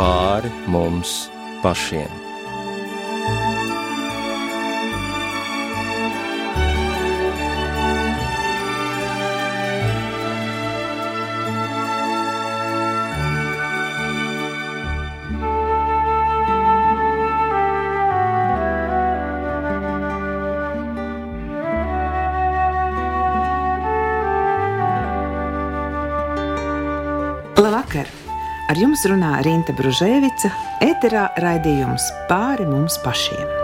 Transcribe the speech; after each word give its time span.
pāri 0.00 0.48
mums 0.72 1.28
pašiem. 1.60 2.29
Ar 28.70 28.78
jums 28.78 29.00
runā 29.10 29.32
Rīta 29.42 29.74
Brunēvica, 29.74 30.52
ēterā 30.86 31.24
raidījums 31.42 32.06
pāri 32.30 32.68
mums 32.70 33.00
pašiem. 33.02 33.59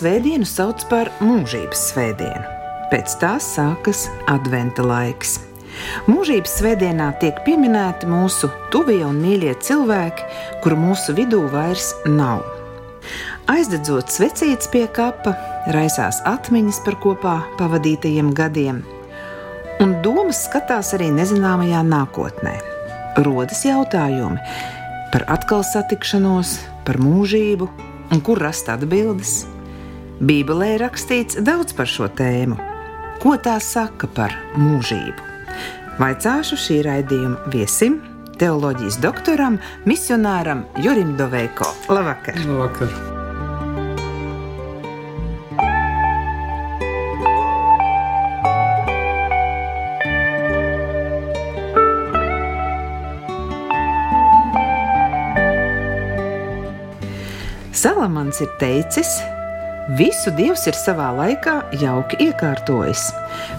Svētdienu 0.00 0.48
sauc 0.48 0.80
par 0.88 1.10
mūžības 1.20 1.80
svētdienu. 1.90 2.42
Pēc 2.90 3.18
tās 3.20 3.46
sākas 3.56 4.06
adventa 4.30 4.84
laiks. 4.86 5.36
Mūžības 6.08 6.54
svētdienā 6.60 7.10
tiek 7.20 7.36
pieminēti 7.44 8.08
mūsu 8.08 8.48
tuvie 8.72 9.02
un 9.06 9.20
mīļie 9.20 9.52
cilvēki, 9.62 10.24
kuru 10.64 10.78
mūsu 10.80 11.14
vidū 11.18 11.42
vairs 11.52 11.92
nav. 12.08 12.42
Aizdedzot 13.50 14.12
svecītes 14.12 14.70
pie 14.72 14.86
kapa, 14.94 15.34
raisās 15.74 16.20
atmiņas 16.28 16.80
par 16.86 16.96
kopā 17.04 17.36
pavadītajiem 17.60 18.32
gadiem, 18.36 18.82
un 19.84 19.94
domas 20.04 20.44
skatās 20.46 20.94
arī 20.96 21.10
nezināmajā 21.14 21.84
nākotnē. 21.92 22.56
Rodas 23.20 23.64
jautājumi 23.66 24.40
par 25.12 25.28
atkal 25.32 25.64
satikšanos, 25.66 26.58
par 26.86 27.00
mūžību 27.02 27.72
un 28.10 28.22
kur 28.24 28.40
rast 28.42 28.70
atbildes. 28.72 29.40
Bībelē 30.20 30.74
rakstīts 30.82 31.38
daudz 31.40 31.72
par 31.72 31.88
šo 31.88 32.04
tēmu. 32.12 32.58
Ko 33.22 33.38
tā 33.40 33.54
saka 33.64 34.04
par 34.12 34.34
mūžību? 34.60 35.28
Vaicāšu 35.96 36.58
šī 36.60 36.76
raidījuma 36.84 37.48
viesim, 37.52 37.96
teoloģijas 38.40 38.98
doktoram, 39.00 39.56
misionāram 39.88 40.66
Jurim 40.84 41.16
Doveiko. 41.16 41.72
Labvakar! 41.88 42.36
Labvakar. 42.44 42.92
Salamans 57.72 58.44
ir 58.44 58.52
teicis, 58.60 59.16
visu 59.98 60.30
Dievs 60.36 60.66
ir 60.70 60.76
savā 60.76 61.08
laikā 61.16 61.54
jauki 61.80 62.18
iekārtojis. 62.28 63.08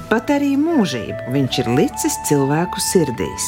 Pat 0.09 0.31
arī 0.31 0.53
mūžību 0.59 1.33
viņš 1.33 1.59
ir 1.63 1.69
licis 1.75 2.17
cilvēku 2.29 2.81
sirdīs. 2.83 3.47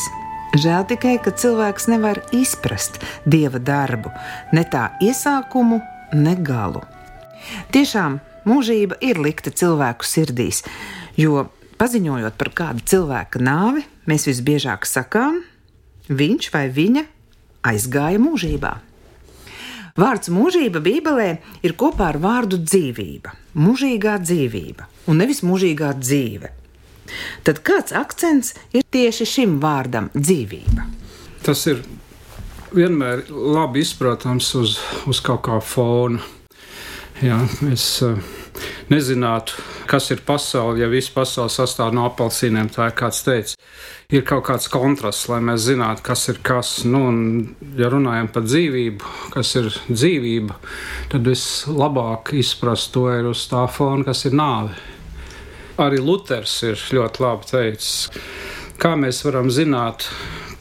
Žēl 0.60 0.86
tikai, 0.92 1.16
ka 1.24 1.34
cilvēks 1.34 1.88
nevar 1.90 2.20
izprast 2.36 3.00
dieva 3.26 3.58
darbu, 3.58 4.12
ne 4.54 4.62
tā 4.70 4.92
iesākumu, 5.02 5.80
ne 6.14 6.36
galu. 6.38 6.84
Tiešām 7.74 8.20
mūžība 8.46 9.00
ir 9.02 9.18
likta 9.18 9.50
cilvēku 9.50 10.06
sirdīs, 10.06 10.62
jo 11.18 11.48
paziņojot 11.82 12.38
par 12.38 12.54
kādu 12.54 12.86
cilvēka 12.86 13.42
nāvi, 13.42 13.88
mēs 14.06 14.28
visbiežāk 14.30 14.86
sakām, 14.86 15.42
viņš 16.14 16.52
vai 16.54 16.68
viņa 16.70 17.08
aizgāja 17.74 18.22
mūžībā. 18.22 18.78
Vārds 19.94 20.32
mūžība 20.34 20.82
Bībelē 20.82 21.28
ir 21.62 21.76
kopā 21.78 22.08
ar 22.10 22.18
vārdu 22.18 22.58
dzīvība, 22.58 23.30
mūžīgā 23.62 24.16
dzīvība 24.24 24.88
un 25.06 25.20
nevis 25.22 25.44
mūžīgā 25.46 25.92
dzīve. 26.00 26.50
Tad 27.46 27.60
kāds 27.62 27.94
akcents 27.94 28.56
ir 28.74 28.82
tieši 28.90 29.28
šim 29.30 29.60
vārdam 29.62 30.08
dzīvība? 30.16 30.88
Tas 31.46 31.62
ir 31.70 31.84
vienmēr 32.74 33.28
labi 33.30 33.84
izprotams 33.86 34.50
uz, 34.58 34.80
uz 35.06 35.22
kaut 35.22 35.44
kā 35.46 35.60
fona. 35.62 36.24
Jā, 37.22 37.38
es 37.70 37.86
uh, 38.02 38.18
nezinātu, 38.92 39.58
kas 39.90 40.10
ir 40.14 40.24
pasaule, 40.26 40.80
ja 40.82 40.90
visa 40.92 41.12
pasaule 41.16 41.52
sastāv 41.54 41.94
no 41.96 42.06
apelsīniem. 42.10 42.70
Tā 42.74 42.90
ir 42.90 42.96
kāds 42.98 43.24
teicis, 43.26 43.58
ir 44.14 44.26
kaut 44.28 44.46
kāds 44.48 44.70
kontrasts, 44.72 45.28
lai 45.32 45.42
mēs 45.46 45.68
zinātu, 45.68 46.06
kas 46.06 46.28
ir 46.32 46.40
kas. 46.46 46.74
Nu, 46.90 47.04
un, 47.10 47.20
ja 47.80 47.92
runājam 47.94 48.30
par 48.34 48.48
dzīvību, 48.48 49.14
kas 49.36 49.54
ir 49.60 49.70
dzīvība, 49.90 50.58
tad 51.14 51.30
vislabāk 51.30 52.34
izprast 52.40 52.94
to 52.96 53.08
ir 53.14 53.30
uz 53.32 53.46
tā 53.52 53.66
fona, 53.72 54.06
kas 54.08 54.26
ir 54.30 54.38
nāve. 54.38 54.76
Arī 55.82 55.98
Luters 56.04 56.60
ir 56.68 56.82
ļoti 56.94 57.24
labi 57.24 57.50
teicis, 57.50 57.96
kā 58.78 58.94
mēs 59.00 59.24
varam 59.26 59.50
zināt 59.54 60.06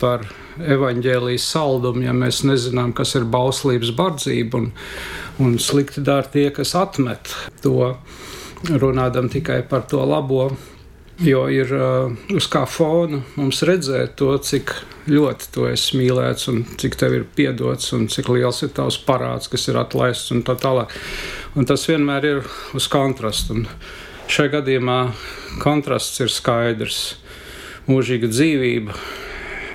par 0.00 0.24
evaņģēlijas 0.60 1.46
saldumu, 1.54 2.04
ja 2.06 2.12
mēs 2.16 2.42
nezinām, 2.48 2.92
kas 2.96 3.14
ir 3.18 3.28
bauslības 3.30 3.94
bardzība 3.96 4.60
un, 4.60 4.68
un 5.42 5.56
slikti 5.62 6.04
dara 6.04 6.28
tie, 6.28 6.50
kas 6.54 6.74
atmet 6.78 7.32
to, 7.64 7.94
runādam 8.70 9.30
tikai 9.32 9.62
par 9.68 9.86
to 9.88 10.04
labo. 10.04 10.50
Jo 11.22 11.44
ir 11.52 11.70
uh, 11.76 12.14
uz 12.34 12.48
kā 12.50 12.64
fona 12.66 13.20
mums 13.36 13.60
redzēt 13.68 14.16
to, 14.18 14.32
cik 14.42 14.72
ļoti 15.12 15.50
tu 15.54 15.66
esi 15.68 15.98
mīlēts, 16.00 16.48
un 16.50 16.62
cik 16.80 16.96
tev 16.98 17.14
ir 17.14 17.26
piedots, 17.36 17.92
un 17.94 18.08
cik 18.10 18.30
liels 18.32 18.62
ir 18.64 18.72
tavs 18.74 18.96
parāds, 19.06 19.50
kas 19.52 19.68
ir 19.70 19.78
atlaists, 19.78 20.32
un 20.34 20.42
tā 20.46 20.56
tālāk. 20.58 20.94
Un 21.54 21.68
tas 21.68 21.84
vienmēr 21.86 22.26
ir 22.26 22.42
uz 22.74 22.88
kontrastu. 22.90 23.60
Un 23.60 23.68
šajā 24.32 24.56
gadījumā 24.56 24.98
kontrasts 25.62 26.22
ir 26.24 26.32
skaidrs. 26.32 27.02
Mūžīga 27.90 28.30
dzīvība, 28.30 28.94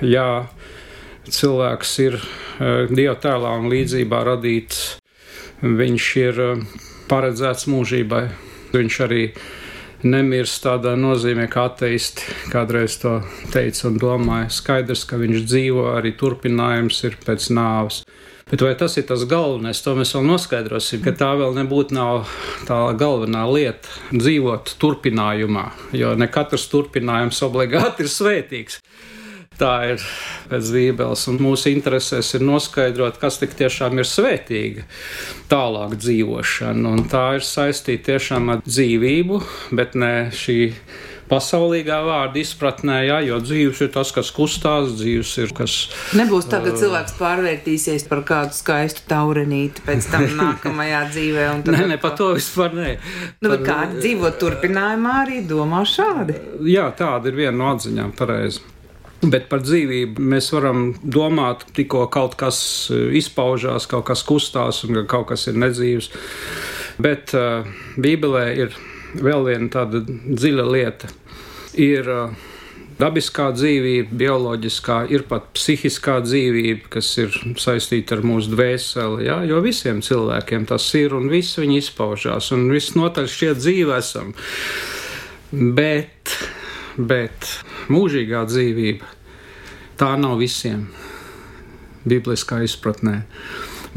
jā, 0.00 0.28
cilvēks 1.34 1.94
ir 2.04 2.18
uh, 2.18 2.88
dieva 2.90 3.16
tēlā 3.20 3.54
un 3.60 3.70
līdzībā 3.72 4.24
radīts. 4.28 4.98
Viņš 5.62 6.10
ir 6.22 6.42
uh, 6.44 6.66
paredzēts 7.10 7.68
mūžībai. 7.70 8.26
Viņš 8.74 9.00
arī 9.06 9.22
nemirst 10.04 10.62
tādā 10.66 10.94
nozīmē, 10.98 11.48
kā 11.50 11.66
ateisti 11.72 12.36
kādreiz 12.52 12.98
to 13.02 13.18
teica 13.54 13.88
un 13.88 13.98
domāja. 13.98 14.52
Skaidrs, 14.52 15.04
ka 15.08 15.18
viņš 15.18 15.44
dzīvo, 15.48 15.88
arī 15.96 16.14
turpinājums 16.18 17.02
ir 17.08 17.18
pēc 17.24 17.50
nāves. 17.56 18.02
Bet 18.48 18.62
vai 18.64 18.72
tas 18.80 18.94
ir 18.96 19.04
tas 19.04 19.26
galvenais, 19.28 19.80
to 19.84 19.92
mēs 19.98 20.14
vēl 20.16 20.24
noskaidrosim, 20.24 21.02
ka 21.04 21.12
tā 21.12 21.34
vēl 21.36 21.52
nebūtu 21.58 21.92
tā 22.64 22.78
galvenā 22.96 23.42
lieta- 23.44 23.88
dzīvot 24.22 24.72
turpinājumā, 24.80 25.66
jo 25.92 26.14
ne 26.16 26.28
katrs 26.32 26.68
turpinājums 26.72 27.42
obligāti 27.44 28.06
ir 28.06 28.08
svētīgs. 28.08 28.80
Tā 29.58 29.74
ir 29.90 30.02
pēc 30.46 30.68
Bībeles, 30.70 31.24
un 31.32 31.40
mūsu 31.42 31.72
interesēs 31.72 32.30
ir 32.38 32.44
noskaidrot, 32.46 33.18
kas 33.18 33.40
tik 33.40 33.56
tiešām 33.58 33.98
ir 33.98 34.06
svētīga, 34.06 34.86
tālāk 35.50 35.96
dzīvošana. 35.98 36.94
Un 36.94 37.08
tā 37.10 37.24
ir 37.40 37.46
saistīta 37.46 38.12
tiešām 38.12 38.52
ar 38.54 38.62
dzīvību, 38.62 39.40
bet 39.74 39.98
ne 39.98 40.12
šī 40.30 40.60
pasaulīgā 41.28 41.98
vārda 42.06 42.40
izpratnē, 42.40 43.00
jā, 43.08 43.18
jo 43.26 43.40
dzīves 43.42 43.82
ir 43.84 43.90
tas, 43.98 44.14
kas 44.14 44.30
kustās, 44.34 44.94
dzīves 45.00 45.34
ir 45.42 45.52
kas. 45.58 45.76
Nebūs 46.18 46.48
tā, 46.54 46.62
ka 46.64 46.72
cilvēks 46.78 47.18
pārvērtīsies 47.18 48.06
par 48.08 48.22
kādu 48.30 48.56
skaistu 48.56 49.04
taurenīti 49.10 49.84
pēc 49.90 50.08
tam 50.14 50.26
nākamajā 50.44 51.04
dzīvē. 51.12 51.50
Nē, 51.66 51.84
ne, 51.92 52.00
par 52.00 52.14
to 52.20 52.30
vispār 52.38 52.78
nē. 52.78 52.96
Nu, 53.42 53.52
par... 53.56 53.66
Kāda 53.68 54.00
dzīvot 54.00 54.40
turpinājumā 54.40 55.20
arī 55.26 55.42
domā 55.50 55.84
šādi? 55.88 56.38
Jā, 56.70 56.88
tāda 56.96 57.32
ir 57.32 57.42
viena 57.42 57.56
no 57.58 57.72
atziņām 57.74 58.14
pareizi. 58.18 58.77
Bet 59.18 59.48
par 59.50 59.64
dzīvību 59.66 60.22
mēs 60.22 60.52
varam 60.54 60.92
domāt, 61.02 61.64
tikko 61.74 62.04
kaut 62.14 62.36
kas 62.38 62.60
eh, 62.94 63.08
izpaužās, 63.18 63.88
kaut 63.90 64.06
kas 64.10 64.22
kustās 64.26 64.84
un 64.86 65.02
kaut 65.10 65.32
kas 65.32 65.48
ir 65.50 65.58
nedzīvs. 65.58 66.12
Bet 66.98 67.30
uh, 67.38 67.66
Bībelē 67.94 68.44
ir 68.58 68.72
vēl 69.22 69.44
viena 69.46 69.68
tāda 69.70 70.00
dziļa 70.02 70.64
lieta. 70.66 71.10
Ir 71.78 72.08
uh, 72.10 72.48
dabiskā 72.98 73.48
dzīvība, 73.54 74.16
bioloģiskā, 74.18 74.98
ir 75.14 75.24
pat 75.30 75.46
psihiskā 75.54 76.18
dzīvība, 76.24 76.90
kas 76.96 77.10
ir 77.22 77.34
saistīta 77.60 78.18
ar 78.18 78.24
mūsu 78.26 78.52
dvēseli. 78.54 79.28
Ja? 79.28 79.38
Jo 79.46 79.62
visiem 79.64 80.02
cilvēkiem 80.04 80.66
tas 80.68 80.88
ir 80.98 81.14
un 81.16 81.30
viss 81.30 81.58
viņi 81.60 81.78
izpaužās, 81.84 82.50
un 82.56 82.66
viss 82.74 82.96
notaļ 82.98 83.30
šķiet 83.30 83.62
dzīve 83.62 83.98
esam. 83.98 84.34
Bet, 85.52 86.34
bet 86.98 87.54
mūžīgā 87.92 88.44
dzīvība 88.48 89.14
tā 89.98 90.14
nav 90.20 90.38
visiem 90.40 90.86
bibliskā 92.08 92.62
izpratnē. 92.66 93.22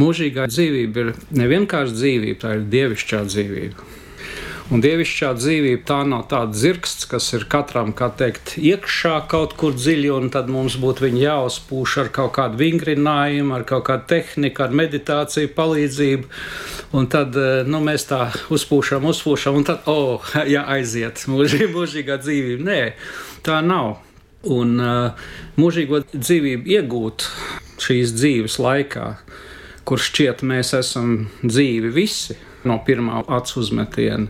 Mūžīgā 0.02 0.48
dzīvība 0.50 1.04
ir 1.04 1.12
nevienkārši 1.38 1.98
dzīvība, 1.98 2.40
tā 2.42 2.54
ir 2.58 2.70
dievišķā 2.72 3.26
dzīvība. 3.28 3.90
Un 4.72 4.80
dievišķā 4.80 5.34
dzīvība 5.36 5.82
tā 5.84 5.98
nav 6.08 6.22
tāda 6.32 6.56
zirgsts, 6.56 7.04
kas 7.12 7.26
ir 7.36 7.44
katram, 7.52 7.90
kā 7.92 8.08
teikt, 8.16 8.54
iekšā 8.56 9.18
kaut 9.32 9.58
kur 9.60 9.74
dziļi, 9.76 10.08
un 10.16 10.30
tad 10.32 10.48
mums 10.48 10.78
būtu 10.80 11.04
viņa 11.10 11.20
jāuzpūš 11.26 11.96
ar 12.06 12.10
kaut 12.16 12.32
kādu 12.38 12.56
vingrinājumu, 12.62 13.52
ar 13.58 13.66
kaut 13.68 13.84
kādu 13.90 14.06
tehniku, 14.14 14.64
ar 14.64 14.78
meditāciju 14.80 15.50
palīdzību. 15.58 16.30
Un 16.96 17.10
tad 17.12 17.36
eh, 17.36 17.68
nu, 17.68 17.82
mēs 17.84 18.08
tā 18.08 18.22
uzpūšam, 18.56 19.10
uzpūšam, 19.12 19.58
un 19.60 19.68
tad, 19.68 19.90
oh, 19.92 20.30
jā, 20.54 20.64
aiziet, 20.78 21.26
mūžī, 21.28 21.68
mūžīgā 21.76 22.16
dzīvība. 22.24 22.68
Nē, 22.70 22.80
tā 23.44 23.60
nav. 23.66 23.98
Un 24.42 24.80
uh, 24.82 25.28
mūžīgo 25.60 26.00
dzīvību 26.16 26.72
iegūt 26.78 27.28
šīs 27.84 28.16
dzīves 28.16 28.56
laikā, 28.64 29.10
kur 29.86 30.02
šķiet 30.02 30.42
mēs 30.48 30.72
esam 30.80 31.28
dzīvi 31.44 31.92
visi 31.94 32.40
no 32.68 32.78
pirmā 32.86 33.24
acu 33.28 33.60
uzmetiena. 33.62 34.28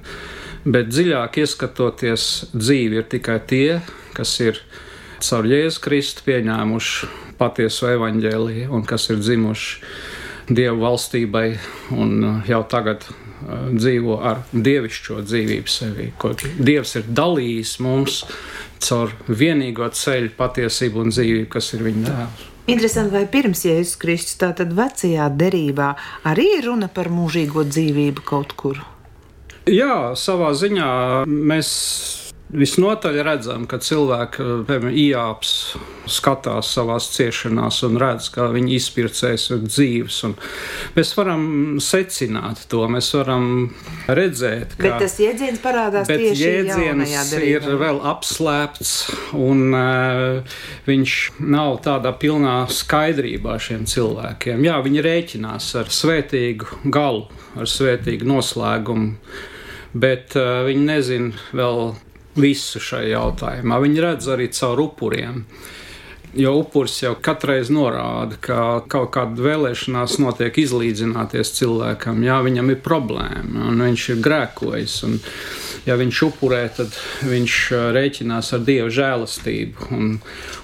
Bet 0.61 0.91
dziļāk 0.91 1.41
ieskatoties, 1.41 2.27
dzīve 2.53 3.01
ir 3.01 3.09
tikai 3.09 3.39
tie, 3.49 3.79
kas 4.13 4.35
ir 4.43 4.61
caur 5.21 5.47
Jēzu 5.49 5.81
Kristu 5.81 6.25
pieņēmuši 6.27 7.09
patieso 7.41 7.89
evaņģēliju 7.95 8.69
un 8.73 8.85
kas 8.85 9.09
ir 9.09 9.21
dzimuši 9.21 9.95
Dievu 10.51 10.81
valstībai 10.81 11.47
un 11.95 12.15
uh, 12.25 12.47
jau 12.49 12.61
tagad 12.67 13.05
uh, 13.07 13.69
dzīvo 13.71 14.17
ar 14.27 14.41
dievišķo 14.51 15.21
dzīvību 15.23 15.71
sevī, 15.71 16.09
ko 16.19 16.33
Dievs 16.35 16.97
ir 16.99 17.07
dalījis 17.07 17.77
mums 17.85 18.21
caur 18.81 19.13
vienīgo 19.29 19.87
ceļu, 19.95 20.33
patiesību 20.37 21.05
un 21.05 21.13
dzīvību, 21.13 21.49
kas 21.53 21.73
ir 21.77 21.85
viņa 21.87 22.07
dēls. 22.09 22.50
Interesanti, 22.69 23.15
vai 23.15 23.25
pirms 23.25 23.63
Jēzus 23.65 23.97
Kristus, 24.01 24.37
tātad 24.41 24.73
vecajā 24.77 25.27
derībā, 25.33 25.95
arī 26.29 26.45
ir 26.59 26.67
runa 26.69 26.91
par 26.93 27.09
mūžīgo 27.09 27.65
dzīvību 27.65 28.25
kaut 28.27 28.53
kur? 28.59 28.81
Jā, 29.69 30.13
savā 30.17 30.51
ziņā 30.57 30.91
mēs 31.25 31.69
visnotaļ 32.51 33.17
redzam, 33.25 33.65
ka 33.69 33.79
cilvēki 33.81 34.45
piemēram, 34.67 34.91
iāps, 34.97 35.51
skatās 36.11 36.71
savā 36.75 36.97
ciešanās 37.01 37.81
un 37.87 37.97
redz, 38.01 38.27
kā 38.33 38.49
viņi 38.51 38.75
izpircēs 38.77 39.47
un 39.55 39.63
dzīves. 39.67 40.17
Un 40.27 40.35
mēs 40.97 41.13
varam 41.17 41.45
secināt 41.83 42.65
to, 42.71 42.83
mēs 42.91 43.11
varam 43.15 43.45
redzēt, 44.09 44.75
ka 44.75 44.83
bet 44.87 45.05
tas 45.05 45.17
jēdziens 45.21 45.61
parādās 45.63 46.11
bet 46.11 46.23
tieši 46.25 46.49
jēdziens 46.49 47.33
ir 47.39 47.69
vēl 47.81 48.01
apslēpts 48.11 48.93
un 49.37 49.63
uh, 49.77 50.59
viņš 50.89 51.17
nav 51.53 51.79
tādā 51.87 52.13
pilnā 52.19 52.57
skaidrībā 52.71 53.57
šiem 53.61 53.87
cilvēkiem. 53.89 54.67
Jā, 54.67 54.81
viņi 54.83 55.07
rēķinās 55.07 55.71
ar 55.79 55.91
svētīgu 55.93 56.83
galu, 56.91 57.27
ar 57.55 57.69
svētīgu 57.69 58.27
noslēgumu. 58.27 59.15
Bet 59.91 60.37
uh, 60.39 60.61
viņi 60.67 60.87
nezina 60.87 61.49
vēl 61.57 61.91
visu 62.39 62.81
šajā 62.81 63.11
jautājumā. 63.15 63.79
Viņi 63.83 64.03
redz 64.05 64.29
arī 64.31 64.49
caur 64.55 64.81
upuriem. 64.87 65.45
Jo 66.31 66.53
upuris 66.61 66.93
jau 67.01 67.11
katreiz 67.19 67.67
norāda, 67.73 68.37
ka 68.39 68.57
kaut 68.87 69.09
kāda 69.17 69.43
vēlēšanās 69.43 70.15
notiek 70.23 70.61
izlīdzināties 70.61 71.51
cilvēkam, 71.57 72.21
ja 72.23 72.37
viņam 72.45 72.71
ir 72.71 72.79
problēma 72.85 73.67
un 73.67 73.83
viņš 73.83 74.05
ir 74.13 74.21
grēkojis. 74.23 74.95
Un, 75.09 75.17
ja 75.85 75.95
viņš 75.97 76.19
upurē, 76.27 76.61
tad 76.75 76.93
viņš 77.25 77.55
rēķinās 77.95 78.51
ar 78.55 78.63
Dieva 78.65 78.89
žēlastību. 78.93 79.87
Un, 79.95 80.11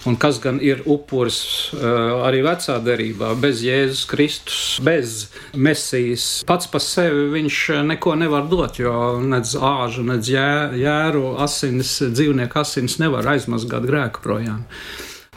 un 0.10 0.18
kas 0.22 0.40
gan 0.44 0.60
ir 0.64 0.84
upuris 0.86 1.40
arī 1.78 2.44
vecā 2.46 2.78
derībā, 2.84 3.34
bez 3.42 3.64
Jēzus 3.66 4.06
Kristus, 4.10 4.62
bez 4.86 5.18
Mesijas, 5.58 6.28
pats 6.48 6.70
par 6.72 6.84
sevi 6.86 7.28
viņš 7.34 7.62
neko 7.90 8.16
nevar 8.20 8.48
dot, 8.52 8.80
jo 8.82 9.18
nedz 9.24 9.56
āžu, 9.58 10.06
nedz 10.08 10.30
jēru 10.32 11.36
asinis, 11.44 11.98
dzīvnieku 12.06 12.62
asinis 12.62 13.00
nevar 13.02 13.28
aizmazgāt 13.34 13.88
grēku 13.90 14.24
projām. 14.26 14.66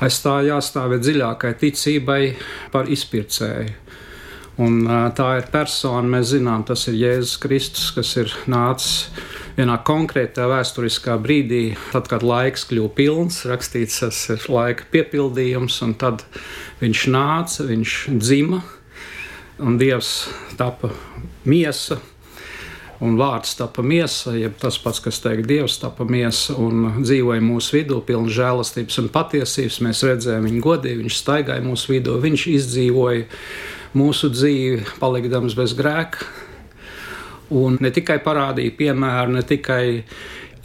Aiz 0.01 0.17
tā 0.25 0.39
jāstāv 0.47 0.97
dziļākai 0.97 1.55
ticībai 1.61 2.23
par 2.73 2.89
izpircēju. 2.89 3.89
Un, 4.61 4.83
tā 5.17 5.27
ir 5.39 5.47
persona, 5.53 6.03
mēs 6.17 6.35
zinām, 6.35 6.67
tas 6.69 6.83
ir 6.91 6.99
Jēzus 6.99 7.39
Kristus, 7.41 7.87
kas 7.97 8.11
ir 8.21 8.33
nācis 8.51 9.07
vienā 9.61 9.77
konkrētā 9.85 10.47
vēsturiskā 10.51 11.17
brīdī, 11.21 11.75
tad, 11.93 12.09
kad 12.11 12.25
laiks 12.25 12.65
kļuva 12.71 12.93
pilns, 12.97 13.43
rakstīts, 13.49 14.01
tas 14.03 14.21
ir 14.33 14.47
laika 14.53 14.87
piepildījums, 14.93 15.81
un 15.85 15.97
tad 16.01 16.25
viņš 16.81 17.03
nāca, 17.13 17.67
viņš 17.69 17.97
dzima, 18.21 18.63
un 19.61 19.77
Dievs 19.81 20.31
tapa 20.61 20.95
miesa. 21.45 22.01
Un 23.01 23.15
vārds 23.17 23.55
tapa 23.57 23.81
miesa, 23.81 24.35
jeb 24.37 24.59
tas 24.61 24.77
pats, 24.77 24.99
kas 25.01 25.23
teikt, 25.25 25.47
Dievs 25.49 25.79
tapa 25.81 26.05
miesa 26.05 26.53
un 26.61 27.01
dzīvoja 27.01 27.41
mūsu 27.41 27.79
vidū, 27.79 28.03
pilns 28.05 28.35
žēlastības 28.37 29.01
un 29.01 29.09
patiesības. 29.15 29.79
Mēs 29.87 30.03
redzējām 30.05 30.45
viņu 30.51 30.61
godīgi, 30.67 30.99
viņš 31.07 31.17
staigāja 31.23 31.65
mūsu 31.65 31.95
vidū, 31.95 32.19
viņš 32.21 32.45
izdzīvoja 32.53 33.25
mūsu 33.97 34.29
dzīvi, 34.35 34.85
palikdams 35.01 35.57
bez 35.57 35.73
grēka, 35.79 36.29
Un 37.51 37.79
ne 37.83 37.91
tikai 37.91 38.21
parādīja 38.23 38.77
piemēru, 38.79 39.35
ne 39.35 39.43
tikai 39.47 40.03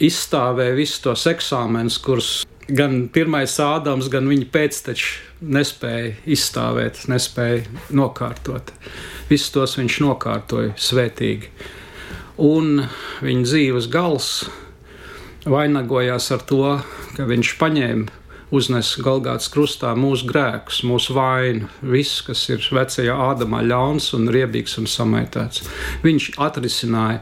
izstāvēja 0.02 0.76
visus 0.76 1.00
tos 1.02 1.24
eksāmenus, 1.30 1.96
kurus 2.02 2.30
gan 2.68 3.06
pirmais 3.12 3.54
Ādams, 3.62 4.10
gan 4.12 4.28
viņa 4.30 4.48
pēcteči 4.52 5.08
nespēja 5.56 6.12
izstāvēt, 6.36 7.04
nespēja 7.10 7.64
nokārtot. 7.94 8.72
Visus 9.30 9.52
tos 9.54 9.76
viņš 9.78 9.98
nokārtoja 10.04 10.76
svētīgi. 10.78 11.50
Un 12.42 12.84
viņa 13.24 13.48
dzīves 13.48 13.88
gals 13.92 14.30
vainagojās 15.46 16.30
ar 16.34 16.42
to, 16.46 16.76
ka 17.16 17.26
viņš 17.28 17.54
paņēma 17.60 18.25
uznes 18.56 18.92
Golgāts 19.02 19.50
krustā 19.52 19.92
mūsu 19.98 20.28
grēkus, 20.30 20.82
mūsu 20.88 21.16
vainu, 21.16 21.70
viss, 21.84 22.22
kas 22.26 22.44
ir 22.52 22.64
vecajā 22.72 23.16
ādamā 23.30 23.62
ļauns 23.66 24.12
un 24.16 24.30
riebīgs 24.32 24.78
un 24.80 24.88
samaitāts. 24.90 25.64
Viņš 26.04 26.32
atrisināja 26.46 27.20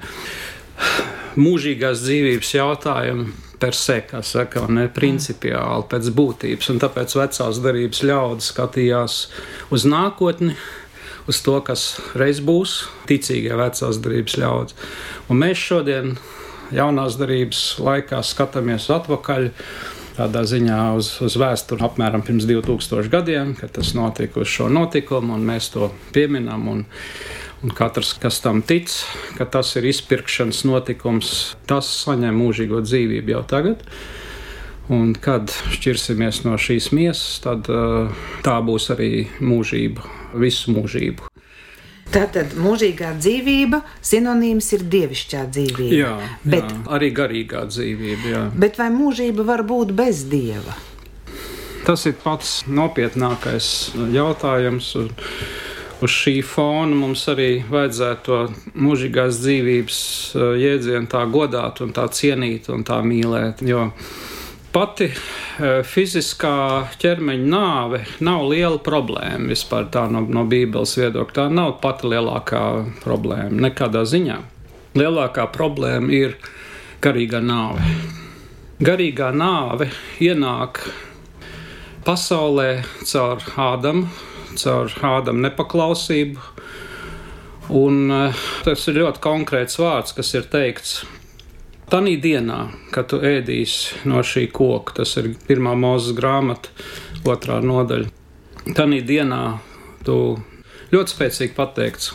mūžīgās 1.40 2.04
dzīvības 2.04 2.54
jautājumu 2.54 3.32
per 3.64 3.76
se, 3.78 4.00
kā 4.04 4.20
saka, 4.26 4.66
ne 4.68 4.87
principiāli 4.92 5.87
pēc 5.90 6.11
būtības, 6.14 6.70
un 6.75 6.80
tāpēc 6.82 7.14
vecās 7.16 7.61
darības 7.64 8.02
ļaudis 8.04 8.50
skatījās 8.52 9.18
uz 9.75 9.87
nākotni, 9.88 10.56
uz 11.30 11.40
to, 11.44 11.56
kas 11.64 11.87
reiz 12.18 12.42
būs, 12.44 12.82
ticīgie 13.09 13.54
vecās 13.56 14.00
darbības 14.04 14.38
ļaudis. 14.42 14.76
Un 15.32 15.40
mēs 15.40 15.62
šodien, 15.70 16.16
jaunās 16.75 17.16
darbības 17.20 17.62
laikā, 17.85 18.20
skatāmies 18.25 18.90
atpakaļ 18.92 19.49
tādā 20.14 20.44
ziņā 20.47 20.78
uz, 20.99 21.11
uz 21.25 21.37
vēsturi 21.40 21.85
apmēram 21.87 22.23
pirms 22.26 22.47
2000 22.49 23.11
gadiem, 23.12 23.54
kad 23.59 23.75
tas 23.76 23.94
notika 23.97 24.42
uz 24.44 24.50
šo 24.52 24.68
notikumu, 24.73 25.35
un 25.37 25.47
mēs 25.49 25.71
to 25.75 25.90
pieminam. 26.14 26.68
Un, 26.71 26.85
un 27.64 27.75
katrs, 27.75 28.14
kas 28.21 28.40
tam 28.44 28.62
tic, 28.66 28.92
ka 29.38 29.47
tas 29.49 29.75
ir 29.80 29.88
izpirkšanas 29.90 30.64
notikums, 30.68 31.35
tas 31.71 31.88
saņem 32.04 32.37
mūžīgo 32.44 32.83
dzīvību 32.85 33.37
jau 33.37 33.44
tagad. 33.50 33.87
Un 34.92 35.14
kad 35.16 35.49
šķirsimies 35.73 36.42
no 36.44 36.59
šīs 36.61 36.90
miesas, 36.92 37.38
tad 37.44 37.71
tā 38.44 38.59
būs 38.66 38.90
arī 38.92 39.12
mūžība, 39.40 40.04
visu 40.37 40.76
mūžību. 40.76 41.34
Tātad 42.12 42.52
mūžīgā 42.61 43.14
dzīvība 43.18 43.80
sinonīms 44.04 44.68
ir 44.76 44.84
dievišķā 44.92 45.44
dzīvība. 45.54 45.94
Jā, 45.96 46.14
bet, 46.44 46.66
jā, 46.68 46.80
arī 46.96 47.11
garīgā 47.16 47.64
dzīvība. 47.70 48.32
Jā. 48.32 48.42
Bet 48.61 48.78
vai 48.78 48.90
mūžība 48.94 49.46
var 49.49 49.64
būt 49.66 49.94
bez 49.96 50.26
dieva? 50.30 50.76
Tas 51.84 52.06
ir 52.08 52.16
pats 52.23 52.62
nopietnākais 52.68 53.66
jautājums. 54.14 54.92
Un 55.00 55.11
uz 56.04 56.12
šī 56.12 56.38
fona 56.46 56.96
mums 56.96 57.25
arī 57.32 57.49
vajadzētu 57.70 58.25
to 58.28 58.38
mūžīgās 58.84 59.40
dzīvības 59.40 59.99
uh, 60.37 60.46
jēdzienu 60.61 61.11
tā 61.12 61.25
godāt 61.32 61.82
un 61.84 61.92
tā 61.96 62.06
cienīt 62.12 62.70
un 62.73 62.87
tā 62.87 63.00
mīlēt. 63.04 63.64
Jo 63.64 63.90
pati 64.75 65.07
e, 65.09 65.14
fiziskā 65.87 66.57
ķermeņa 67.02 67.47
nāve 67.50 68.00
nav 68.26 68.49
liela 68.50 68.81
problēma 68.83 69.52
vispār 69.52 69.87
no, 70.11 70.25
no 70.26 70.45
Bībeles 70.50 70.97
viedokļa. 70.99 71.37
Tā 71.38 71.47
nav 71.52 71.76
pati 71.85 72.11
lielākā 72.11 72.64
problēma 73.04 73.69
nekādā 73.69 74.04
ziņā. 74.11 74.40
Lielākā 74.99 75.47
problēma 75.54 76.12
ir 76.14 76.37
garīga 77.04 77.40
nāve. 77.43 77.95
Garīgā 78.85 79.31
nāve 79.35 79.88
ienāk 80.23 80.81
pasaulē 82.04 82.83
caur 83.07 83.45
Ādamu, 83.57 84.09
caur 84.59 84.93
Ādama 85.09 85.49
nepaklausību. 85.49 86.50
Un 87.75 88.11
eh, 88.12 88.47
tas 88.66 88.88
ir 88.90 88.99
ļoti 89.00 89.23
konkrēts 89.25 89.78
vārds, 89.81 90.12
kas 90.16 90.35
ir 90.37 90.50
teikts. 90.52 90.99
Tanī 91.91 92.17
dienā, 92.21 92.59
kad 92.95 93.11
tu 93.12 93.19
ēdīsi 93.21 94.07
no 94.09 94.23
šī 94.25 94.47
koka, 94.55 94.97
tas 95.03 95.17
ir 95.21 95.35
pirmā 95.49 95.75
mūzes 95.76 96.17
grāmata, 96.17 96.73
otrā 97.29 97.61
nodaļa. 97.64 98.09
Tanī 98.76 99.03
dienā 99.05 99.43
tu 100.07 100.17
ļoti 100.95 101.14
spēcīgi 101.14 101.53
pateikts, 101.57 102.14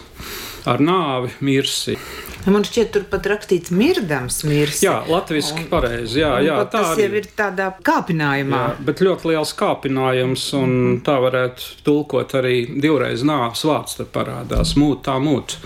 ar 0.70 0.82
nāvi 0.82 1.32
mirsi. 1.46 1.98
Man 2.50 2.64
šķiet, 2.66 2.90
tur 2.96 3.04
pat 3.12 3.28
rakstīts 3.30 3.70
mirdams, 3.76 4.40
mirsi. 4.48 4.88
Jā, 4.88 5.04
latviešu 5.10 5.68
pareizi. 5.70 6.22
Jā, 6.24 6.32
jā, 6.42 6.56
tā 6.64 6.80
tas 6.80 7.02
jau 7.02 7.10
ir 7.20 7.28
tādā 7.38 7.68
kāpinājumā. 7.86 8.62
Jā, 8.64 8.86
bet 8.88 9.04
ļoti 9.06 9.34
liels 9.34 9.52
kāpinājums, 9.60 10.48
un 10.58 10.74
tā 11.06 11.20
varētu 11.22 11.84
tulkot 11.86 12.34
arī 12.40 12.64
divreiz 12.80 13.26
nāves 13.28 13.66
vārds 13.68 14.00
te 14.00 14.08
parādās. 14.10 14.74
Mūt 14.80 15.04
tā 15.10 15.20
mūt 15.22 15.60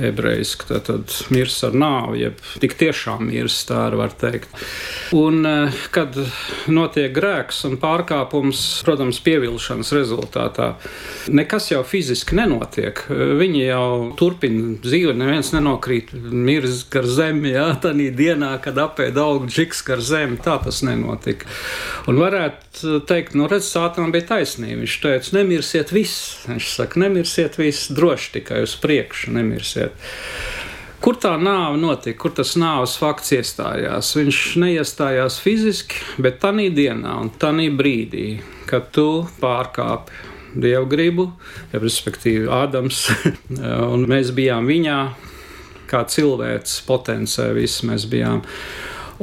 ebrejiski, 0.00 0.66
tad, 0.68 0.84
tad 0.88 1.14
mirs 1.32 1.58
ar 1.66 1.76
nāvi, 1.76 2.24
jeb 2.24 2.40
tik 2.62 2.76
tiešām 2.80 3.26
mirs, 3.28 3.58
tā 3.68 3.88
var 3.96 4.14
teikt. 4.16 4.48
Un, 5.16 5.44
eh, 5.46 5.80
kad 5.94 6.16
notiek 6.70 7.12
grēks 7.14 7.64
un 7.68 7.76
pārkāpums, 7.80 8.62
protams, 8.86 9.20
pievilšanas 9.24 9.92
rezultātā, 9.96 10.72
nekas 11.28 11.70
jau 11.72 11.82
fiziski 11.86 12.38
nenotiek. 12.38 13.02
Viņi 13.10 13.64
jau 13.66 13.88
turpina 14.18 14.76
dzīvi, 14.82 15.14
neviens 15.16 15.52
nenokrīt 15.54 16.12
mirs 16.14 16.84
gar 16.90 17.08
zemi, 17.08 17.54
jā, 17.54 17.68
tādā 17.82 18.10
dienā, 18.16 18.54
kad 18.62 18.78
apēda 18.80 19.24
augu 19.26 19.50
džiks 19.50 19.82
gar 19.86 20.02
zemi, 20.04 20.38
tā 20.42 20.56
tas 20.62 20.82
nenotika. 20.86 21.48
Un 22.10 22.20
varētu 22.20 23.00
teikt, 23.08 23.34
nu 23.38 23.48
redz, 23.50 23.68
sātam 23.70 24.12
bija 24.14 24.28
taisnība. 24.34 24.80
Viņš 24.84 24.96
teica, 25.02 25.34
nemirsiet 25.36 25.92
viss. 25.94 26.38
Viņš 26.48 26.70
saka, 26.76 27.00
nemirsiet 27.02 27.58
viss, 27.60 27.90
droši 27.94 28.32
tikai 28.38 28.62
uz 28.64 28.76
priekšu 28.80 29.34
nemirsiet 29.36 29.89
bet 29.90 30.70
kur 31.00 31.16
tā 31.20 31.34
nāve 31.40 31.78
notika, 31.80 32.18
kur 32.20 32.34
tas 32.36 32.54
nāves 32.60 32.96
fakts 33.00 33.32
iestājās? 33.36 34.12
Viņš 34.18 34.40
neiestājās 34.60 35.40
fiziski, 35.42 36.02
bet 36.20 36.40
tajā 36.42 36.68
dienā 36.76 37.16
un 37.24 37.32
tajā 37.40 37.70
brīdī, 37.76 38.26
kad 38.70 38.90
tu 38.94 39.24
pārkāpi 39.40 40.28
dievu 40.60 40.86
gribu, 40.90 41.26
ja, 41.72 41.80
respektīvi 41.80 42.48
Ādams, 42.52 43.06
un 43.92 44.06
mēs 44.10 44.34
bijām 44.36 44.68
viņā, 44.68 45.00
kā 45.90 46.04
cilvēks 46.06 46.80
potenciāli, 46.86 47.62
visi 47.62 47.88
mēs 47.90 48.06
bijām. 48.10 48.42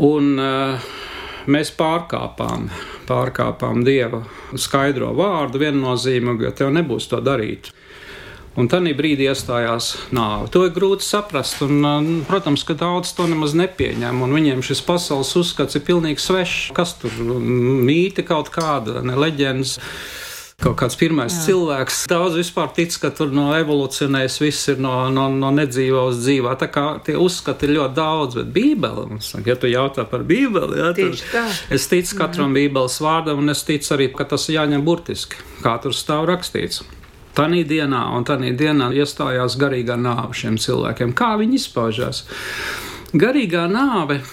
Un, 0.07 0.33
uh, 0.38 0.93
mēs 1.47 1.71
pārkāpām, 1.77 2.67
pārkāpām 3.07 3.83
Dieva 3.88 4.21
skaidro 4.59 5.13
vārdu, 5.17 5.62
viennozīmīgi, 5.63 6.47
ka 6.47 6.63
tev 6.63 6.74
nebūs 6.75 7.07
to 7.12 7.21
darīt. 7.24 7.71
Un 8.57 8.65
tajā 8.71 8.95
brīdī 8.97 9.27
iestājās 9.29 9.91
nāve. 10.15 10.49
To 10.53 10.63
ir 10.65 10.73
grūti 10.73 11.05
saprast. 11.05 11.61
Un, 11.65 12.23
protams, 12.25 12.65
ka 12.65 12.73
daudz 12.77 13.13
to 13.17 13.27
nemaz 13.29 13.53
nepieņem. 13.57 14.23
Viņiem 14.33 14.63
šis 14.65 14.81
pasaules 14.85 15.35
uzskats 15.37 15.77
ir 15.77 15.85
pilnīgi 15.85 16.23
svešs. 16.23 16.71
Kas 16.77 16.95
tur 16.97 17.13
mīti 17.21 18.25
kaut 18.25 18.49
kāda, 18.53 19.03
ne 19.05 19.17
leģendas 19.17 19.77
kaut 20.57 20.73
kāds 20.79 20.97
pirmais 20.97 21.35
Jā. 21.35 21.43
cilvēks. 21.51 21.99
Daudz 22.09 22.39
vispār 22.39 22.71
tic, 22.73 22.95
ka 22.97 23.11
tur 23.13 23.29
no 23.29 23.51
evolūcionēs 23.53 24.39
viss 24.41 24.71
ir 24.73 24.81
no, 24.81 24.95
no, 25.13 25.27
no 25.29 25.51
nedzīvā 25.53 26.07
uz 26.09 26.17
dzīvā. 26.23 26.55
Tā 26.57 26.71
kā 26.73 26.85
tie 27.05 27.13
uzskati 27.21 27.69
ir 27.69 27.75
ļoti 27.77 27.97
daudz, 27.99 28.39
bet 28.41 28.49
Bībele, 28.57 29.05
ja 29.45 29.57
tu 29.61 29.69
jautā 29.69 30.07
par 30.09 30.25
Bībeli, 30.25 30.81
jā, 30.81 30.91
tad 30.97 31.77
es 31.77 31.85
ticu 31.91 32.17
katram 32.23 32.57
Jā. 32.57 32.63
Bībeles 32.63 32.97
vārdam, 33.05 33.45
un 33.45 33.53
es 33.53 33.61
ticu 33.69 33.93
arī, 33.93 34.09
ka 34.17 34.25
tas 34.33 34.49
jāņem 34.49 34.81
burtiski, 34.87 35.45
kā 35.61 35.77
tur 35.83 35.93
stāv 35.93 36.25
rakstīts. 36.31 36.81
Tanī 37.38 37.62
dienā 37.70 38.01
un 38.17 38.25
tanī 38.25 38.56
dienā 38.58 38.89
iestājās 38.98 39.60
garīgā 39.62 39.94
nāve 40.01 40.34
šiem 40.38 40.58
cilvēkiem. 40.58 41.13
Kā 41.17 41.36
viņi 41.38 41.60
izpaužās? 41.60 42.24
Garīgā 43.13 43.67
nāve 43.70 44.24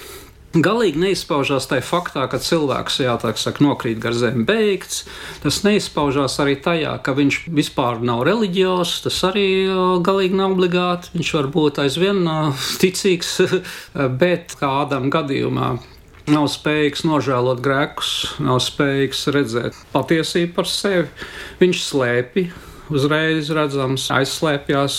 galīgi 0.55 1.01
neizpaužās 1.03 1.67
tajā 1.71 1.83
faktā, 1.85 2.25
ka 2.31 2.39
cilvēks 2.43 3.01
jā, 3.03 3.15
saka, 3.37 3.65
nokrīt 3.65 3.99
gar 4.03 4.15
zemi 4.17 4.45
beigts. 4.47 5.05
Tas 5.43 5.63
neizpaužās 5.67 6.39
arī 6.43 6.57
tajā, 6.63 6.97
ka 7.05 7.15
viņš 7.17 7.41
vispār 7.55 8.01
nav 8.05 8.25
reliģijos, 8.29 8.97
tas 9.07 9.21
arī 9.31 9.47
galīgi 10.05 10.39
nav 10.39 10.55
obligāti. 10.55 11.13
Viņš 11.17 11.33
var 11.39 11.51
būt 11.55 11.83
aizvien 11.85 12.23
ticīgs, 12.81 13.35
bet 14.23 14.57
kādam 14.61 15.11
gadījumā. 15.13 15.75
Nav 16.33 16.47
spējīgs 16.49 17.03
nožēlot 17.05 17.59
grēkus, 17.61 18.13
nav 18.41 18.63
spējīgs 18.65 19.27
redzēt 19.35 19.81
patiesību 19.93 20.55
par 20.57 20.71
sevi. 20.71 21.11
Viņš 21.61 21.83
slēpj 21.91 22.47
uzreiz 22.93 23.51
redzams, 23.55 24.09
aizslēpjas, 24.13 24.99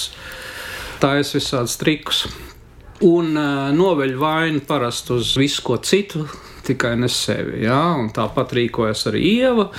taisa 1.01 1.38
visādus 1.38 1.77
trikus. 1.82 2.25
Un 3.06 3.36
uh, 3.36 3.70
noveļ 3.75 4.13
vainu 4.20 4.62
parasti 4.65 5.13
uz 5.18 5.34
visu 5.38 5.63
ko 5.65 5.77
citu, 5.84 6.24
tikai 6.65 6.96
ne 6.98 7.10
sevi. 7.12 7.65
Ja? 7.65 7.82
Tāpat 8.15 8.56
rīkojas 8.56 9.06
arī 9.12 9.25
Ieva. 9.36 9.70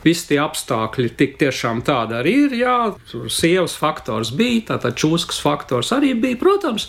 Visi 0.00 0.30
tie 0.30 0.38
apstākļi 0.40 1.10
tik 1.18 1.34
tiešām 1.40 1.82
tādi 1.84 2.16
arī 2.16 2.34
ir. 2.46 2.54
Jā, 2.62 2.76
tur 3.10 3.28
sievas 3.32 3.74
faktors 3.76 4.30
bija, 4.36 4.70
tātad 4.72 4.96
čūskas 4.96 5.40
faktors 5.44 5.92
arī 5.92 6.14
bija, 6.16 6.38
protams. 6.40 6.88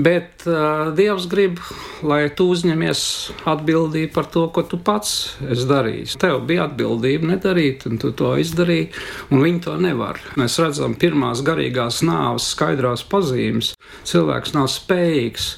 Bet 0.00 0.46
uh, 0.48 0.88
Dievs 0.96 1.26
grib, 1.28 1.60
lai 2.06 2.22
tu 2.32 2.48
uzņemies 2.54 3.02
atbildību 3.50 4.12
par 4.14 4.30
to, 4.32 4.46
ko 4.54 4.64
tu 4.64 4.80
pats 4.80 5.34
esi 5.44 5.66
darījis. 5.68 6.16
Tev 6.22 6.40
bija 6.48 6.64
atbildība 6.70 7.34
nedarīt, 7.34 7.84
un 7.90 8.00
tu 8.00 8.14
to 8.16 8.32
izdarīji, 8.40 8.88
un 9.28 9.44
viņi 9.44 9.64
to 9.66 9.76
nevar. 9.82 10.22
Mēs 10.40 10.56
redzam 10.62 10.96
pirmās 10.96 11.44
garīgās 11.44 12.00
nāves 12.06 12.48
skaidrās 12.54 13.04
pazīmes. 13.10 13.74
Cilvēks 14.08 14.56
nav 14.56 14.70
spējīgs 14.72 15.52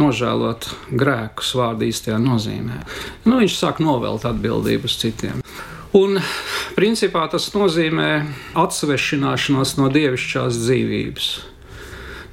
nožēlot 0.00 0.70
grēkus 0.96 1.52
vārdu 1.58 1.90
īstajā 1.90 2.16
nozīmē. 2.22 2.80
Nu, 3.28 3.38
viņš 3.42 3.60
sāk 3.60 3.84
novelt 3.84 4.24
atbildību 4.28 4.90
uz 4.90 4.98
citiem. 5.04 5.44
Un 5.94 6.18
principā 6.74 7.28
tas 7.30 7.52
nozīmē 7.54 8.08
atsvešināšanos 8.58 9.76
no 9.78 9.86
dievišķās 9.94 10.56
dzīvības. 10.64 11.28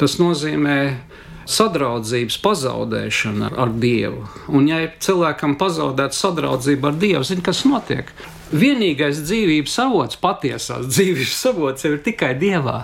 Tas 0.02 0.18
nozīmē 0.18 0.78
sadraudzības 1.46 2.40
pazaudēšana 2.42 3.52
ar 3.62 3.76
Dievu. 3.84 4.24
Un, 4.50 4.66
ja 4.66 4.88
cilvēkam 4.90 5.60
pazaudēta 5.62 6.18
sadraudzība 6.18 6.90
ar 6.90 6.98
Dievu, 7.04 7.22
zina, 7.28 7.46
kas 7.46 7.62
notiek? 7.70 8.10
Vienīgais 8.50 9.22
dzīvības 9.28 9.78
avots, 9.86 10.18
patiesās 10.22 10.90
dzīvības 10.90 11.46
avots 11.54 11.86
ir 11.86 12.02
tikai 12.02 12.34
Dievā. 12.42 12.80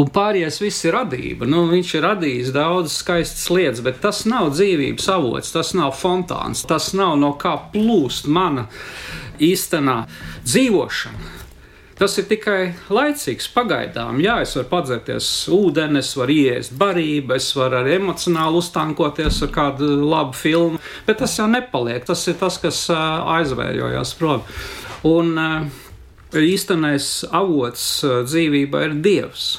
Un 0.00 0.08
pārējais 0.08 0.56
viss 0.62 0.86
ir 0.86 0.94
radība. 0.96 1.44
Nu, 1.50 1.66
viņš 1.68 1.96
ir 1.98 2.06
radījis 2.06 2.52
daudz 2.56 2.94
skaistas 3.02 3.50
lietas, 3.52 3.84
bet 3.84 4.00
tas 4.00 4.24
nav 4.24 4.54
dzīvības 4.54 5.12
avots, 5.12 5.52
tas 5.52 5.74
nav 5.76 5.92
fontāns, 6.00 6.64
tas 6.64 6.94
nav 6.96 7.18
no 7.20 7.34
kā 7.36 7.58
plūst 7.74 8.30
mana 8.30 8.70
īstenā 9.40 10.02
dzīvošana. 10.44 11.40
Tas 12.00 12.14
ir 12.16 12.24
tikai 12.30 12.60
laicīgs, 12.88 13.50
pagaidām. 13.52 14.22
Jā, 14.24 14.38
es 14.40 14.54
varu 14.56 14.70
padzerties 14.70 15.26
ūdeni, 15.52 16.00
es 16.00 16.14
varu 16.16 16.32
iest 16.32 16.72
barību, 16.80 17.34
es 17.36 17.50
varu 17.52 17.76
arī 17.82 17.98
emocionāli 17.98 18.56
uztankoties 18.56 19.42
ar 19.44 19.52
kādu 19.52 19.90
labu 20.08 20.32
filmu, 20.32 20.80
bet 21.04 21.20
tas 21.20 21.36
jau 21.36 21.44
nepaliek. 21.52 22.00
Tas 22.08 22.24
ir 22.32 22.40
tas, 22.40 22.56
kas 22.62 22.86
aizvējojās 22.88 24.14
prom. 24.16 24.48
Un 25.12 25.36
īstenais 26.40 27.12
avots 27.36 27.86
dzīvībā 28.32 28.86
ir 28.88 28.98
Dievs. 29.04 29.50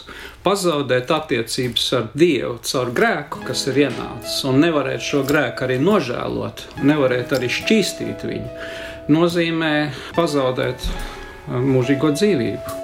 Pazaudēt 0.42 1.14
attiecības 1.14 1.90
ar 1.94 2.08
Dievu 2.18 2.56
caur 2.66 2.90
grēku, 2.98 3.46
kas 3.46 3.68
ir 3.70 3.84
ienācis, 3.84 4.42
un 4.50 4.64
nevarēt 4.66 5.06
šo 5.06 5.22
grēku 5.30 5.68
arī 5.68 5.78
nožēlot, 5.78 6.72
nevarēt 6.82 7.38
arī 7.38 7.54
šķīstīt 7.54 8.26
viņu 8.32 8.90
nozīmē 9.12 9.74
pazaudēt 10.15 10.86
uh, 10.88 11.60
mūžīgo 11.60 12.13
dzīvību. 12.15 12.80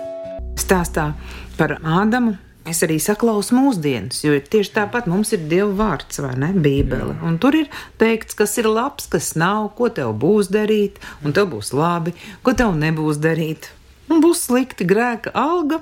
Stāstā 0.60 1.12
par 1.58 1.78
Ādamu. 1.82 2.38
Es 2.68 2.82
arī 2.84 2.98
saklausu 3.00 3.56
mūsdienas, 3.56 4.26
jo 4.26 4.34
tieši 4.36 4.74
tāpat 4.76 5.06
mums 5.08 5.30
ir 5.32 5.46
Dieva 5.48 5.70
vārds, 5.78 6.20
vai 6.20 6.34
ne? 6.36 6.50
Bībele. 6.52 7.14
Un 7.24 7.38
tur 7.40 7.56
ir 7.56 7.70
teikts, 8.02 8.36
kas 8.36 8.58
ir 8.60 8.68
labs, 8.68 9.08
kas 9.08 9.30
nav, 9.40 9.70
ko 9.78 9.88
tev 9.88 10.12
būs 10.20 10.50
darīt, 10.52 11.00
un 11.24 11.32
tev 11.38 11.48
būs 11.54 11.72
labi, 11.72 12.12
ko 12.44 12.52
tev 12.60 12.76
nebūs 12.76 13.22
darīt. 13.24 13.70
Un 14.12 14.20
būs 14.24 14.44
slikti 14.50 14.84
grēka 14.88 15.32
alga, 15.32 15.80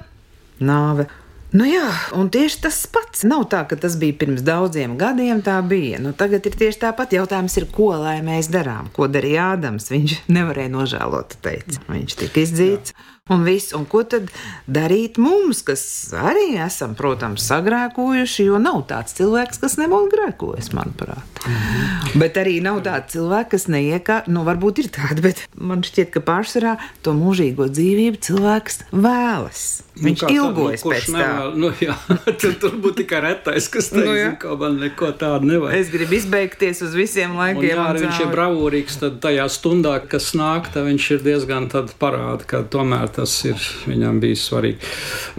nāve. 0.62 1.08
Nu 1.56 1.64
jā, 1.64 1.88
un 2.18 2.28
tieši 2.34 2.58
tas 2.66 2.78
pats. 2.92 3.24
Nav 3.28 3.46
tā, 3.52 3.62
ka 3.70 3.78
tas 3.80 3.96
bija 4.02 4.18
pirms 4.20 4.44
daudziem 4.44 4.98
gadiem, 5.00 5.40
tā 5.46 5.56
bija. 5.64 6.02
Nu, 6.04 6.12
tagad 6.18 6.48
ir 6.50 6.58
tieši 6.60 6.82
tāpat. 6.82 7.16
Jautājums 7.16 7.56
ir, 7.62 7.68
ko 7.72 7.94
lai 8.02 8.18
mēs 8.26 8.50
darām? 8.52 8.90
Ko 8.96 9.08
darīja 9.12 9.54
Ādams? 9.54 9.88
Viņš 9.94 10.18
nevarēja 10.36 10.74
nožēlot, 10.74 11.38
teica. 11.46 11.80
Viņš 11.88 12.18
tika 12.26 12.44
izdzīts. 12.44 12.92
Jā. 12.92 13.15
Un 13.26 13.42
viss, 13.42 13.72
un 13.74 13.88
ko 13.90 14.04
tad 14.06 14.28
darīt 14.70 15.16
mums, 15.18 15.64
kas 15.66 15.82
arī 16.14 16.60
esam, 16.62 16.92
protams, 16.94 17.42
sagrēkojuši, 17.50 18.44
jo 18.52 18.60
nav 18.62 18.84
tāds 18.92 19.18
cilvēks, 19.18 19.58
kas 19.64 19.80
nebūtu 19.82 20.12
grēkojis, 20.12 20.70
manuprāt. 20.78 21.42
Mm 21.42 21.56
-hmm. 21.56 22.20
Bet 22.22 22.38
arī 22.38 22.62
nav 22.62 22.84
tāds 22.86 23.16
cilvēks, 23.16 23.50
kas 23.50 23.66
neiekā, 23.68 24.20
nu, 24.28 24.44
varbūt 24.46 24.84
ir 24.84 24.92
tādi, 24.94 25.26
bet 25.26 25.42
man 25.58 25.82
šķiet, 25.82 26.12
ka 26.14 26.22
pārsvarā 26.22 26.76
to 27.02 27.14
mūžīgo 27.18 27.66
dzīvību 27.66 28.22
cilvēks 28.22 28.80
vēlas. 28.92 29.82
Nu, 29.96 30.04
Viņš 30.04 30.22
nu, 30.22 30.30
ilgojas 30.30 30.82
tad, 30.82 30.90
nu, 30.90 30.94
pēc 30.94 31.06
nevēl, 31.16 31.52
tā. 31.52 31.58
Nu, 31.58 31.70
jā, 31.80 31.96
tad 32.42 32.58
tur 32.60 32.74
būtu 32.84 32.96
tikai 33.02 33.22
retais, 33.22 33.68
kas 33.72 33.90
teiks, 33.90 34.26
nu, 34.26 34.38
ka 34.38 34.56
man 34.60 34.78
neko 34.80 35.12
tādu 35.18 35.48
nevajag. 35.48 35.80
Es 35.80 35.90
gribu 35.90 36.14
izbeigties 36.14 36.82
uz 36.82 36.94
visiem 36.94 37.38
laikiem. 37.40 37.80
Un, 37.80 37.96
jā, 37.96 38.02
viņš 38.04 38.20
ir 38.26 38.32
bravūrīgs, 38.34 39.00
tad 39.00 39.22
tajā 39.24 39.48
stundā, 39.50 39.96
kas 40.12 40.34
nāk, 40.36 40.68
tad 40.74 40.86
viņš 40.90 41.12
ir 41.16 41.24
diezgan 41.24 41.70
parāda, 42.00 42.44
ka 42.46 42.62
tomēr 42.68 43.15
tas 43.16 43.38
ir 43.48 43.62
viņam 43.88 44.20
bijis 44.24 44.46
svarīgi. 44.50 44.92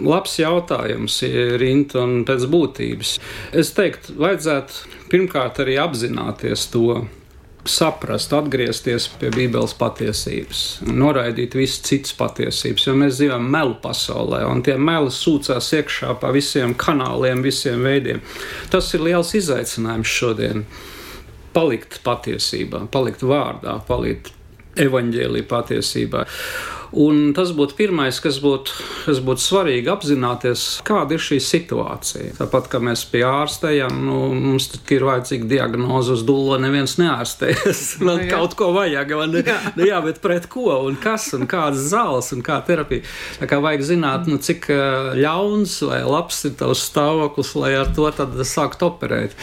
Labs 0.03 0.37
jautājums 0.41 1.21
Rīta 1.61 2.01
un 2.03 2.23
pēc 2.27 2.47
būtības. 2.51 3.17
Es 3.57 3.73
teiktu, 3.77 4.17
vajadzētu 4.21 5.07
pirmkārt 5.11 5.61
arī 5.63 5.77
apzināties 5.81 6.67
to. 6.73 7.05
Saprast, 7.67 8.31
atgriezties 8.31 9.09
pie 9.19 9.27
Bībeles 9.33 9.73
patiesības, 9.75 10.59
noraidīt 10.87 11.57
visas 11.57 11.81
citas 11.83 12.13
patiesības, 12.15 12.85
jo 12.87 12.93
mēs 12.95 13.17
dzīvojam 13.17 13.49
melu 13.51 13.75
pasaulē, 13.83 14.39
un 14.47 14.61
tie 14.63 14.77
meli 14.79 15.11
sūcās 15.11 15.67
iekšā 15.75 16.13
pa 16.21 16.31
visiem 16.31 16.77
kanāliem, 16.79 17.43
visiem 17.43 17.83
veidiem. 17.83 18.21
Tas 18.71 18.87
ir 18.95 19.03
liels 19.09 19.33
izaicinājums 19.35 20.13
šodien. 20.15 20.63
Palikt 21.57 21.99
patiesībā, 22.07 22.85
palikt 22.93 23.27
vārdā, 23.27 23.75
palikt 23.89 24.31
evaņģēlī 24.79 25.43
patiesībā. 25.49 26.23
Un 26.95 27.33
tas 27.35 27.51
būtu 27.55 27.75
pirmais, 27.75 28.19
kas 28.23 28.37
būtu, 28.43 28.71
kas 29.05 29.19
būtu 29.23 29.43
svarīgi 29.43 29.91
apzināties, 29.91 30.65
kāda 30.87 31.17
ir 31.17 31.23
šī 31.23 31.39
situācija. 31.43 32.35
Tāpat 32.37 32.69
kā 32.71 32.79
mēs 32.83 33.03
pie 33.11 33.25
ārstējam, 33.27 33.97
nu, 34.07 34.19
mums 34.31 34.69
ir 34.93 35.03
vajadzīga 35.07 35.49
diagnoze 35.51 36.15
uz 36.15 36.23
dūlo, 36.27 36.55
neviens 36.61 36.95
neārstējas. 37.01 37.83
Man 37.99 38.21
nu, 38.23 38.29
kaut 38.31 38.55
ko 38.59 38.71
vajag, 38.75 39.11
man 39.19 39.35
jā. 39.41 39.57
Nu, 39.75 39.87
jā, 39.87 39.99
bet 40.05 40.21
pret 40.23 40.47
ko 40.51 40.77
un 40.87 40.95
kas 41.01 41.29
un 41.35 41.43
kādas 41.49 41.89
zāles 41.91 42.31
un 42.35 42.43
kā 42.45 42.59
terapija. 42.67 43.03
Tā 43.41 43.49
kā 43.51 43.59
vajag 43.63 43.85
zināt, 43.91 44.31
nu, 44.31 44.39
cik 44.39 44.69
ļauns 45.19 45.75
vai 45.87 46.01
labs 46.07 46.39
ir 46.47 46.55
tavs 46.59 46.85
stāvoklis, 46.87 47.53
lai 47.59 47.73
ar 47.81 47.91
to 47.95 48.07
tad 48.15 48.35
sākt 48.47 48.85
operēt. 48.85 49.35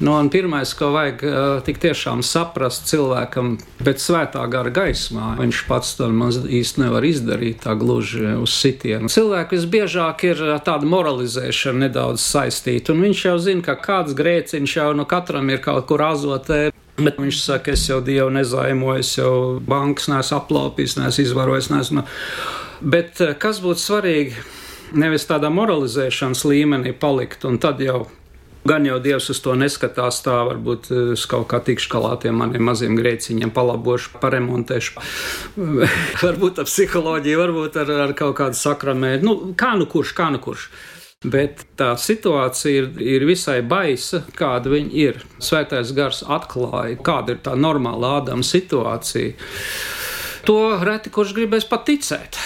Nu, 0.00 0.14
un 0.16 0.32
pirmais, 0.32 0.72
ko 0.76 0.90
vajag 0.96 1.26
tik 1.68 1.80
tiešām 1.82 2.24
saprast 2.26 2.88
cilvēkam 2.90 3.56
pēc 3.84 4.02
svētā 4.02 4.42
gara 4.50 4.72
gaismā, 4.72 5.34
viņš 5.40 5.62
pats 5.68 5.94
maz 6.16 6.40
īsti 6.40 6.85
nevar 6.86 7.04
izdarīt 7.06 7.60
tā 7.66 7.74
gluži 7.78 8.36
uz 8.40 8.54
sitienu. 8.56 9.10
Cilvēku 9.12 9.58
visbiežāk 9.58 10.24
ir 10.30 10.42
tāda 10.66 10.88
moralizēšana 10.88 11.86
nedaudz 11.86 12.24
saistīta, 12.24 12.94
un 12.94 13.04
viņš 13.06 13.22
jau 13.28 13.36
zina, 13.42 13.64
ka 13.66 13.76
kāds 13.82 14.16
grēciņš 14.16 14.76
jau 14.78 14.90
no 14.96 15.06
katram 15.08 15.50
ir 15.52 15.62
kaut 15.64 15.88
kur 15.90 16.06
azotē. 16.06 16.70
Bet 16.96 17.18
viņš 17.20 17.40
saka, 17.42 17.74
es 17.76 17.82
jau 17.90 17.98
Dievu 18.00 18.30
nezaimoju, 18.32 19.02
es 19.04 19.10
jau 19.18 19.32
bankas 19.60 20.08
neesmu 20.08 20.38
aplaupījis, 20.38 20.96
neesmu 20.96 21.26
izvarojis. 21.26 21.68
Neesmu. 21.74 22.06
Bet 22.80 23.20
kas 23.42 23.60
būtu 23.60 23.82
svarīgi? 23.82 24.46
Nevis 24.96 25.26
tādā 25.28 25.50
moralizēšanas 25.52 26.46
līmenī 26.46 26.94
palikt, 26.96 27.44
un 27.44 27.58
tad 27.60 27.82
jau 27.84 28.06
Gan 28.66 28.86
jau 28.88 28.96
Dievs 29.02 29.28
uz 29.30 29.38
to 29.44 29.54
neskatās, 29.58 30.18
tā 30.24 30.36
varbūt 30.48 30.90
eh, 30.90 31.12
es 31.14 31.26
kaut 31.30 31.46
kā 31.50 31.60
tikšu 31.62 31.92
galā 31.92 32.16
tiem 32.22 32.38
maniem 32.40 32.64
maziem 32.66 32.96
grēciņiem, 32.98 33.52
palabošu, 33.54 34.16
paremontēšu. 34.22 35.04
varbūt 36.26 36.62
ar 36.62 36.68
psiholoģiju, 36.68 37.40
varbūt 37.44 37.80
ar, 37.84 37.94
ar 38.08 38.14
kaut 38.18 38.36
kādu 38.40 38.58
sakramē. 38.58 39.16
Nu, 39.22 39.38
kā 39.58 39.74
nu 39.78 39.88
kurš, 39.90 40.14
kā 40.18 40.30
nu 40.34 40.42
kurš. 40.42 40.70
Bet 41.26 41.62
tā 41.78 41.94
situācija 41.98 42.82
ir, 42.82 42.88
ir 43.00 43.24
visai 43.26 43.60
baisa, 43.64 44.20
kāda 44.36 44.70
viņa 44.74 44.92
ir. 45.00 45.22
Svētais 45.42 45.94
gars 45.96 46.22
atklāja, 46.22 46.98
kāda 47.06 47.34
ir 47.34 47.42
tā 47.46 47.56
normāla 47.58 48.18
Ādama 48.20 48.46
situācija. 48.46 49.32
To 50.46 50.60
reti 50.86 51.10
kurš 51.10 51.34
gribēs 51.38 51.66
paticēt. 51.70 52.38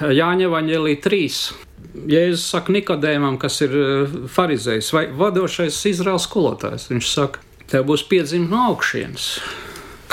Jāņa 0.00 0.48
Vaņģelī 0.52 0.98
3. 1.04 1.65
Jēzus 2.10 2.44
saka 2.52 2.74
Nikodēmam, 2.74 3.38
kas 3.40 3.60
ir 3.64 3.74
eh, 3.80 4.16
farizējs 4.32 4.92
vai 4.94 5.06
vadošais 5.16 5.78
Izraels 5.90 6.28
skolotājs. 6.28 6.88
Viņš 6.92 7.10
saka, 7.10 7.42
tev 7.70 7.86
būs 7.88 8.06
piedzimt 8.10 8.52
no 8.52 8.66
augšienes. 8.72 9.28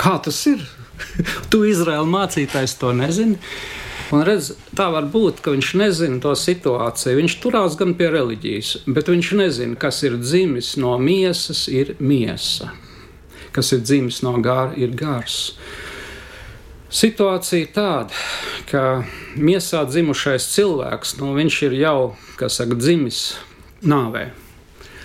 Kā 0.00 0.16
tas 0.24 0.40
ir? 0.50 0.64
tu 1.50 1.64
Izraēla 1.68 2.06
mācītājs 2.08 2.78
to 2.80 2.92
nezini. 2.96 3.38
Un 4.14 4.22
redz, 4.26 4.52
tā 4.76 4.90
var 4.92 5.06
būt, 5.10 5.40
ka 5.42 5.54
viņš 5.54 5.70
nezina 5.80 6.20
to 6.22 6.34
situāciju. 6.38 7.18
Viņš 7.18 7.36
turās 7.42 7.76
gan 7.80 7.94
pie 7.98 8.10
reliģijas, 8.12 8.84
bet 8.86 9.08
viņš 9.10 9.30
nezina, 9.40 9.78
kas 9.80 10.02
ir 10.06 10.18
dzimis 10.20 10.74
no 10.80 10.94
miesas, 11.02 11.64
ir 11.72 11.94
miesa. 11.98 12.70
Kas 13.54 13.72
ir 13.74 13.82
dzimis 13.86 14.20
no 14.26 14.36
gāra, 14.44 14.74
ir 14.78 14.94
gars. 14.98 15.54
Situācija 16.94 17.66
tāda, 17.74 18.14
ka 18.70 19.02
miesā 19.34 19.82
dzimušais 19.88 20.46
cilvēks, 20.52 21.16
nu, 21.18 21.32
viņš 21.34 21.56
ir 21.66 21.76
jau, 21.80 21.98
kas 22.38 22.60
saka, 22.60 22.78
dzimis 22.78 23.22
nāvē. 23.82 24.28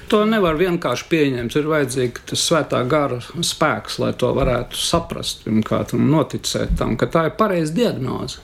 To 0.09 0.19
nevar 0.25 0.57
vienkārši 0.57 1.07
pieņemt. 1.09 1.55
Ir 1.57 1.69
vajadzīgs 1.69 2.27
tas 2.29 2.43
svētā 2.45 2.83
gara 2.89 3.19
spēks, 3.21 3.99
lai 4.01 4.11
to 4.17 4.29
varētu 4.37 4.77
saprast 4.77 5.43
pirmkārt 5.45 5.95
un 5.97 6.07
noticēt 6.13 6.77
tam, 6.77 6.95
ka 6.97 7.09
tā 7.09 7.27
ir 7.29 7.35
pareiza 7.37 7.73
diagnoze. 7.77 8.41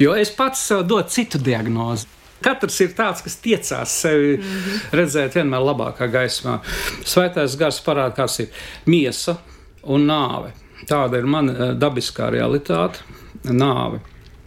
Jo 0.00 0.16
es 0.18 0.32
pats 0.34 0.64
sev 0.68 0.86
dodu 0.88 1.12
citu 1.12 1.40
diagnozi. 1.40 2.08
Katrs 2.44 2.80
ir 2.84 2.92
tāds, 2.96 3.22
kas 3.24 3.38
tiecās 3.40 3.92
sevi 4.02 4.36
mm 4.36 4.42
-hmm. 4.42 4.80
redzēt 4.98 5.36
vienmēr 5.36 5.64
labākā 5.64 6.10
gaismā. 6.12 6.58
Svētais 7.04 7.56
gars 7.56 7.80
parāda, 7.80 8.16
kas 8.16 8.40
ir 8.40 8.48
miesa 8.86 9.36
un 9.82 10.06
nāve. 10.06 10.52
Tāda 10.88 11.20
ir 11.20 11.28
mana 11.30 11.54
eh, 11.54 11.72
dabiskā 11.78 12.30
realitāte- 12.34 13.04
nāve. 13.62 14.00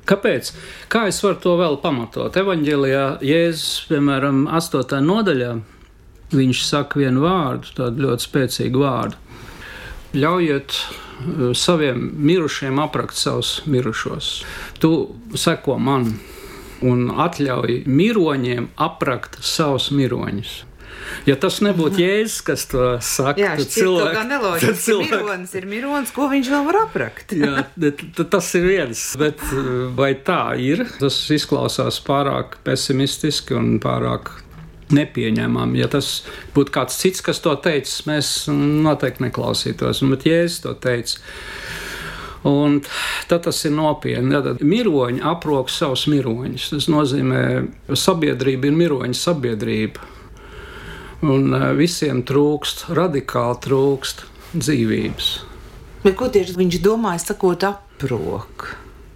Kāpēc? 0.07 0.53
Kā 0.87 1.07
es 1.09 1.19
varu 1.23 1.39
to 1.43 1.55
vēl 1.59 1.81
pamatot? 1.83 2.37
Evanģēlijā 2.39 3.19
Jēzus, 3.27 3.87
piemēram, 3.89 4.45
8. 4.47 5.01
nodaļā, 5.03 5.57
viņš 6.31 6.63
saka 6.63 7.01
vienu 7.01 7.25
vārdu, 7.25 7.73
tādu 7.75 8.05
ļoti 8.05 8.27
spēcīgu 8.29 8.83
vārdu. 8.85 9.19
Ļaujiet 10.15 10.77
eh, 10.77 11.53
saviem 11.53 12.09
mirušiem 12.29 12.79
aprakt 12.79 13.19
savus 13.19 13.61
mirušos. 13.65 14.31
Tu 14.79 14.93
seko 15.35 15.77
man 15.79 16.13
un 16.85 17.07
atļauj 17.09 17.83
miroņiem 17.89 18.71
aprakt 18.77 19.39
savus 19.41 19.89
miroņus. 19.91 20.63
Ja 21.27 21.35
tas 21.39 21.59
nebūtu 21.63 21.99
Jēzus, 22.01 22.39
kas 22.47 22.65
to 22.71 22.83
saka, 23.03 23.41
Jā, 23.41 23.53
tad 23.59 23.71
cilvēks 23.73 24.63
ir 24.63 24.77
cilvēks. 24.79 25.11
Mironis 25.11 25.55
ir 25.59 25.67
mironis, 25.69 26.13
ko 26.15 26.29
viņš 26.31 26.51
vēl 26.53 26.65
var 26.69 26.79
aprakt. 26.85 27.35
Jā, 27.35 27.65
tas 28.31 28.49
ir 28.59 28.67
viens, 28.67 29.03
bet 29.19 29.43
vai 29.97 30.13
tā 30.27 30.41
ir? 30.61 30.85
Tas 31.01 31.19
izklausās 31.35 31.99
pārāk 32.05 32.59
pesimistiski 32.67 33.57
un 33.57 33.75
pārāk 33.83 34.31
nepieņemami. 34.95 35.81
Ja 35.81 35.89
tas 35.91 36.21
būtu 36.55 36.73
kāds 36.77 36.99
cits, 37.01 37.23
kas 37.25 37.41
to 37.43 37.55
teica, 37.59 37.91
mēs 38.07 38.31
noteikti 38.51 39.27
neklausītos. 39.27 40.03
Bet 40.13 40.27
Jēzus 40.29 40.63
to 40.63 40.75
teica. 40.79 41.19
Un 42.47 42.79
tad 43.27 43.43
tas 43.49 43.59
ir 43.67 43.73
nopietni. 43.75 44.31
Tad 44.31 44.61
miroņi 44.63 45.23
aprok 45.27 45.71
savus 45.73 46.05
miroņus. 46.07 46.69
Tas 46.75 46.87
nozīmē, 46.91 47.41
ka 47.89 47.97
sabiedrība 47.99 48.69
ir 48.69 48.77
miroņa 48.85 49.17
sabiedrība 49.17 50.13
un 51.25 51.53
eh, 51.53 51.69
visiem 51.77 52.23
trūkst, 52.27 52.87
radikāli 52.97 53.61
trūkst 53.67 54.25
dzīvības. 54.57 55.31
Bet 56.03 56.17
ko 56.19 56.27
tieši 56.31 56.57
viņš 56.57 56.81
domāja, 56.83 57.23
sakot, 57.31 57.63
aprok? 57.67 58.69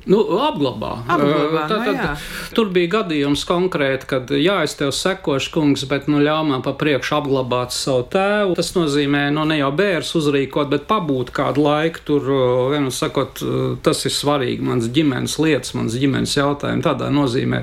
Nu, 0.10 0.18
apglabā. 0.42 1.04
apglabā 1.06 1.68
tad, 1.70 1.84
nu, 1.86 1.94
tad, 1.94 2.22
tur 2.58 2.72
bija 2.74 2.90
gadījums 2.96 3.44
konkrēti, 3.46 4.08
kad 4.10 4.32
jā, 4.34 4.56
es 4.66 4.74
tev 4.80 4.90
sekošu, 4.98 5.52
kungs, 5.54 5.84
bet 5.90 6.10
nu, 6.10 6.18
ļauj 6.26 6.48
man 6.50 6.64
pa 6.66 6.74
priekšu 6.78 7.20
apglabāt 7.20 7.76
savu 7.76 8.08
tēvu. 8.10 8.56
Tas 8.58 8.74
nozīmē, 8.74 9.28
nu, 9.36 9.46
ne 9.46 9.60
jau 9.60 9.70
bērns 9.78 10.16
uzrīkot, 10.18 10.72
bet 10.74 10.88
pabūt 10.90 11.30
kādu 11.38 11.68
laiku 11.68 12.06
tur. 12.08 12.30
Vienu 12.74 12.90
sakot, 12.94 13.44
tas 13.86 14.06
ir 14.10 14.16
svarīgi, 14.16 14.66
mans 14.66 14.90
ģimenes 14.90 15.38
lietas, 15.42 15.76
mans 15.78 15.98
ģimenes 16.02 16.34
jautājumi. 16.40 16.86
Tādā 16.86 17.12
nozīmē. 17.14 17.62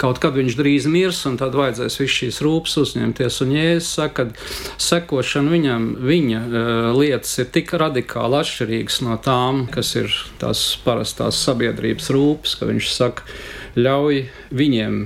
Kaut 0.00 0.16
kad 0.22 0.32
viņš 0.32 0.54
drīz 0.56 0.86
mirs, 0.88 1.18
un 1.28 1.34
tad 1.36 1.52
vajadzēs 1.58 1.98
visu 2.00 2.14
šīs 2.22 2.38
rūpes 2.44 2.78
uzņemties. 2.80 3.40
Un 3.44 3.50
Jēzus 3.52 3.90
saka, 3.98 4.24
ka 4.30 4.78
sekošana 4.80 5.52
viņam, 5.52 5.88
viņa 6.08 6.40
uh, 6.40 6.70
lietas 6.96 7.34
ir 7.42 7.50
tik 7.52 7.74
radikāli 7.76 8.38
atšķirīgas 8.40 9.00
no 9.04 9.18
tām, 9.20 9.66
kas 9.72 9.92
ir 10.00 10.08
tās 10.40 10.62
parastās 10.86 11.42
sabiedrības 11.44 12.08
rūpes, 12.16 12.56
ka 12.56 12.70
viņš 12.70 12.88
saka, 12.94 13.28
ļauj 13.76 14.24
viņiem 14.56 15.02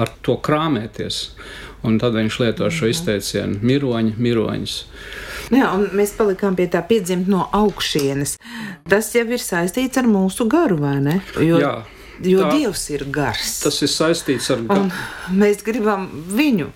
ar 0.00 0.14
to 0.24 0.38
krāmēties. 0.40 1.22
Un 1.84 2.00
tad 2.00 2.16
viņš 2.16 2.40
lieto 2.40 2.72
šo 2.72 2.88
izteicienu: 2.92 3.60
miroņi, 3.64 4.16
miroņus. 4.20 4.80
Jā, 5.52 5.70
un 5.76 5.88
mēs 5.96 6.16
palikām 6.16 6.56
pie 6.56 6.68
tā 6.72 6.80
piedzimt 6.88 7.28
no 7.28 7.44
augšienes. 7.56 8.38
Tas 8.88 9.08
jau 9.16 9.28
ir 9.28 9.40
saistīts 9.40 10.00
ar 10.00 10.08
mūsu 10.08 10.48
garu, 10.48 10.80
vai 10.80 10.98
ne? 11.04 11.20
Jo... 11.36 11.60
Jā 11.60 11.78
jo 12.22 12.44
Tā- 12.44 12.52
Dievs 12.56 12.90
ir 12.90 13.04
gars. 13.12 13.60
Tas 13.64 13.80
ir 13.82 13.88
saistīts 13.88 14.50
ar 14.50 14.64
Un 14.76 14.92
mēs 15.32 15.62
gribam 15.64 16.08
viņu 16.30 16.70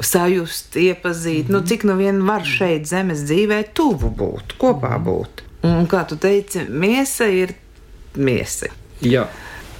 sajust, 0.00 0.76
iepazīt, 0.76 1.48
nu, 1.48 1.62
cik 1.64 1.84
nu 1.88 1.96
vien 1.96 2.20
var 2.26 2.44
šeit 2.44 2.86
zemes 2.88 3.24
dzīvē 3.28 3.62
tuvu 3.74 4.10
būt, 4.12 4.56
kopā 4.60 4.96
būt. 5.02 5.44
Un 5.64 5.86
kā 5.90 6.04
tu 6.08 6.16
teici, 6.20 6.66
miesa 6.68 7.26
ir 7.32 7.54
miesa. 8.16 8.68
Jā. 9.00 9.26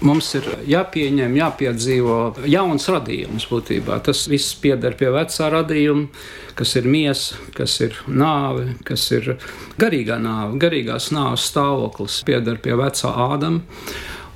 Mums 0.05 0.27
ir 0.37 0.45
jāpieņem, 0.69 1.33
jāpiedzīvo 1.39 2.17
jauns 2.53 2.85
radījums 2.93 3.47
būtībā. 3.49 3.97
Tas 4.05 4.27
viss 4.29 4.53
pieder 4.61 4.93
pie 4.99 5.09
vecā 5.15 5.47
radījuma, 5.55 6.11
kas 6.55 6.75
ir 6.77 6.85
miesa, 6.93 7.39
kas 7.57 7.79
ir 7.81 7.97
nāve, 8.05 8.75
kas 8.85 9.07
ir 9.17 9.39
garīgā 9.81 10.19
nāve, 10.21 10.59
garīgās 10.61 11.09
nāves 11.17 11.47
stāvoklis, 11.49 12.19
pieder 12.29 12.61
pie 12.61 12.77
vecā 12.77 13.09
ādama. 13.09 13.63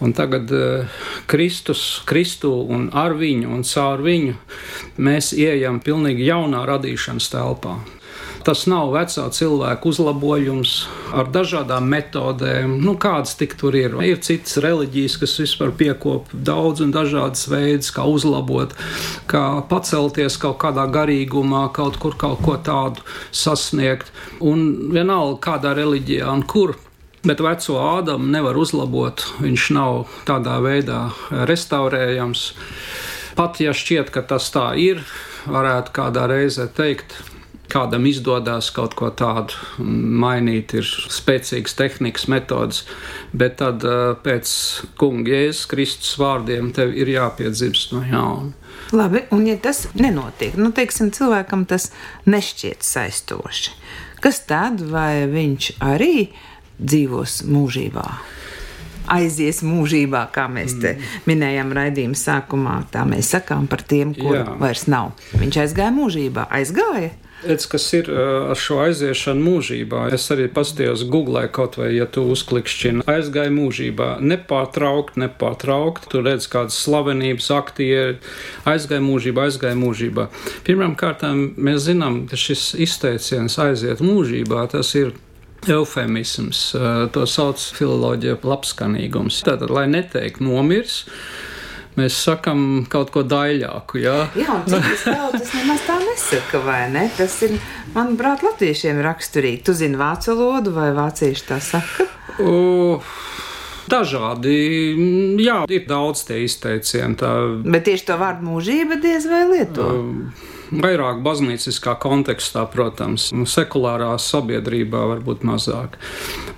Un 0.01 0.15
tagad 0.17 0.51
uh, 0.57 1.01
Kristus, 1.31 2.01
Kristu 2.09 2.55
un 2.73 2.89
ar 2.97 3.15
viņu 3.21 3.53
un 3.53 3.65
caur 3.69 4.01
viņu 4.05 4.37
mēs 4.97 5.35
ieejam 5.37 5.81
pilnīgi 5.85 6.31
jaunā 6.31 6.65
radīšanas 6.69 7.33
telpā. 7.35 7.79
Tas 8.41 8.63
nav 8.71 8.95
vecā 8.95 9.27
cilvēka 9.37 9.85
uzlabojums 9.91 10.71
ar 11.13 11.29
dažādām 11.29 11.91
metodēm, 11.93 12.79
nu, 12.81 12.95
kādas 13.01 13.35
tik 13.37 13.53
tur 13.61 13.77
ir. 13.77 13.99
Ir 14.07 14.23
citas 14.25 14.57
reliģijas, 14.65 15.19
kas 15.21 15.37
vispār 15.43 15.75
piekop 15.77 16.33
daudz 16.33 16.81
un 16.81 16.95
dažādas 16.95 17.45
veidus, 17.53 17.93
kā 17.93 18.07
uzlabot, 18.09 18.73
kā 19.29 19.45
pacelties 19.69 20.41
kaut 20.41 20.57
kādā 20.65 20.87
garīgumā, 20.89 21.67
kaut 21.77 22.01
kur 22.01 22.17
kaut 22.17 22.41
ko 22.47 22.57
tādu 22.57 23.05
sasniegt. 23.29 24.09
Un 24.41 24.89
vienalga, 24.95 25.37
kādā 25.51 25.77
reliģijā 25.77 26.33
un 26.33 26.47
kur. 26.49 26.79
Bet 27.21 27.43
veco 27.45 27.77
Ādamu 27.85 28.31
nevar 28.33 28.57
uzlabot. 28.57 29.25
Viņš 29.43 29.67
nav 29.77 30.07
tādā 30.29 30.57
veidā 30.65 31.11
restaurējams. 31.49 32.47
Pat 33.37 33.61
ja 33.61 33.75
šķiet, 33.77 34.09
ka 34.15 34.25
tas 34.25 34.49
tā 34.55 34.71
ir, 34.81 35.03
varētu 35.45 35.93
kādā 35.97 36.25
reizē 36.31 36.67
teikt, 36.73 37.19
kādam 37.71 38.07
izdodas 38.11 38.71
kaut 38.75 38.97
ko 38.99 39.11
tādu 39.15 39.55
mainīt, 39.85 40.75
ir 40.81 40.87
spēcīgas 40.87 41.77
tehnikas, 41.79 42.27
metodas, 42.33 42.83
bet 43.33 43.59
tad 43.61 43.85
uh, 43.87 44.17
pēc 44.25 44.51
kunga 45.01 45.37
Jēzus 45.37 45.69
Kristus 45.71 46.17
vārdiem 46.21 46.73
tev 46.77 46.95
ir 46.97 47.13
jāpiedzimst 47.15 47.95
no 47.95 48.03
jauna. 48.07 48.53
Labi, 48.97 49.23
un 49.35 49.45
ja 49.47 49.55
tas 49.63 49.85
nenotiek, 49.95 50.57
nu, 50.59 50.73
teiksim, 50.75 51.13
cilvēkam 51.15 51.67
tas 51.71 51.91
nešķiet 52.27 52.83
saistoši, 52.87 53.75
kas 54.25 54.43
tad, 54.49 54.83
vai 54.91 55.29
viņš 55.31 55.75
arī 55.85 56.31
dzīvos 56.81 57.43
mūžībā? 57.49 58.07
Aizies 59.11 59.65
mūžībā, 59.67 60.27
kā 60.35 60.45
mēs 60.53 60.77
te 60.83 60.93
minējām 61.27 61.73
raidījuma 61.75 62.19
sākumā. 62.19 62.77
Tā 62.93 63.03
mēs 63.09 63.33
sakām 63.35 63.67
par 63.71 63.83
tiem, 63.83 64.13
kuriem 64.15 64.55
vairs 64.61 64.87
nav. 64.87 65.17
Viņš 65.41 65.65
aizgāja 65.65 65.91
mūžībā, 65.97 66.47
aizgāja. 66.61 67.11
Redz, 67.41 67.65
kas 67.73 67.87
ir 67.97 68.09
uh, 68.13 68.51
ar 68.53 68.59
šo 68.61 68.83
aiziešanu 68.85 69.41
mūžībā. 69.41 70.03
Es 70.13 70.27
arī 70.33 70.45
paskatījos 70.53 71.07
Google, 71.09 71.47
kaut 71.49 71.79
vai, 71.81 71.89
ja 71.97 72.05
tu 72.05 72.27
uzklikšķini, 72.35 73.07
aizgāja 73.09 73.53
mūžībā. 73.55 74.11
Nepārtraukt, 74.21 75.17
nepārtraukt. 75.21 76.11
Tur 76.13 76.27
redz 76.29 76.51
kādas 76.53 76.77
slavenības, 76.85 77.49
aktieri, 77.57 78.19
aizgāja 78.69 79.01
mūžībā, 79.07 79.49
aizgāja 79.49 79.79
mūžībā. 79.81 80.29
Pirmkārt, 80.69 81.25
mēs 81.57 81.89
zinām, 81.89 82.27
ka 82.29 82.37
šis 82.41 82.75
izteiciens 82.77 83.57
aiziet 83.65 84.05
mūžībā, 84.05 84.69
tas 84.77 84.93
ir 85.01 85.15
eufemisms. 85.69 86.63
Uh, 86.75 87.05
To 87.13 87.27
sauc 87.29 87.61
filoloģija 87.77 88.39
labskanīgums. 88.43 89.43
Tātad, 89.47 89.73
lai 89.75 89.87
neteikt 89.91 90.41
nomirs. 90.45 91.05
Mēs 91.99 92.15
sakām 92.23 92.87
kaut 92.89 93.11
ko 93.13 93.25
daļāku. 93.27 93.99
Jā? 94.01 94.31
Jā, 94.39 94.61
tautas 94.69 95.51
nemaz 95.59 95.83
tā 95.89 95.99
nesaka, 96.05 96.61
vai 96.65 96.85
ne? 96.93 97.09
Tas 97.17 97.35
ir, 97.45 97.59
manuprāt, 97.97 98.45
latviešiem 98.47 99.03
raksturīgi. 99.05 99.65
Tu 99.67 99.75
zini 99.83 99.99
vācu 100.01 100.37
valodu, 100.39 100.73
vai 100.77 100.93
vācieši 100.97 101.47
tā 101.51 101.59
saka? 101.61 102.07
O, 102.41 103.01
Dažādi, 103.91 104.55
jā, 105.43 105.65
ir 105.67 105.87
daudz 105.89 106.23
tie 106.29 106.45
izteicieni. 106.45 107.17
Tā 107.19 107.31
Bet 107.65 107.89
tieši 107.89 108.07
to 108.13 108.19
vārdu 108.21 108.47
mūžība 108.47 109.01
diez 109.03 109.27
vai 109.27 109.43
lieto. 109.51 109.89
Vairāk 110.71 111.21
baznīciskā 111.25 111.97
kontekstā, 112.01 112.65
protams, 112.71 113.29
sekulārā 113.51 114.13
sabiedrībā 114.21 115.03
varbūt 115.15 115.45
mazāk. 115.47 115.99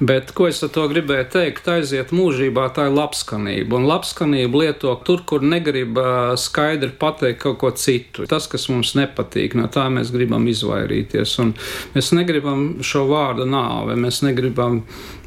Bet 0.03 0.33
ko 0.37 0.49
es 0.51 0.63
ar 0.65 0.73
to 0.75 0.85
gribēju 0.91 1.29
teikt? 1.33 1.69
Aiziet 1.73 2.13
mūžībā, 2.15 2.69
tā 2.77 2.89
ir 2.89 2.97
labskanība. 2.97 3.79
Un 3.79 3.89
labskanība 3.89 4.65
lieto 4.65 4.95
tur, 5.07 5.25
kur 5.29 5.45
negrib 5.45 5.99
skaidri 6.41 6.93
pateikt 6.99 7.43
kaut 7.47 7.59
ko 7.63 7.73
citu. 7.77 8.27
Tas, 8.31 8.49
kas 8.51 8.69
mums 8.73 8.95
nepatīk, 8.99 9.57
no 9.59 9.69
tā 9.73 9.89
mēs 9.93 10.13
gribam 10.15 10.47
izvairīties. 10.51 11.35
Un 11.45 11.55
mēs 11.97 12.13
negribam 12.17 12.83
šo 12.85 13.07
vārdu 13.11 13.49
nāve, 13.49 13.97
mēs 13.99 14.23
negribam 14.27 14.83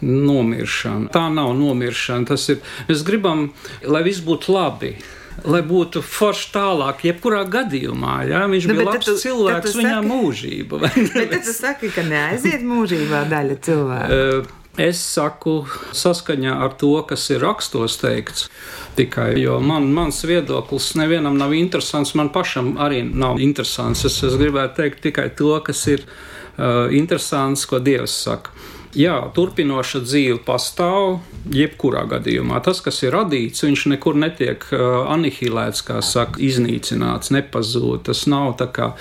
nomiršanu. 0.05 1.11
Tā 1.15 1.27
nav 1.33 1.55
nomiršana. 1.57 2.29
Tas 2.29 2.49
ir, 2.53 2.61
mēs 2.89 3.05
gribam, 3.07 3.49
lai 3.87 4.05
viss 4.05 4.23
būtu 4.25 4.55
labi. 4.55 4.95
Lai 5.43 5.59
būtu 5.61 5.99
forši 6.01 6.51
tālāk, 6.55 7.01
jebkurā 7.03 7.43
gadījumā. 7.51 8.13
Jā, 8.29 8.45
viņš 8.47 8.67
Nu, 8.69 8.73
bija 8.79 8.85
labs 8.93 9.05
tu- 9.05 9.17
cilvēks, 9.19 9.71
tu 9.73 9.79
viņam 9.81 10.03
saki- 10.03 10.11
mūžība. 10.13 10.79
Bet 11.13 11.31
tad 11.31 11.43
tu 11.43 11.53
saki, 11.53 11.89
ka 11.91 12.01
neaiziet 12.07 12.63
mūžībā 12.63 13.25
daļa 13.29 13.57
cilvēku. 13.59 14.21
Eh, 14.45 14.53
Es 14.77 14.99
saku, 14.99 15.65
saskaņā 15.95 16.51
ar 16.65 16.73
to, 16.75 16.89
kas 17.07 17.29
ir 17.31 17.39
rakstos 17.39 17.93
teikts, 18.01 18.49
tikai 18.97 19.37
jo 19.39 19.61
man, 19.63 19.85
mans 19.95 20.17
viedoklis 20.27 20.89
nevienam 20.99 21.37
nav 21.39 21.53
interesants, 21.55 22.11
man 22.19 22.27
pašam 22.29 22.73
arī 22.83 22.99
nav 23.07 23.39
interesants. 23.39 24.03
Es, 24.03 24.17
es 24.27 24.35
gribētu 24.35 24.75
teikt 24.81 24.99
tikai 25.05 25.29
to, 25.39 25.53
kas 25.63 25.79
ir 25.87 26.03
uh, 26.03 26.91
interesants, 26.91 27.63
ko 27.71 27.79
Dievs 27.79 28.17
saka. 28.27 28.51
Jā, 28.95 29.15
turpinoša 29.35 29.99
dzīve 30.05 30.37
pastāv 30.47 31.17
jebkurā 31.51 32.05
gadījumā. 32.13 32.61
Tas, 32.63 32.79
kas 32.83 33.01
ir 33.03 33.11
radīts, 33.17 33.65
viņš 33.65 33.89
nekur 33.91 34.15
netiek 34.15 34.63
uh, 34.71 35.03
anihilēts, 35.11 35.83
kā 35.83 35.99
saka, 35.99 36.39
iznīcināts, 36.39 37.33
nepazūd. 37.35 38.05
Tas 38.07 38.23
nav 38.31 38.55
tā 38.61 38.69
kā 38.71 38.93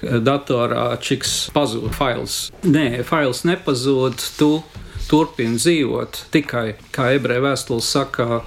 datorā 0.00 0.94
čiks 1.04 1.50
pazūd 1.52 1.92
fails. 1.96 2.46
Nē, 2.64 3.02
fails 3.04 3.44
nepazūd, 3.44 4.24
tu 4.40 4.50
turpini 5.10 5.58
dzīvot 5.58 6.24
tikai, 6.32 6.76
kā 6.94 7.10
ebreju 7.16 7.44
vēstules 7.48 7.88
saka, 7.92 8.40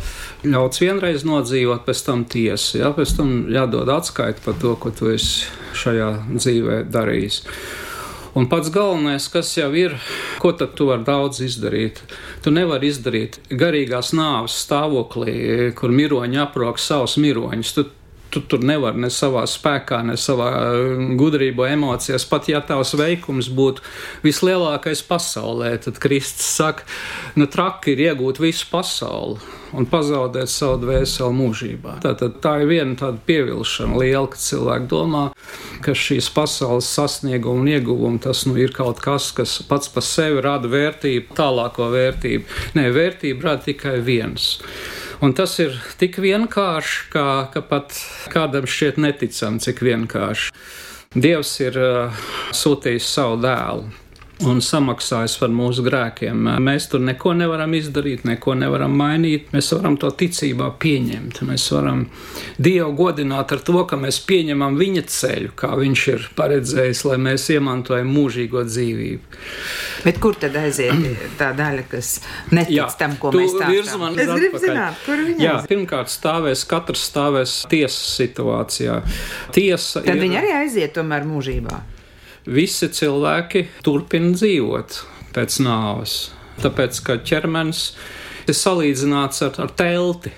ļauts 0.48 0.82
vienreiz 0.84 1.26
nodzīvot, 1.28 1.84
pēc 1.88 2.04
tam 2.08 2.24
tiesa. 2.26 2.80
Ja? 2.80 2.92
Pēc 2.96 3.18
tam 3.20 3.34
jādod 3.52 3.92
atskaiti 3.92 4.44
par 4.46 4.58
to, 4.62 4.76
ko 4.80 4.94
tu 4.96 5.12
esi 5.14 5.50
šajā 5.84 6.12
dzīvē 6.34 6.84
darījis. 6.94 7.44
Un 8.34 8.48
pats 8.50 8.72
galvenais, 8.74 9.28
kas 9.30 9.52
jau 9.54 9.68
ir, 9.78 9.94
ko 10.42 10.56
tad 10.58 10.72
tu 10.74 10.88
vari 10.90 11.06
daudz 11.06 11.38
izdarīt? 11.46 12.00
Tu 12.42 12.50
nevari 12.50 12.90
izdarīt 12.90 13.38
garīgās 13.54 14.10
nāves 14.18 14.56
stāvoklī, 14.64 15.36
kur 15.78 15.94
miroņi 15.94 16.42
aprok 16.42 16.82
savus 16.82 17.20
miroņus. 17.22 17.74
Tu, 17.78 17.86
tu 18.34 18.42
tur 18.50 18.66
nevari 18.66 19.04
ne 19.06 19.12
savā 19.14 19.46
spēkā, 19.46 20.02
ne 20.10 20.18
savā 20.18 20.50
uh, 20.50 21.04
gudrībā, 21.20 21.70
emocijās. 21.76 22.26
Pat 22.26 22.50
ja 22.50 22.64
tavs 22.66 22.96
veikums 22.98 23.52
būtu 23.54 23.86
vislielākais 24.26 25.06
pasaulē, 25.06 25.76
tad 25.86 26.02
Kristus 26.02 26.50
saka, 26.58 26.90
nu 27.38 27.46
traki 27.46 27.94
ir 27.94 28.08
iegūt 28.10 28.42
visu 28.42 28.66
pasauli 28.74 29.62
un 29.74 29.88
pazaudēt 29.90 30.52
savu 30.52 30.80
dvēseli 30.84 31.36
mūžībā. 31.38 31.98
Tātad 32.04 32.38
tā 32.44 32.56
ir 32.64 32.70
viena 32.70 32.98
tāda 33.00 33.20
pievilšana 33.28 33.98
liela, 34.00 34.28
ka 34.32 34.40
cilvēki 34.40 34.90
domā, 34.92 35.24
ka 35.86 35.96
šīs 35.98 36.30
pasaules 36.34 36.90
sasnieguma 36.94 37.64
un 37.64 37.72
ieguvuma 37.74 38.22
tas 38.24 38.46
nu, 38.48 38.56
ir 38.60 38.74
kaut 38.76 39.02
kas, 39.04 39.32
kas 39.36 39.58
pats 39.70 39.92
par 39.94 40.06
sevi 40.06 40.44
rada 40.46 40.70
vērtību, 40.72 41.34
tālāko 41.38 41.90
vērtību. 41.94 42.60
Nē, 42.78 42.90
vērtību 42.96 43.48
rada 43.48 43.66
tikai 43.68 43.98
viens. 44.06 44.54
Un 45.24 45.36
tas 45.38 45.56
ir 45.64 45.76
tik 46.02 46.20
vienkārši, 46.20 47.10
kā, 47.14 47.28
ka 47.54 47.64
pat 47.66 47.96
kādam 48.34 48.68
šķiet 48.68 49.00
neticami, 49.02 49.64
cik 49.64 49.84
vienkārši. 49.86 50.52
Dievs 51.14 51.52
ir 51.62 51.78
uh, 51.78 52.24
sūtījis 52.58 53.12
savu 53.16 53.38
dēlu 53.44 54.03
un 54.50 54.60
samaksājis 54.64 55.36
par 55.42 55.52
mūsu 55.54 55.84
grēkiem. 55.86 56.48
Mēs 56.64 56.88
tur 56.92 57.02
neko 57.04 57.34
nevaram 57.38 57.74
izdarīt, 57.78 58.24
neko 58.28 58.56
nevaram 58.60 58.94
mainīt. 59.00 59.52
Mēs 59.56 59.72
varam 59.76 59.96
to 60.02 60.10
ticībā 60.20 60.72
pieņemt. 60.82 61.42
Mēs 61.48 61.68
varam 61.74 62.06
Dievu 62.64 62.92
godināt 62.98 63.52
ar 63.56 63.62
to, 63.66 63.84
ka 63.90 63.98
mēs 64.00 64.20
pieņemam 64.28 64.78
viņa 64.80 65.04
ceļu, 65.14 65.54
kā 65.60 65.72
viņš 65.80 66.04
ir 66.14 66.28
paredzējis, 66.38 67.04
lai 67.10 67.18
mēs 67.28 67.48
iemantojam 67.56 68.12
mūžīgo 68.14 68.66
dzīvību. 68.68 69.42
Bet 70.04 70.20
kur 70.24 70.36
tad 70.40 70.56
aiziet 70.60 70.94
tā 71.40 71.52
daļa, 71.58 71.86
kas 71.92 72.16
netic 72.52 72.76
Jā, 72.76 72.90
tam, 73.00 73.16
ko 73.22 73.32
mēs 73.36 73.54
stāstām? 73.56 74.20
Es 74.20 74.30
gribu 74.30 74.60
atpakaļ. 74.60 74.68
zināt, 74.68 75.02
kur 75.06 75.24
Jā, 75.24 75.56
aiziet. 75.58 75.70
pirmkārt, 75.72 76.12
stāvēs, 76.14 76.66
katrs 76.70 77.08
stāvēs 77.10 77.56
tiesas 77.72 78.14
situācijā. 78.20 79.00
Tiesa 79.56 80.04
Tad 80.04 80.16
ir, 80.16 80.22
viņi 80.28 80.40
arī 80.42 80.54
aiziet 80.64 80.94
tomēr 80.98 81.26
mūžībā. 81.28 81.82
Visi 82.46 82.90
cilvēki 82.92 83.68
turpina 83.86 84.34
dzīvot 84.36 85.00
pēc 85.36 85.60
nāves. 85.66 86.18
Tāpēc, 86.62 87.00
ka 87.06 87.18
ķermenis 87.26 87.94
ir 88.48 88.58
salīdzināts 88.58 89.46
ar, 89.48 89.56
ar 89.64 89.72
telti 89.78 90.34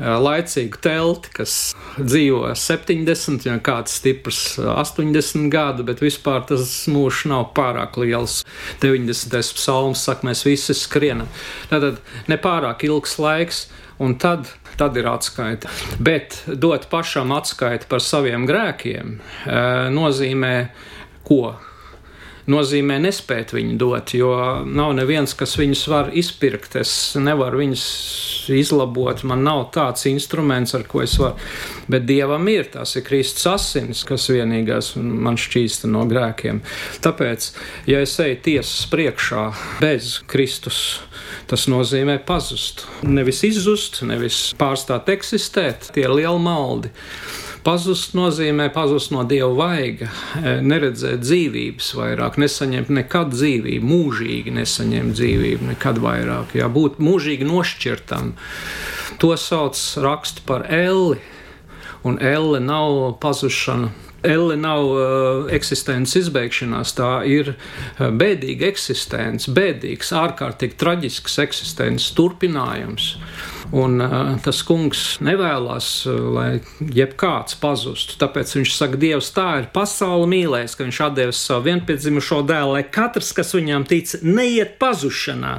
laicīgu 0.00 0.80
telti, 0.82 1.30
kas 1.34 1.74
dzīvo 1.98 2.48
70, 2.58 3.46
ja 3.46 3.58
kāds 3.62 3.94
stiprs 4.00 4.58
80 4.58 5.48
gadu, 5.52 5.86
bet 5.86 6.02
vispār 6.02 6.42
tas 6.48 6.72
mūžs 6.90 7.24
nav 7.30 7.52
pārāk 7.54 7.98
liels. 8.02 8.42
90. 8.82 9.54
psalms 9.54 10.02
saka, 10.08 10.26
mēs 10.26 10.44
visi 10.46 10.74
skrienam. 10.74 11.30
Tātad 11.70 12.02
ne 12.30 12.38
pārāk 12.42 12.84
ilgs 12.88 13.18
laiks, 13.22 13.68
un 14.02 14.16
tad, 14.18 14.50
tad 14.80 14.98
ir 14.98 15.06
atskaita. 15.06 15.70
Bet 16.02 16.42
dot 16.50 16.88
pašam 16.90 17.30
atskaiti 17.36 17.86
par 17.90 18.02
saviem 18.02 18.48
grēkiem 18.50 19.20
nozīmē 19.94 20.56
ko? 21.24 21.54
nozīmē 22.50 22.98
nespēt 23.00 23.54
viņu 23.56 23.76
dot, 23.80 24.12
jo 24.16 24.32
nav 24.66 24.92
neviens, 24.98 25.34
kas 25.36 25.56
viņus 25.58 25.84
var 25.88 26.10
izpirkt. 26.16 26.76
Es 26.80 26.92
nevaru 27.20 27.62
viņus 27.62 27.84
izlabot, 28.54 29.22
man 29.28 29.44
nav 29.46 29.68
tāds 29.74 30.04
instruments, 30.10 30.74
ar 30.76 30.84
ko 30.88 31.02
es 31.04 31.16
varu. 31.20 31.38
Bet 31.90 32.06
dievam 32.08 32.44
ir 32.52 32.68
tas 32.74 32.94
ir 32.98 33.06
Kristus 33.06 33.46
asins, 33.48 34.04
kas 34.08 34.28
vienīgais 34.32 34.94
man 35.00 35.38
šķīsta 35.40 35.90
no 35.90 36.04
grēkiem. 36.10 36.60
Tāpēc, 37.04 37.50
ja 37.90 38.02
es 38.04 38.16
eju 38.20 38.40
tiesas 38.44 38.84
priekšā 38.92 39.46
bez 39.80 40.18
Kristus, 40.30 40.82
tas 41.48 41.66
nozīmē 41.72 42.18
pazust. 42.28 42.86
Nevis 43.08 43.44
izzust, 43.48 44.02
nevis 44.04 44.46
pārstāt 44.60 45.08
eksistēt, 45.16 45.92
tie 45.96 46.06
ir 46.06 46.16
lieli 46.16 46.44
maldi. 46.44 46.92
Pazust 47.64 48.12
nozīmē 48.12 48.66
pazust 48.74 49.12
no 49.14 49.22
dieva 49.24 49.48
vaiga, 49.56 50.10
e, 50.36 50.58
neredzēt 50.60 51.22
dzīvības 51.24 51.90
vairāk, 51.96 52.36
nesaņemt 52.42 52.90
nekad 52.92 53.32
dzīvību, 53.32 53.88
mūžīgi 53.88 54.52
nesaņemt 54.58 55.16
dzīvību, 55.16 55.70
nekad 55.72 56.00
vairāk, 56.04 56.52
jā, 56.60 56.68
būt 56.68 57.00
mūžīgi 57.00 57.48
nošķirtam. 57.48 58.34
To 59.22 59.32
sauc 59.40 59.80
rakstu 60.04 60.44
par 60.44 60.66
elli, 60.68 61.22
un 62.04 62.20
elle 62.20 62.60
nav 62.60 63.16
pazušana 63.24 63.94
Elle 64.24 64.56
nav 64.56 64.86
uh, 64.88 65.50
eksistences 65.52 66.16
izbeigšanās, 66.22 66.94
tā 66.96 67.10
ir 67.28 67.50
uh, 67.52 68.06
bēdīga 68.08 68.70
eksistence, 68.70 69.52
bēdīgs, 69.52 70.14
ārkārtīgi 70.16 70.78
traģisks 70.80 71.36
eksistences 71.44 72.08
turpinājums. 72.16 73.10
Un 73.74 73.98
tas 74.44 74.60
kungs 74.62 75.00
nevēlas, 75.24 75.88
lai 76.06 76.60
jebkāds 76.94 77.56
pazustu. 77.58 78.14
Tāpēc 78.20 78.52
viņš 78.60 78.74
saka, 78.76 79.00
Dievs 79.02 79.32
tā 79.34 79.48
ir 79.62 79.66
pasaule 79.74 80.28
mīlēs, 80.30 80.76
ka 80.78 80.86
viņš 80.86 81.00
atdevis 81.08 81.40
savu 81.42 81.66
vienpiedzimušo 81.66 82.44
dēlu, 82.46 82.76
lai 82.76 82.84
katrs, 82.86 83.32
kas 83.34 83.50
viņam 83.56 83.86
tic, 83.90 84.14
neiet 84.22 84.76
pazušanā. 84.78 85.56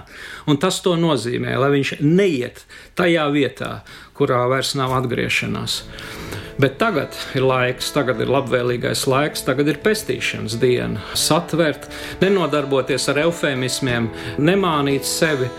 Un 0.48 0.62
tas 0.64 0.80
to 0.86 0.96
nozīmē, 1.00 1.58
lai 1.60 1.74
viņš 1.76 1.98
neiet 2.06 2.64
tajā 2.98 3.28
vietā, 3.34 3.72
kurā 4.16 4.46
vairs 4.52 4.76
nav 4.80 4.96
atgriešanās. 5.02 5.84
Bet 6.56 6.78
tagad 6.80 7.16
ir 7.36 7.44
laiks, 7.44 7.90
tagad 7.92 8.22
ir 8.24 8.30
labvēlīgais 8.32 9.02
laiks, 9.12 9.44
tagad 9.44 9.68
ir 9.68 9.82
pestīšanas 9.84 10.56
diena. 10.62 11.04
Satvert, 11.20 11.90
nenodarboties 12.22 13.10
ar 13.12 13.20
eufēmismiem, 13.26 14.08
nemānīt 14.40 15.04
sevi 15.04 15.50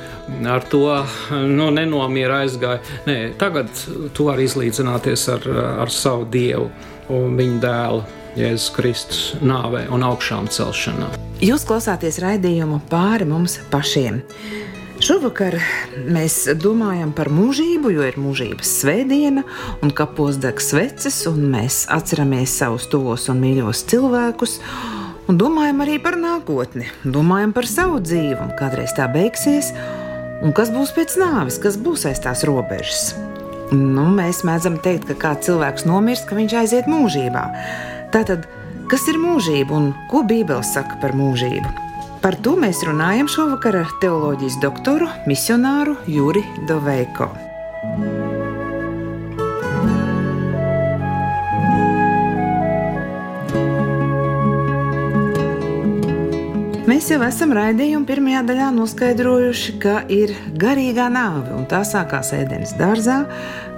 ar 0.48 0.64
to, 0.72 0.88
nu, 1.36 1.68
nenomieru 1.76 2.38
aizgāja. 2.40 2.80
Nē, 3.06 3.18
tagad 3.40 3.68
tu 4.16 4.30
vari 4.30 4.48
izlīdzināties 4.48 5.28
ar, 5.36 5.48
ar 5.84 5.92
savu 5.92 6.24
dievu 6.32 6.70
un 7.12 7.36
viņa 7.38 7.60
dēlu. 7.66 8.06
Jēzus 8.36 8.72
Kristus 8.76 9.20
nāvē 9.40 9.86
un 9.92 10.02
augšām 10.04 10.50
celšanā. 10.52 11.06
Jūs 11.40 11.64
klausāties 11.68 12.18
raidījumu 12.20 12.82
pāri 12.90 13.24
mums 13.28 13.56
pašiem. 13.72 14.20
Šovakar 14.96 15.58
mēs 16.08 16.46
domājam 16.56 17.10
par 17.12 17.28
mūžību, 17.28 17.90
jo 17.92 18.04
ir 18.06 18.16
mūžības 18.16 18.70
svētdiena, 18.80 19.42
un 19.84 19.92
kapos 19.92 20.38
deg 20.40 20.56
sveces, 20.64 21.18
un 21.28 21.42
mēs 21.52 21.82
atceramies 21.92 22.54
savus 22.62 22.86
tuvos 22.88 23.26
un 23.28 23.42
mīļos 23.44 23.84
cilvēkus, 23.92 24.56
un 25.28 25.36
domājam 25.36 25.84
arī 25.84 25.98
par 26.00 26.16
nākotni, 26.16 26.88
domājam 27.04 27.52
par 27.52 27.68
savu 27.68 28.00
dzīvi, 28.00 28.40
un 28.40 28.56
kādreiz 28.56 28.96
tā 28.96 29.04
beigsies, 29.12 29.74
un 30.40 30.56
kas 30.56 30.72
būs 30.72 30.96
pēc 30.96 31.20
nāves, 31.20 31.60
kas 31.60 31.76
būs 31.76 32.08
aiz 32.08 32.24
tās 32.24 32.46
robežas. 32.48 33.10
Nu, 33.76 34.08
mēs 34.16 34.46
mēdzam 34.48 34.80
teikt, 34.80 35.10
ka 35.10 35.20
kāds 35.26 35.50
cilvēks 35.50 35.84
nomirst, 35.84 36.24
ka 36.24 36.40
viņš 36.40 36.60
aiziet 36.62 36.88
mūžībā. 36.88 37.48
Tātad, 38.16 38.48
kas 38.88 39.10
ir 39.12 39.20
mūžība 39.20 39.76
un 39.76 39.90
ko 40.08 40.24
Bībele 40.24 40.64
saka 40.64 40.96
par 41.04 41.12
mūžību? 41.18 41.85
Par 42.22 42.34
to 42.42 42.56
mēs 42.58 42.80
runājam 42.86 43.28
šovakar 43.30 43.82
ar 43.82 43.90
teoloģijas 44.02 44.56
doktoru, 44.62 45.08
misionāru 45.28 45.96
Juri 46.10 46.42
Doveiko. 46.68 47.28
Mēs 56.86 57.10
jau 57.10 57.18
esam 57.26 57.50
raidījuma 57.54 58.06
pirmajā 58.08 58.44
daļā 58.46 58.68
noskaidrojuši, 58.76 59.74
ka 59.82 59.98
ir 60.12 60.32
garīgā 60.58 61.08
nāve, 61.12 61.50
un 61.54 61.66
tā 61.70 61.82
sākās 61.86 62.30
ēdienas 62.34 62.76
dārzā, 62.78 63.24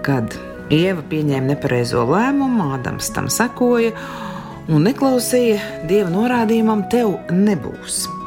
kad 0.07 0.37
Ieva 0.69 1.01
pieņēma 1.09 1.55
nepareizo 1.55 2.05
lēmumu, 2.05 2.75
Ādams 2.77 3.09
tam 3.17 3.31
sekoja 3.33 3.95
un 4.69 4.85
neklausīja 4.85 5.89
dieva 5.89 6.13
norādījumam, 6.13 6.85
tev 6.93 7.17
nebūs. 7.33 8.18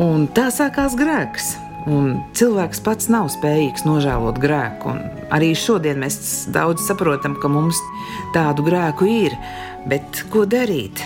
Un 0.00 0.22
tā 0.32 0.46
sākās 0.48 0.94
grēks. 0.96 1.50
Un 1.90 2.14
cilvēks 2.36 2.80
pats 2.84 3.10
nav 3.12 3.26
spējīgs 3.34 3.84
nožēlot 3.84 4.38
grēku. 4.40 4.94
Un 4.94 5.26
arī 5.36 5.50
šodien 5.56 6.00
mēs 6.00 6.46
daudz 6.54 6.86
saprotam, 6.86 7.34
ka 7.36 7.50
mums 7.52 7.76
tādu 8.32 8.64
grēku 8.64 9.08
ir. 9.08 9.36
Bet 9.90 10.22
ko 10.32 10.46
darīt? 10.48 11.04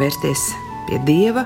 Vērsties 0.00 0.46
pie 0.88 1.02
Dieva, 1.04 1.44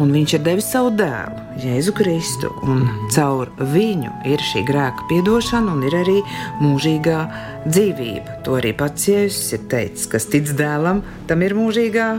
un 0.00 0.12
Viņš 0.12 0.36
ir 0.36 0.44
devis 0.44 0.68
savu 0.74 0.92
dēlu, 0.98 1.40
Jēzu 1.64 1.96
Kristu. 1.96 2.52
Un 2.68 2.84
caur 3.16 3.48
viņu 3.56 4.12
ir 4.28 4.44
šī 4.44 4.66
grēka 4.68 5.08
atdošana 5.08 5.72
un 5.72 5.84
ir 5.88 5.96
arī 6.04 6.20
mūžīgā 6.60 7.20
dzīvība. 7.64 8.42
To 8.44 8.60
arī 8.60 8.76
pats 8.76 9.08
Jēzus 9.08 9.54
ir 9.56 9.68
teicis, 9.72 10.08
kas 10.12 10.28
tic 10.28 10.52
dēlam, 10.52 11.00
tam 11.32 11.48
ir 11.48 11.56
mūžīgā 11.56 12.10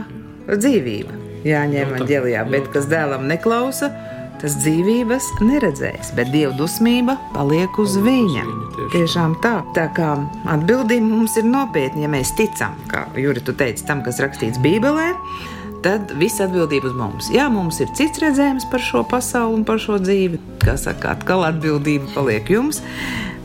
dzīvība 0.56 1.31
jāņem 1.46 1.94
ģelijā, 2.08 2.44
bet 2.50 2.68
kas 2.74 2.88
dēlam 2.90 3.28
neklausa, 3.30 3.90
tas 4.42 4.56
dzīvības 4.58 5.28
neredzēs, 5.44 6.12
bet 6.18 6.32
dieva 6.34 6.52
dusmība 6.58 7.14
paliek 7.34 7.78
uz 7.78 7.94
viņa. 8.02 8.44
Tiešām 8.92 9.36
tā. 9.44 9.60
Tā 9.76 9.86
kā 9.96 10.14
atbildība 10.50 11.06
mums 11.06 11.36
ir 11.38 11.46
nopietna, 11.46 12.06
ja 12.06 12.12
mēs 12.12 12.34
ticam, 12.38 12.74
kā 12.90 13.06
Juri, 13.18 13.42
tu 13.44 13.54
teici, 13.54 13.86
tam, 13.86 14.02
kas 14.06 14.20
rakstīts 14.22 14.62
Bībelē. 14.62 15.12
Tad 15.82 16.12
viss 16.14 16.38
atbildība 16.42 16.92
uz 16.92 16.94
mums. 16.94 17.28
Jā, 17.34 17.48
mums 17.50 17.80
ir 17.82 17.90
cits 17.98 18.22
redzējums 18.22 18.68
par 18.70 18.82
šo 18.86 19.02
pasauli 19.10 19.58
un 19.58 19.64
par 19.66 19.82
šo 19.82 19.98
dzīvi. 19.98 20.38
Kā 20.62 20.76
saka, 20.78 21.16
atkal 21.16 21.42
atbildība 21.48 22.06
paliek 22.14 22.54
jums. 22.54 22.78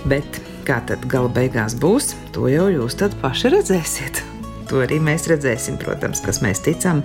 Bet 0.06 0.42
kā 0.70 0.78
tad 0.86 1.10
gala 1.10 1.34
beigās 1.34 1.78
būs, 1.82 2.14
to 2.38 2.46
jau 2.54 2.70
jūs 2.70 3.02
paši 3.22 3.56
redzēsiet. 3.58 4.37
To 4.67 4.82
arī 4.84 4.97
mēs 5.03 5.30
redzēsim, 5.32 5.77
protams, 5.80 6.21
kas 6.25 6.41
mēs 6.43 6.62
ticam 6.65 7.03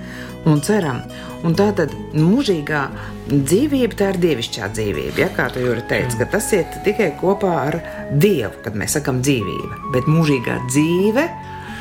un 0.49 0.63
ceram. 0.65 1.03
Un 1.47 1.55
tā 1.59 1.69
tad 1.79 1.95
mūžīgā 2.15 2.83
dzīvība, 3.31 3.99
tā 3.99 4.11
ir 4.13 4.21
dievišķā 4.23 4.71
dzīvība. 4.75 5.17
Ja, 5.23 5.31
kā 5.35 5.49
tu 5.55 5.63
jau 5.63 5.77
teici, 5.91 6.19
ka 6.21 6.29
tas 6.35 6.51
iet 6.57 6.81
tikai 6.87 7.13
kopā 7.21 7.55
ar 7.69 7.79
Dievu, 8.13 8.55
kad 8.65 8.77
mēs 8.79 8.99
sakam 8.99 9.23
dzīvība. 9.25 9.79
Bet 9.95 10.11
mūžīgā 10.11 10.59
dzīve 10.69 11.27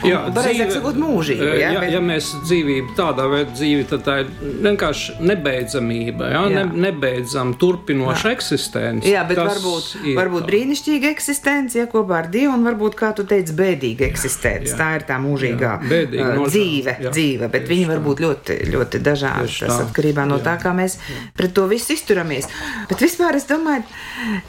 Jā, 0.08 0.22
pareizāk 0.34 0.72
sakot, 0.74 0.98
mūžība. 0.98 1.48
Ja, 1.60 1.72
ja, 1.76 1.82
bet... 1.84 1.92
ja 1.94 2.02
mēs 2.04 2.32
dzīvību 2.46 2.96
tādā 2.98 3.28
veidā 3.30 3.54
dzīvi, 3.54 3.86
tad 3.90 4.04
tā 4.06 4.18
ir 4.24 4.32
vienkārši 4.66 5.18
nebeidzamība, 5.30 6.30
ja? 6.34 6.44
ne, 6.52 6.64
nebeidzama 6.88 7.58
turpinoša 7.62 8.32
jā. 8.32 8.36
eksistence. 8.38 9.12
Jā, 9.12 9.24
bet 9.30 9.42
varbūt, 9.42 9.92
varbūt 10.18 10.48
brīnišķīga 10.50 11.12
eksistence, 11.12 11.78
ja 11.80 11.88
kopā 11.92 12.22
ar 12.24 12.32
Dievu, 12.34 12.54
un 12.56 12.66
varbūt, 12.68 12.98
kā 13.00 13.12
tu 13.18 13.26
teici, 13.30 13.56
bēdīga 13.58 14.08
eksistence. 14.08 14.72
Jā, 14.72 14.76
jā. 14.76 14.80
Tā 14.82 14.90
ir 14.98 15.08
tā 15.10 15.20
mūžīgā 15.22 15.74
jā, 15.76 15.92
bēdīga, 15.92 16.30
uh, 16.34 16.48
dzīve, 16.48 16.98
jā, 17.06 17.14
dzīve, 17.14 17.52
bet 17.54 17.70
viņi 17.70 17.90
var 17.92 18.04
būt 18.06 18.24
ļoti, 18.26 18.58
ļoti 18.74 19.04
dažādi. 19.06 19.58
Tas 19.62 19.84
atkarībā 19.86 20.26
no 20.30 20.40
jā. 20.42 20.48
tā, 20.50 20.58
kā 20.64 20.74
mēs 20.78 20.98
jā. 20.98 21.20
pret 21.38 21.56
to 21.58 21.68
visu 21.72 21.96
izturamies. 21.96 22.50
Bet 22.90 23.04
vispār 23.04 23.38
es 23.40 23.48
domāju, 23.50 23.86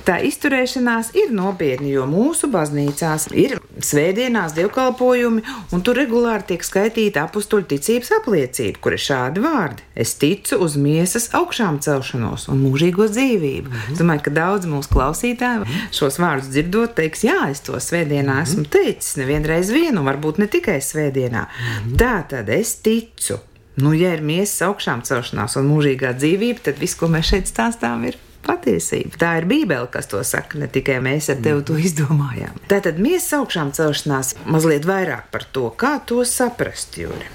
tā 0.08 0.18
izturēšanās 0.28 1.12
ir 1.22 1.34
nopietna, 1.36 1.90
jo 1.92 2.06
mūsu 2.10 2.50
baznīcās 2.52 3.28
ir 3.36 3.58
svētdienās 3.82 4.56
dievkalpojumi, 4.56 5.41
un 5.72 5.82
tur 5.84 5.96
regulāri 5.96 6.46
tiek 6.52 6.64
skaitīta 6.64 7.26
apakstuļu 7.26 7.68
ticības 7.72 8.12
apliecība, 8.18 8.80
kur 8.82 8.96
ir 8.96 9.02
šādi 9.02 9.42
vārdi: 9.44 9.86
Es 9.94 10.14
ticu 10.20 10.58
uz 10.64 10.76
miesas 10.76 11.28
augšām 11.36 11.80
celšanos 11.84 12.48
un 12.52 12.62
mūžīgo 12.64 13.08
dzīvību. 13.10 13.68
Mm 13.68 13.76
-hmm. 13.76 13.92
Es 13.92 13.98
domāju, 13.98 14.24
ka 14.24 14.30
daudz 14.30 14.66
mūsu 14.66 14.92
klausītāju 14.94 15.66
šos 15.92 16.18
vārdus 16.18 16.50
dzirdot, 16.50 16.94
teiks, 16.94 17.24
jā, 17.24 17.50
es 17.50 17.60
to 17.60 17.72
svētdienā 17.72 18.32
mm 18.32 18.38
-hmm. 18.38 18.42
esmu 18.42 18.64
teicis 18.64 19.16
nevienreiz 19.16 19.70
vienu, 19.70 20.02
varbūt 20.02 20.38
ne 20.38 20.46
tikai 20.46 20.80
svētdienā. 20.80 21.46
Mm 21.46 21.92
-hmm. 21.92 21.96
Tā 21.96 22.22
tad 22.28 22.48
es 22.48 22.74
ticu. 22.74 23.38
Nu, 23.76 23.94
ja 23.94 24.12
ir 24.14 24.20
miesas 24.20 24.62
augšām 24.62 25.00
celšanās 25.02 25.56
un 25.56 25.70
mūžīgā 25.70 26.12
dzīvība, 26.18 26.58
tad 26.62 26.78
viss, 26.78 26.94
ko 26.94 27.06
mēs 27.06 27.30
šeit 27.32 27.48
stāstām, 27.48 28.04
ir 28.04 28.16
patiesība. 28.46 29.18
Tā 29.20 29.34
ir 29.40 29.46
Bībele, 29.50 29.88
kas 29.92 30.10
to 30.10 30.22
saka, 30.26 30.60
ne 30.62 30.68
tikai 30.70 30.98
mēs 31.04 31.30
ar 31.32 31.42
tevi 31.44 31.64
to 31.68 31.78
izdomājām. 31.80 32.58
Tātad 32.70 32.98
miesas 33.02 33.32
augšām 33.40 33.72
celšanās 33.76 34.34
mazliet 34.46 34.88
vairāk 34.88 35.30
par 35.34 35.46
to, 35.54 35.68
kā 35.78 35.98
to 36.06 36.24
saprast, 36.28 36.98
Jūri. 37.00 37.30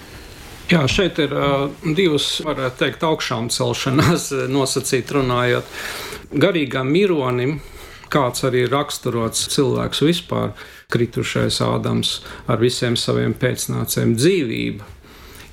Jā, 0.67 0.81
šeit 0.91 1.19
ir 1.23 1.31
uh, 1.31 1.69
divas, 1.95 2.41
varētu 2.43 2.81
teikt, 2.81 3.03
augšām 3.07 3.47
celšanās 3.55 4.33
nosacīt 4.51 5.13
runājot. 5.15 5.69
Garīgam 6.35 6.91
mironim, 6.91 7.61
kāds 8.11 8.43
arī 8.47 8.65
raksturots 8.67 9.47
cilvēks 9.53 10.03
vispār, 10.03 10.51
kritušais 10.91 11.61
Ādams 11.63 12.17
ar 12.51 12.59
visiem 12.59 12.99
saviem 12.99 13.35
pēcnācējiem 13.39 14.13
dzīvību 14.19 14.91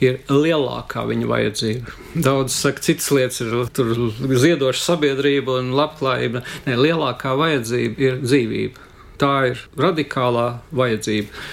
ir 0.05 0.19
lielākā 0.31 1.05
viņa 1.09 1.29
vajadzība. 1.31 1.95
Daudz 2.27 2.57
saka, 2.57 2.83
citas 2.85 3.11
lietas 3.15 3.41
ir 3.45 4.39
ziedoša 4.45 4.83
sabiedrība 4.83 5.59
un 5.61 5.73
labklājība. 5.77 6.45
Nē, 6.67 6.77
lielākā 6.81 7.35
vajadzība 7.41 8.07
ir 8.07 8.21
dzīvība. 8.23 8.91
Tā 9.21 9.33
ir 9.53 9.65
radikālā 9.79 10.47
vajadzība. 10.75 11.45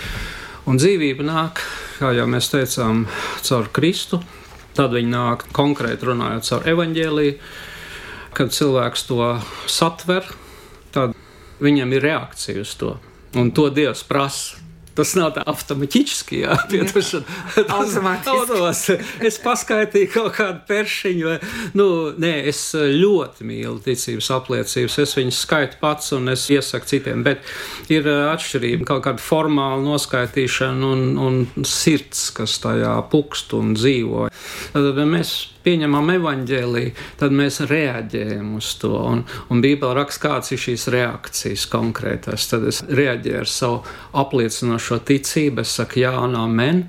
Un 0.70 0.78
dzīvība 0.78 1.26
nāk, 1.26 1.64
kā 1.98 2.14
jau 2.14 2.28
mēs 2.30 2.52
teicām, 2.54 3.06
caur 3.48 3.70
Kristu. 3.74 4.22
Tad 4.78 4.94
viņi 4.96 5.12
nāk 5.12 5.48
konkrēti 5.56 6.08
runājot 6.08 6.48
caur 6.48 6.68
evaņģēlīju. 6.72 7.38
Kad 8.38 8.54
cilvēks 8.56 9.08
to 9.10 9.26
satver, 9.68 10.30
tad 10.96 11.18
viņam 11.60 11.92
ir 11.98 12.06
reakcija 12.08 12.64
uz 12.64 12.76
to. 12.80 12.96
Un 13.36 13.52
to 13.56 13.68
Dievs 13.74 14.06
prasa. 14.08 14.61
Tas 15.02 15.16
nav 15.18 15.32
tā 15.34 15.42
automātiski, 15.50 16.44
jā, 16.44 16.54
pietušana. 16.70 17.38
Automātiski. 17.74 19.00
es 19.26 19.40
paskaitīju 19.42 20.12
kaut 20.14 20.36
kādu 20.36 20.62
peršiņu, 20.68 21.26
vai, 21.26 21.38
nu, 21.80 21.88
nē, 22.22 22.34
es 22.52 22.60
ļoti 22.78 23.48
mīlu 23.50 23.80
ticības 23.82 24.30
apliecības, 24.38 25.00
es 25.02 25.16
viņus 25.18 25.40
skaitu 25.48 25.80
pats 25.82 26.14
un 26.14 26.30
es 26.30 26.46
iesaku 26.54 26.92
citiem, 26.92 27.26
bet 27.26 27.42
ir 27.90 28.06
atšķirība, 28.06 28.86
kaut 28.92 29.02
kāda 29.08 29.26
formāla 29.26 29.82
noskaitīšana 29.88 30.94
un, 30.94 31.08
un 31.18 31.66
sirds, 31.66 32.28
kas 32.38 32.60
tajā 32.62 32.94
pukst 33.10 33.58
un 33.58 33.74
dzīvo. 33.74 34.30
Mēs 35.02 35.34
pieņemam 35.66 36.12
evaņģēlīju, 36.16 36.94
tad 37.20 37.36
mēs 37.36 37.62
reaģējam 37.70 38.54
uz 38.58 38.72
to. 38.82 38.94
Un, 39.12 39.24
un 39.52 39.64
Bībelē 39.64 39.96
raksta, 40.02 40.28
kādas 40.28 40.54
ir 40.56 40.62
šīs 40.62 40.88
reakcijas 40.94 41.66
konkrētās. 41.72 42.48
Tad 42.52 42.68
es 42.72 42.82
reaģēju 42.88 43.42
ar 43.42 43.50
savu 43.50 43.82
apliecinošo 44.22 45.02
ticību, 45.08 45.66
es 45.66 45.76
saku, 45.80 46.02
jā, 46.04 46.14
un 46.24 46.38
amen. 46.40 46.84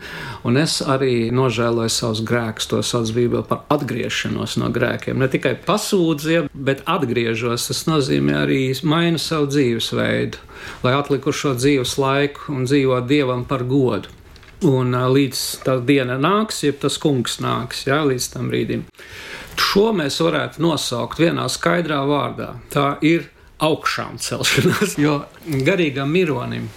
Un 0.48 0.61
es 0.61 0.78
arī 0.82 1.30
nožēloju 1.35 1.92
savus 1.92 2.24
grēkus, 2.26 2.70
to 2.70 2.82
sauc 2.87 3.12
Bībelē 3.16 3.44
par 3.48 3.64
atgriešanos 3.72 4.58
no 4.62 4.70
grēkiem. 4.74 5.20
Ne 5.20 5.30
tikai 5.32 5.54
pasūdziet, 5.66 6.50
bet 6.52 6.85
atgriežos. 6.90 7.68
Tas 7.70 7.85
nozīmē 7.88 8.42
arī 8.44 8.62
mainu 8.87 9.20
savu 9.22 9.50
dzīvesveidu, 9.52 10.40
lai 10.87 10.96
atlikušo 10.98 11.56
dzīves 11.58 11.98
laiku 12.00 12.52
un 12.56 12.66
dzīvot 12.68 13.08
Dievam 13.11 13.46
par 13.48 13.66
godu. 13.68 14.21
Un 14.62 14.94
līdz 14.94 15.40
tā 15.66 15.79
diena 15.83 16.18
nāks, 16.22 16.61
jeb 16.62 16.79
tas 16.83 16.98
kungs 17.03 17.40
nāks, 17.42 17.83
jā, 17.88 17.98
līdz 18.07 18.29
tam 18.35 18.51
brīdim. 18.53 18.85
Šo 19.59 19.88
mēs 19.96 20.20
varētu 20.22 20.62
nosaukt 20.62 21.18
vienā 21.22 21.48
skaidrā 21.51 22.03
vārdā. 22.07 22.53
Tā 22.70 22.94
ir 23.03 23.27
augšām 23.62 24.20
celšanās, 24.22 24.98
jo 25.05 25.22
garīgam 25.66 26.14
mironim 26.14 26.70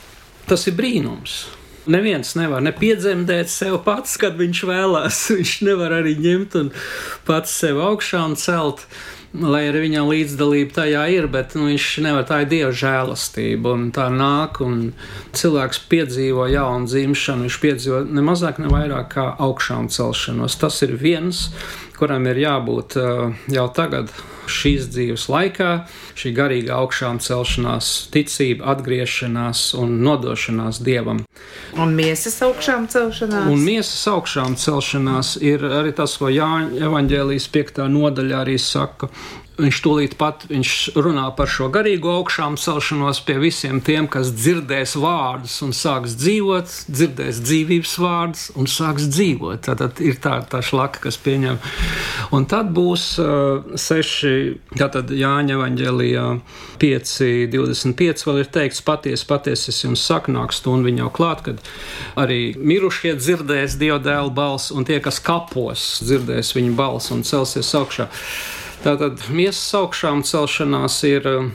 tas 0.50 0.68
ir 0.70 0.76
brīnums. 0.78 1.46
Neviens 1.90 2.34
nevar 2.38 2.64
ne 2.66 2.72
piedzemdēt 2.74 3.52
sev 3.54 3.78
pats, 3.86 4.16
kad 4.22 4.38
viņš 4.40 4.62
vēlās. 4.66 5.20
Viņš 5.38 5.54
nevar 5.68 5.94
arī 6.00 6.16
ņemt 6.18 6.58
un 6.58 6.72
pats 7.28 7.54
sev 7.62 7.82
augšām 7.86 8.34
celt 8.42 8.88
lai 9.44 9.66
arī 9.70 9.86
viņam 9.86 10.10
līdzdalība 10.12 10.76
tajā 10.80 11.06
ir, 11.14 11.28
bet 11.32 11.56
nu, 11.58 11.68
viņš 11.72 11.88
nevar 12.06 12.28
tā 12.30 12.42
ir 12.44 12.52
dieva 12.52 12.72
žēlastība. 12.76 13.74
Un 13.76 13.90
tā 13.96 14.08
nāk, 14.14 14.62
un 14.66 14.92
cilvēks 15.36 15.82
piedzīvo 15.92 16.48
jaunu 16.52 16.90
dzimšanu, 16.90 17.48
viņš 17.48 17.60
piedzīvo 17.64 18.04
ne 18.08 18.26
mazāk, 18.26 18.62
ne 18.64 18.72
vairāk 18.72 19.12
kā 19.16 19.28
augšām 19.46 19.90
celšanos. 19.94 20.60
Tas 20.62 20.82
ir 20.86 20.96
viens, 21.02 21.48
kuram 22.00 22.26
ir 22.32 22.40
jābūt 22.44 22.98
uh, 23.00 23.36
jau 23.52 23.68
tagad 23.76 24.12
šīs 24.52 24.90
dzīves 24.94 25.28
laikā, 25.32 25.70
šī 26.18 26.32
garīga 26.38 26.76
augšām 26.80 27.20
celšanās, 27.24 27.92
ticība, 28.14 28.68
atgriešanās 28.76 29.68
un 29.80 29.98
nodošanās 30.06 30.82
dievam. 30.86 31.24
Un 31.82 31.96
miesas 31.98 32.38
augšām 32.46 32.88
celšanās? 32.92 33.50
Un 33.52 33.64
miesas 33.66 34.06
augšām 34.12 34.58
celšanās 34.60 35.36
ir 35.44 35.66
arī 35.66 35.96
tas, 35.98 36.18
ko 36.22 36.30
Jāņa 36.32 36.86
evaņģēlijas 36.90 37.50
5. 37.56 37.82
nodaļā 37.96 38.44
arī 38.46 38.60
saka, 38.62 39.10
Viņš 39.56 39.78
tūlīt 39.86 40.14
pat 40.20 40.44
viņš 40.50 40.72
runā 41.00 41.30
par 41.38 41.48
šo 41.48 41.70
garīgo 41.72 42.12
augšām 42.18 42.58
celšanos 42.60 43.22
pie 43.24 43.38
visiem 43.40 43.80
tiem, 43.80 44.10
kas 44.12 44.34
dzirdēs 44.36 44.98
vārdus 45.00 45.56
un 45.64 45.72
sāks 45.72 46.18
dzīvot, 46.20 46.74
dzirdēs 46.92 47.40
dzīvības 47.46 47.94
vārdus 48.04 48.50
un 48.60 48.68
sāks 48.68 49.08
dzīvot. 49.14 49.70
Tad 49.70 50.02
ir 50.04 50.20
tā, 50.20 50.42
tā 50.52 50.60
šlaka, 50.60 51.06
kas 51.06 51.20
pieņem. 51.24 51.62
Un 52.36 52.48
tad 52.52 52.74
būs 52.76 53.06
uh, 53.24 53.78
seši, 53.80 54.34
tātad 54.76 55.14
Jāņa 55.16 55.56
evaņģēlijā 55.56 56.26
5, 56.84 57.16
25 57.56 58.28
vēl 58.28 58.42
ir 58.44 58.52
teikts 58.60 58.84
patiesi, 58.84 59.30
patiesi 59.30 59.72
es 59.72 59.82
jums 59.86 60.04
saku, 60.04 60.36
nāk 60.36 60.52
stunda 60.56 60.90
viņa 60.90 61.06
jau 61.06 61.14
klāt, 61.16 61.46
kad 61.48 61.64
arī 62.20 62.42
mirušie 62.60 63.16
dzirdēs 63.22 63.80
Dieva 63.80 64.02
dēla 64.04 64.36
balsi 64.36 64.76
un 64.76 64.84
tie, 64.84 65.00
kas 65.00 65.24
kapos, 65.24 65.88
dzirdēs 66.04 66.52
viņa 66.58 66.76
balsi 66.76 67.16
un 67.16 67.24
celsies 67.24 67.72
augšā. 67.80 68.12
Tātad 68.84 69.24
miesas 69.34 69.70
augšām 69.80 70.24
celšanās 70.28 71.00
ir 71.08 71.28
um, 71.30 71.50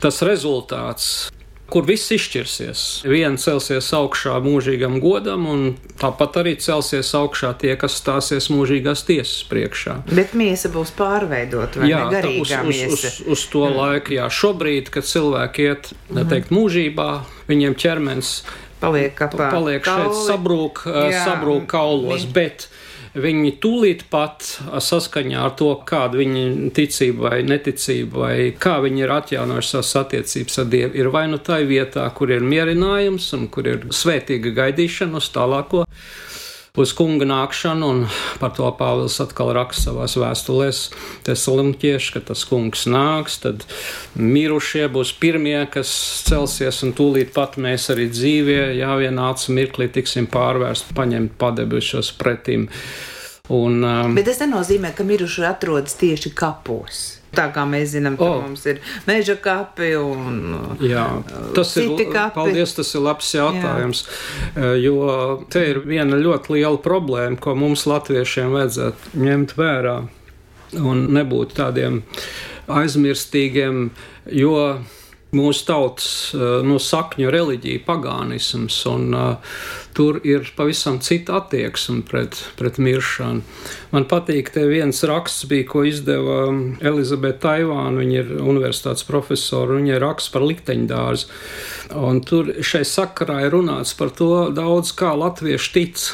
tas 0.00 0.22
rezultāts, 0.26 1.30
kur 1.70 1.86
viss 1.86 2.10
izšķirsies. 2.14 2.84
Viena 3.08 3.38
celsies 3.40 3.90
augšā 3.94 4.36
mūžīgam 4.42 4.98
godam, 5.02 5.46
un 5.50 5.66
tāpat 6.00 6.40
arī 6.42 6.56
celsies 6.62 7.12
augšā 7.16 7.52
tie, 7.60 7.74
kas 7.80 7.98
stāsies 8.00 8.50
mūžīgās 8.52 9.04
tiesas 9.08 9.44
priekšā. 9.50 10.00
Bet 10.10 10.34
miesa 10.38 10.72
būs 10.72 10.92
pārveidota 10.98 11.82
vai 11.82 11.92
jā, 11.92 12.02
ne 12.10 12.24
uz, 12.40 12.50
uz, 12.50 12.82
uz, 12.96 13.20
uz 13.36 13.46
to 13.52 13.66
mm. 13.68 13.78
laiku, 13.78 14.16
jā, 14.18 14.26
šobrīd, 14.40 14.90
kad 14.94 15.06
cilvēki 15.06 15.68
iet, 15.68 15.92
mm. 16.10 16.50
mūžībā, 16.50 17.10
viņiem 17.50 17.78
ķermenis 17.78 18.34
paliek, 18.82 19.24
paliek 19.36 19.86
šeit 19.86 20.20
sabrūk, 20.26 20.84
jā. 20.90 21.24
sabrūk 21.26 21.68
kaulos, 21.70 22.26
bet 22.34 22.66
viņi 23.14 23.52
tūlīt 23.62 24.04
pat 24.10 24.44
saskaņā 24.84 25.42
ar 25.42 25.54
to, 25.58 25.70
kāda 25.86 26.20
viņa 26.20 26.70
ticība 26.76 27.30
vai 27.30 27.40
neticība, 27.46 28.24
vai 28.24 28.34
kā 28.58 28.78
viņi 28.84 29.04
ir 29.04 29.14
atjaunojuši 29.16 29.72
savas 29.74 29.92
attiecības 30.04 30.62
ar 30.62 30.70
Dievu, 30.70 30.96
ir 31.00 31.10
vai 31.14 31.26
nu 31.30 31.40
tā 31.42 31.60
vietā, 31.66 32.06
kur 32.14 32.30
ir 32.30 32.46
mierinājums 32.46 33.32
un 33.38 33.48
kur 33.52 33.70
ir 33.70 33.88
svētīga 33.94 34.54
gaidīšana 34.60 35.18
uz 35.18 35.30
tālāko 35.34 35.84
uz 36.78 36.92
kunga 36.94 37.26
nākšanu, 37.26 37.88
un 37.90 38.02
par 38.38 38.52
to 38.54 38.68
Pāvils 38.78 39.18
atkal 39.22 39.52
raksta 39.56 39.90
savās 39.90 40.16
vēstulēs, 40.20 40.80
Thessaloniķieši, 41.26 42.12
ka 42.14 42.24
tas 42.30 42.44
kungs 42.48 42.86
nāks, 42.90 43.40
tad 43.42 43.66
mirušie 44.14 44.86
būs 44.92 45.12
pirmie, 45.20 45.58
kas 45.72 45.90
celsies, 46.28 46.82
un 46.86 46.94
tūlīt 46.96 47.34
pat 47.36 47.58
mēs 47.60 47.90
arī 47.94 48.10
dzīvie, 48.12 48.60
jā, 48.78 48.90
vienāds 49.02 49.50
mirklī 49.50 49.90
tiksim 49.90 50.30
pārvērst, 50.30 50.94
paņemt 50.96 51.38
padebušos 51.40 52.14
pretim. 52.20 52.68
Un, 53.50 53.80
um, 53.82 54.14
Bet 54.14 54.28
tas 54.30 54.38
nenozīmē, 54.44 54.92
ka 54.94 55.02
mirušie 55.06 55.48
atrodas 55.48 55.98
tieši 55.98 56.30
kapos. 56.38 57.19
Tā 57.30 57.46
kā 57.54 57.62
mēs 57.68 57.92
zinām, 57.94 58.16
ka 58.18 58.26
oh. 58.26 58.40
mums 58.42 58.64
ir 58.66 58.80
meža 59.06 59.36
kapi 59.38 59.92
un 60.00 60.38
Jā, 60.82 61.04
tas 61.54 61.72
ir 61.78 61.92
kapi. 62.10 62.34
Paldies, 62.34 62.74
tas 62.74 62.90
ir 62.96 63.04
labs 63.06 63.28
jautājums. 63.36 64.04
Jā. 64.56 64.72
Jo 64.80 65.10
te 65.52 65.62
ir 65.70 65.82
viena 65.86 66.18
ļoti 66.18 66.56
liela 66.56 66.80
problēma, 66.82 67.38
ko 67.38 67.54
mums 67.58 67.86
latviešiem 67.86 68.50
vajadzētu 68.56 69.22
ņemt 69.22 69.54
vērā 69.58 69.96
un 70.80 71.04
nebūt 71.14 71.54
tādiem 71.58 72.02
aizmirstīgiem, 72.70 73.90
jo 74.34 74.56
mūsu 75.36 75.66
tautas 75.68 76.08
no 76.66 76.80
sakņu 76.82 77.30
reliģija, 77.30 77.84
pagānisms, 77.86 78.80
un 78.90 79.14
uh, 79.14 79.58
tur 79.94 80.20
ir 80.26 80.48
pavisam 80.56 80.98
cita 81.02 81.38
attieksme 81.40 82.02
pret, 82.08 82.38
pret 82.58 82.78
miršanu. 82.82 83.42
Man 83.94 84.06
patīk, 84.10 84.52
te 84.54 84.64
viens 84.70 85.02
raksts 85.06 85.46
bija, 85.50 85.66
ko 85.70 85.84
izdeva 85.88 86.46
Elizabete 86.80 87.42
Taivāna, 87.44 87.98
viņa 88.00 88.16
ir 88.22 88.32
universitātes 88.38 89.06
profesora, 89.08 89.78
viņa 89.78 89.96
ir 89.96 90.04
raksts 90.04 90.32
par 90.34 90.46
likteņdārzu, 90.46 91.30
un 92.00 92.22
tur 92.26 92.52
šai 92.64 92.84
sakarā 92.88 93.42
ir 93.46 93.54
runāts 93.56 93.96
par 93.98 94.14
to 94.14 94.48
daudz, 94.54 94.94
kā 94.96 95.14
latvieši 95.18 95.72
tic 95.76 96.08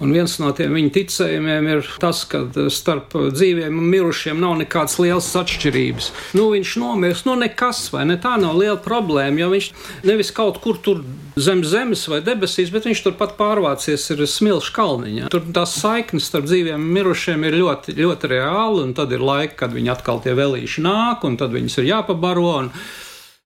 Un 0.00 0.14
viens 0.16 0.32
no 0.40 0.48
tiem 0.56 0.72
viņa 0.72 0.92
ticējumiem 0.94 1.66
ir 1.74 1.88
tas, 2.00 2.22
ka 2.28 2.46
starp 2.72 3.12
dzīviem 3.34 3.74
un 3.82 3.88
mirušiem 3.92 4.38
nav 4.40 4.54
nekādas 4.62 4.96
lielas 4.96 5.28
atšķirības. 5.36 6.06
Nu, 6.38 6.46
viņš 6.54 6.72
nomirst, 6.80 7.26
nu 7.28 7.34
nekas, 7.36 7.82
vai 7.92 8.06
ne? 8.08 8.16
Tā 8.20 8.38
nav 8.40 8.56
liela 8.56 8.78
problēma, 8.80 9.42
jo 9.42 9.50
viņš 9.52 9.68
nevis 10.08 10.32
kaut 10.36 10.62
kur 10.64 10.80
tur 10.80 11.02
zem 11.36 11.60
zemes 11.68 12.06
vai 12.08 12.22
debesīs, 12.24 12.72
bet 12.72 12.88
viņš 12.88 13.02
turpat 13.04 13.36
pārvācies 13.36 14.06
ir 14.14 14.24
smilšu 14.24 14.72
kalniņā. 14.78 15.28
Tur 15.32 15.44
tās 15.52 15.76
saiknes 15.82 16.30
starp 16.30 16.48
dzīviem 16.48 16.80
un 16.80 16.96
mirušiem 16.96 17.44
ir 17.50 17.58
ļoti, 17.60 17.98
ļoti 18.00 18.32
reāli, 18.32 18.86
un 18.86 18.96
tad 18.96 19.12
ir 19.12 19.24
laika, 19.24 19.66
kad 19.66 19.76
viņi 19.76 19.92
atkal 19.92 20.24
tie 20.24 20.32
vēlīši 20.38 20.86
nāk, 20.86 21.28
un 21.28 21.36
tad 21.40 21.52
viņus 21.56 21.76
ir 21.82 21.92
jāpabaro. 21.92 22.48
Un, 22.64 22.72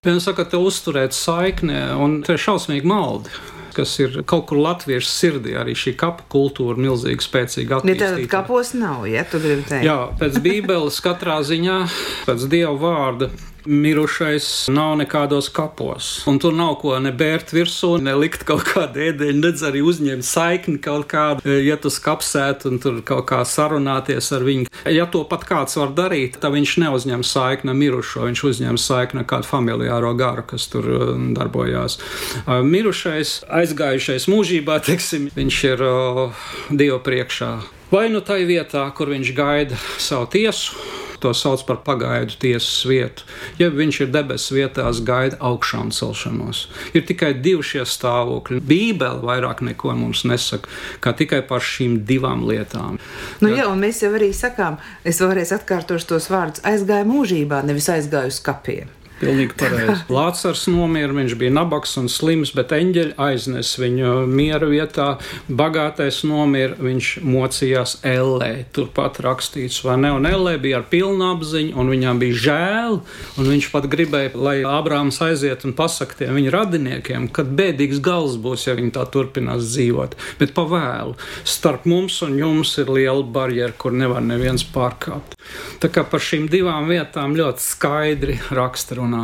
Viens 0.05 0.21
saka, 0.21 0.43
te 0.45 0.59
uzturēt 0.61 1.15
saikni, 1.17 1.79
un 1.97 2.19
te 2.21 2.35
ir 2.35 2.41
šausmīgi 2.43 2.85
maldi 2.85 3.31
kas 3.75 3.95
ir 4.01 4.21
kaut 4.27 4.47
kur 4.49 4.61
latviešu 4.63 5.11
sirdī, 5.11 5.55
arī 5.59 5.75
šī 5.77 5.95
kapa 5.99 6.27
kultūra 6.31 6.79
milzīgi 6.79 7.25
spēcīga. 7.25 7.81
Ja 7.85 7.97
tātad 7.99 8.29
kapos 8.31 8.73
nav, 8.77 9.05
ja 9.09 9.25
tu 9.27 9.41
gribi 9.43 9.65
teikt? 9.67 9.87
Jā, 9.87 9.97
pēc 10.19 10.39
bībeles 10.45 11.01
katrā 11.03 11.41
ziņā, 11.45 11.81
pēc 12.29 12.47
dieva 12.51 12.75
vārda 12.79 13.31
mirušais 13.65 14.67
nav 14.73 14.95
nekādos 14.99 15.49
kapos. 15.53 16.23
Un 16.29 16.39
tur 16.39 16.53
nav 16.53 16.77
ko 16.81 16.95
ne 17.01 17.11
bērt 17.15 17.53
virsū, 17.55 17.95
ne 18.01 18.13
likt 18.17 18.45
kaut 18.47 18.65
kādu 18.67 19.01
ēdeņu, 19.07 19.41
nedz 19.41 19.63
arī 19.65 19.81
uzņemt 19.85 20.25
saikni 20.25 20.79
kaut 20.81 21.07
kādu, 21.11 21.57
ja 21.65 21.77
tu 21.81 21.91
skapsēt 21.93 22.67
un 22.69 22.79
tur 22.83 23.01
kaut 23.05 23.27
kā 23.31 23.41
sarunāties 23.45 24.31
ar 24.35 24.45
viņu. 24.45 24.69
Ja 24.91 25.07
to 25.09 25.23
pat 25.29 25.45
kāds 25.49 25.77
var 25.79 25.93
darīt, 25.97 26.39
tad 26.41 26.55
viņš 26.55 26.75
neuzņem 26.85 27.25
saikni 27.25 27.75
mirušo, 27.77 28.25
viņš 28.29 28.43
uzņem 28.51 28.79
saikni 28.81 29.25
kādu 29.27 29.49
familiāro 29.49 30.13
garu, 30.17 30.45
kas 30.47 30.67
tur 30.71 30.89
um, 30.95 31.31
darbojās. 31.37 31.97
Uh, 32.45 32.61
mirušais, 32.65 33.41
aizgājušais 33.61 34.29
mūžībā, 34.31 34.79
teiksim, 34.87 35.29
viņš 35.35 35.63
ir 35.73 35.85
uh, 35.85 36.45
Dievu 36.69 37.01
priekšā. 37.05 37.55
Vai 37.91 38.07
nu 38.09 38.19
tai 38.25 38.41
vietā, 38.49 38.83
kur 38.97 39.11
viņš 39.13 39.33
gaida 39.37 39.77
savu 40.01 40.25
tiesu, 40.33 40.73
to 41.21 41.33
sauc 41.37 41.63
par 41.67 41.81
pagaidu 41.85 42.37
tiesas 42.41 42.85
vietu, 42.87 43.25
ja 43.59 43.69
viņš 43.73 44.01
ir 44.05 44.11
debesu 44.13 44.57
vietās, 44.57 45.01
gaida 45.05 45.39
augšām 45.43 45.91
celšanos. 45.95 46.65
Ir 46.97 47.05
tikai 47.07 47.33
divi 47.37 47.65
šie 47.65 47.85
stāvokļi. 47.89 48.61
Bībele 48.65 49.23
vairāk 49.25 49.63
neko 49.65 49.95
mums 49.97 50.25
nesaka, 50.27 50.71
kā 51.03 51.15
tikai 51.17 51.41
par 51.47 51.63
šīm 51.65 52.01
divām 52.07 52.45
lietām. 52.49 52.99
Nu, 53.41 53.53
jā, 53.53 53.69
un 53.71 53.81
mēs 53.83 54.03
jau 54.03 54.13
arī 54.15 54.31
sakām, 54.35 54.79
es 55.07 55.21
vēlreiz 55.23 55.53
atkārtošu 55.55 56.13
tos 56.15 56.29
vārdus, 56.33 56.63
aizgāju 56.67 57.09
mūžībā, 57.13 57.63
nevis 57.67 57.91
aizgāju 57.93 58.33
uz 58.33 58.41
kapiem. 58.43 58.91
Pilnīgi 59.19 59.55
pareizi. 59.55 60.01
Lācars 60.11 60.65
nomira, 60.67 61.13
viņš 61.15 61.35
bija 61.39 61.53
nabaks 61.55 61.95
un 62.01 62.09
slims, 62.11 62.51
bet 62.55 62.73
eņģeļi 62.75 63.15
aiznes 63.21 63.71
viņu 63.79 64.25
miera 64.27 64.67
vietā. 64.67 65.07
Bagātais 65.47 66.21
nomira, 66.27 66.75
viņš 66.83 67.11
mocījās 67.23 67.97
Ellē. 68.05 68.51
Turpat 68.75 69.21
rakstīts, 69.23 69.79
vai 69.85 69.95
ne? 70.03 70.11
Un 70.17 70.27
Ellē 70.27 70.57
bija 70.61 70.81
ar 70.81 70.89
pilnu 70.91 71.29
apziņu, 71.31 71.75
un 71.79 71.91
viņām 71.93 72.19
bija 72.23 72.41
žēl, 72.47 72.99
un 73.39 73.51
viņš 73.53 73.69
pat 73.71 73.87
gribēja, 73.91 74.33
lai 74.35 74.57
Ābrāms 74.67 75.21
aiziet 75.23 75.63
un 75.67 75.75
pasaka 75.77 76.19
tiem 76.19 76.35
viņa 76.35 76.53
radiniekiem, 76.57 77.29
kad 77.35 77.55
bēdīgs 77.55 78.03
gals 78.03 78.35
būs, 78.41 78.67
ja 78.67 78.75
viņi 78.75 78.95
tā 78.97 79.07
turpinās 79.11 79.63
dzīvot. 79.69 80.19
Bet 80.41 80.55
pavēlu, 80.57 81.15
starp 81.47 81.87
mums 81.87 82.19
un 82.25 82.35
jums 82.41 82.75
ir 82.83 82.91
liela 82.91 83.23
barjera, 83.23 83.71
kur 83.79 83.95
nevar 83.95 84.23
neviens 84.25 84.67
pārkāpt. 84.75 85.34
Tā 85.83 85.89
kā 85.93 86.03
par 86.07 86.23
šīm 86.23 86.47
divām 86.51 86.87
vietām 86.89 87.35
ļoti 87.37 87.63
skaidri 87.63 88.37
raksta 88.55 88.97
runā. 88.99 89.23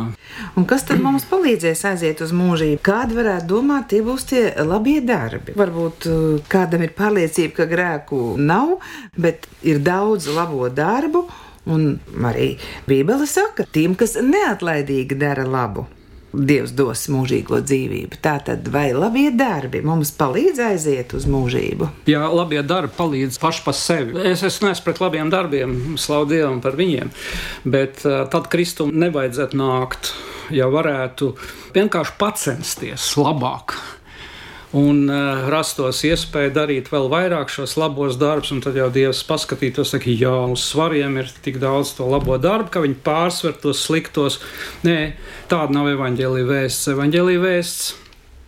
Un 0.58 0.66
kas 0.68 0.86
tad 0.88 1.02
mums 1.04 1.24
palīdzēs 1.30 1.84
aiziet 1.92 2.22
uz 2.24 2.34
mūžību? 2.36 2.80
Kādi 2.84 3.16
varētu 3.18 3.48
domāt, 3.50 3.88
tie 3.92 4.02
būs 4.04 4.26
tie 4.30 4.42
labie 4.66 5.00
darbi? 5.06 5.56
Varbūt 5.58 6.08
uh, 6.10 6.20
kādam 6.52 6.84
ir 6.86 6.94
pārliecība, 6.98 7.56
ka 7.60 7.70
grēku 7.70 8.20
nav, 8.40 8.76
bet 9.16 9.48
ir 9.66 9.82
daudz 9.84 10.28
labo 10.32 10.68
darbu. 10.72 11.26
Un 11.72 12.00
arī 12.26 12.56
Bībele 12.88 13.26
saka, 13.30 13.64
tiem, 13.70 13.94
kas 13.94 14.16
neatlaidīgi 14.18 15.14
dara 15.18 15.44
labu, 15.46 15.86
Dievs 16.32 16.72
dos 16.76 17.04
mūžīgo 17.12 17.60
dzīvību. 17.60 18.18
Tātad, 18.24 18.68
vai 18.72 18.88
labie 18.96 19.28
darbi 19.36 19.82
mums 19.84 20.14
palīdz 20.16 20.62
aiziet 20.70 21.12
uz 21.16 21.26
mūžību? 21.28 21.90
Jā, 22.08 22.24
labie 22.32 22.62
darbi 22.64 22.94
palīdz 22.96 23.36
paši 23.42 23.64
par 23.66 23.76
sevi. 23.76 24.16
Es, 24.32 24.44
es 24.46 24.60
neesmu 24.64 24.86
pret 24.88 25.02
labiem 25.04 25.32
darbiem, 25.32 25.74
slavu 26.00 26.30
Dievam 26.32 26.62
par 26.64 26.78
viņiem, 26.78 27.12
bet 27.68 28.00
tad 28.02 28.48
Kristum 28.52 28.94
nevajadzētu 28.96 29.60
nākt, 29.60 30.14
ja 30.54 30.70
varētu 30.72 31.34
vienkārši 31.76 32.16
pacensties 32.20 33.12
labāk 33.20 33.76
un 34.76 35.04
uh, 35.10 35.48
rastos 35.52 36.00
iespēja 36.08 36.52
darīt 36.56 36.88
vēl 36.92 37.10
vairāk 37.12 37.52
šos 37.52 37.76
labos 37.80 38.16
darbus, 38.20 38.52
un 38.54 38.62
tad 38.64 38.76
jau 38.78 38.88
Dievs 38.92 39.20
paskatītos, 39.28 39.92
ka 40.00 40.12
jā, 40.12 40.32
uz 40.52 40.64
svariem 40.64 41.18
ir 41.20 41.32
tik 41.44 41.60
daudz 41.62 41.92
to 41.98 42.08
labo 42.08 42.38
darbu, 42.40 42.72
ka 42.72 42.84
viņi 42.84 43.00
pārsver 43.04 43.58
tos 43.60 43.84
sliktos. 43.84 44.40
Nē, 44.86 45.14
tāda 45.52 45.76
nav 45.76 45.90
evaņģēlīja 45.92 46.48
vēsts. 46.48 46.88
Evaņģēlīja 46.94 47.44
vēsts 47.44 47.92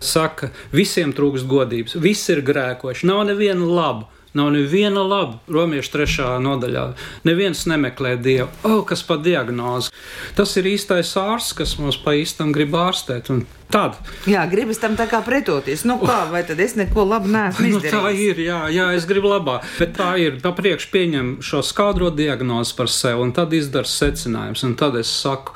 saka, 0.04 0.50
visiem 0.72 1.12
trūkst 1.16 1.48
godības, 1.48 1.98
visi 2.00 2.32
ir 2.34 2.44
grēkoši, 2.44 3.08
nav 3.08 3.24
neviena 3.28 3.68
laba. 3.68 4.13
Nav 4.34 4.50
neviena 4.50 5.02
laba. 5.06 5.38
Romiešu 5.46 5.92
trešā 5.94 6.28
nodaļā. 6.42 6.88
Neviens 7.22 7.60
nemeklē 7.70 8.16
dievu. 8.18 8.48
O, 8.66 8.70
oh, 8.70 8.80
kas 8.86 9.04
pa 9.06 9.14
diagnozi. 9.22 9.92
Tas 10.34 10.56
ir 10.58 10.66
īstais 10.72 11.12
ārsts, 11.20 11.54
kas 11.54 11.76
mums 11.78 12.00
pa 12.02 12.16
īstam 12.18 12.50
grib 12.54 12.74
ārstēt. 12.74 13.30
Un 13.30 13.44
tad. 13.70 13.94
Jā, 14.26 14.42
gribas 14.50 14.80
tam 14.82 14.96
tā 14.98 15.06
kā 15.10 15.20
pretoties. 15.22 15.84
Nu, 15.86 16.00
kā, 16.02 16.24
vai 16.32 16.42
tad 16.46 16.58
es 16.62 16.74
neko 16.78 17.04
labu 17.06 17.30
neesmu 17.30 17.68
izdarījis? 17.68 17.94
Nu, 17.94 18.00
tā 18.02 18.10
ir, 18.26 18.40
jā, 18.42 18.58
jā, 18.74 18.88
es 18.98 19.06
gribu 19.06 19.30
labā. 19.30 19.60
Bet 19.78 19.94
tā 20.00 20.10
ir. 20.22 20.40
Papriekš 20.42 20.88
pieņem 20.90 21.30
šo 21.44 21.62
skaudro 21.66 22.10
diagnozi 22.14 22.74
par 22.74 22.90
sevi 22.90 23.22
un 23.22 23.30
tad 23.38 23.54
izdara 23.54 23.86
secinājums. 23.86 24.66
Un 24.66 24.74
tad 24.82 24.98
es 24.98 25.14
saku, 25.14 25.54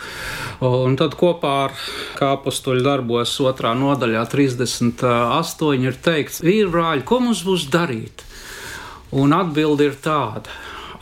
un 0.62 0.94
tad 1.02 1.18
kopā 1.18 1.56
ar 1.66 1.76
kāpustuļu 2.22 2.86
darbos 2.86 3.34
otrā 3.42 3.74
nodaļā 3.78 4.22
38 4.30 5.90
ir 5.90 6.00
teikts, 6.06 6.42
vīri 6.46 6.70
brāļi, 6.70 7.06
ko 7.10 7.22
mums 7.26 7.42
būs 7.46 7.66
darīt? 7.74 8.27
Un 9.16 9.32
atbilde 9.32 9.88
ir 9.88 9.96
tāda: 10.04 10.52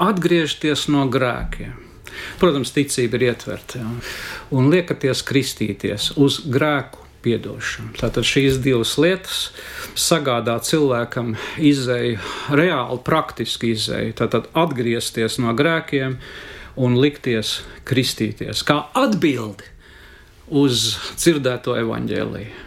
atgriezties 0.02 0.86
no 0.92 1.06
grēkiem. 1.10 1.74
Protams, 2.40 2.72
ticība 2.72 3.18
ir 3.18 3.26
ietverta 3.30 3.80
ja? 3.82 3.90
un 4.56 4.70
liekaties 4.72 5.20
kristīties 5.26 6.14
uz 6.16 6.38
grēku 6.48 7.04
piedošanu. 7.26 7.92
Tātad 7.98 8.26
šīs 8.26 8.60
divas 8.64 8.94
lietas 9.00 9.50
sagādā 9.98 10.56
cilvēkam 10.64 11.34
izēju, 11.58 12.20
reāli 12.56 13.00
praktiski 13.04 13.74
izēju. 13.74 14.14
Tātad 14.22 14.48
atgriezties 14.56 15.40
no 15.42 15.52
grēkiem 15.56 16.18
un 16.76 16.98
likties 17.00 17.58
kristīties 17.88 18.62
kā 18.66 18.82
atbildi 18.96 19.72
uz 20.46 20.94
dzirdēto 21.18 21.74
evaņģēlīju. 21.82 22.64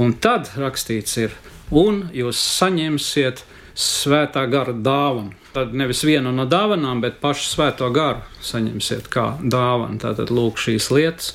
Un 0.00 0.14
tad 0.24 0.48
rakstīts 0.56 1.18
ir, 1.20 1.34
un 1.68 2.06
jūs 2.16 2.40
saņemsiet 2.40 3.44
svētā 3.74 4.46
gara 4.50 4.72
dāvana. 4.72 5.36
Tad 5.52 5.74
nevis 5.76 6.00
vienu 6.04 6.32
no 6.32 6.46
dāvanām, 6.48 7.02
bet 7.04 7.20
pašu 7.20 7.50
svēto 7.50 7.90
garu 7.92 8.24
saņemsiet 8.40 9.10
kā 9.12 9.34
dāvanu. 9.42 10.00
Tātad 10.00 10.32
lūk 10.32 10.60
šīs 10.62 10.88
lietas. 10.94 11.34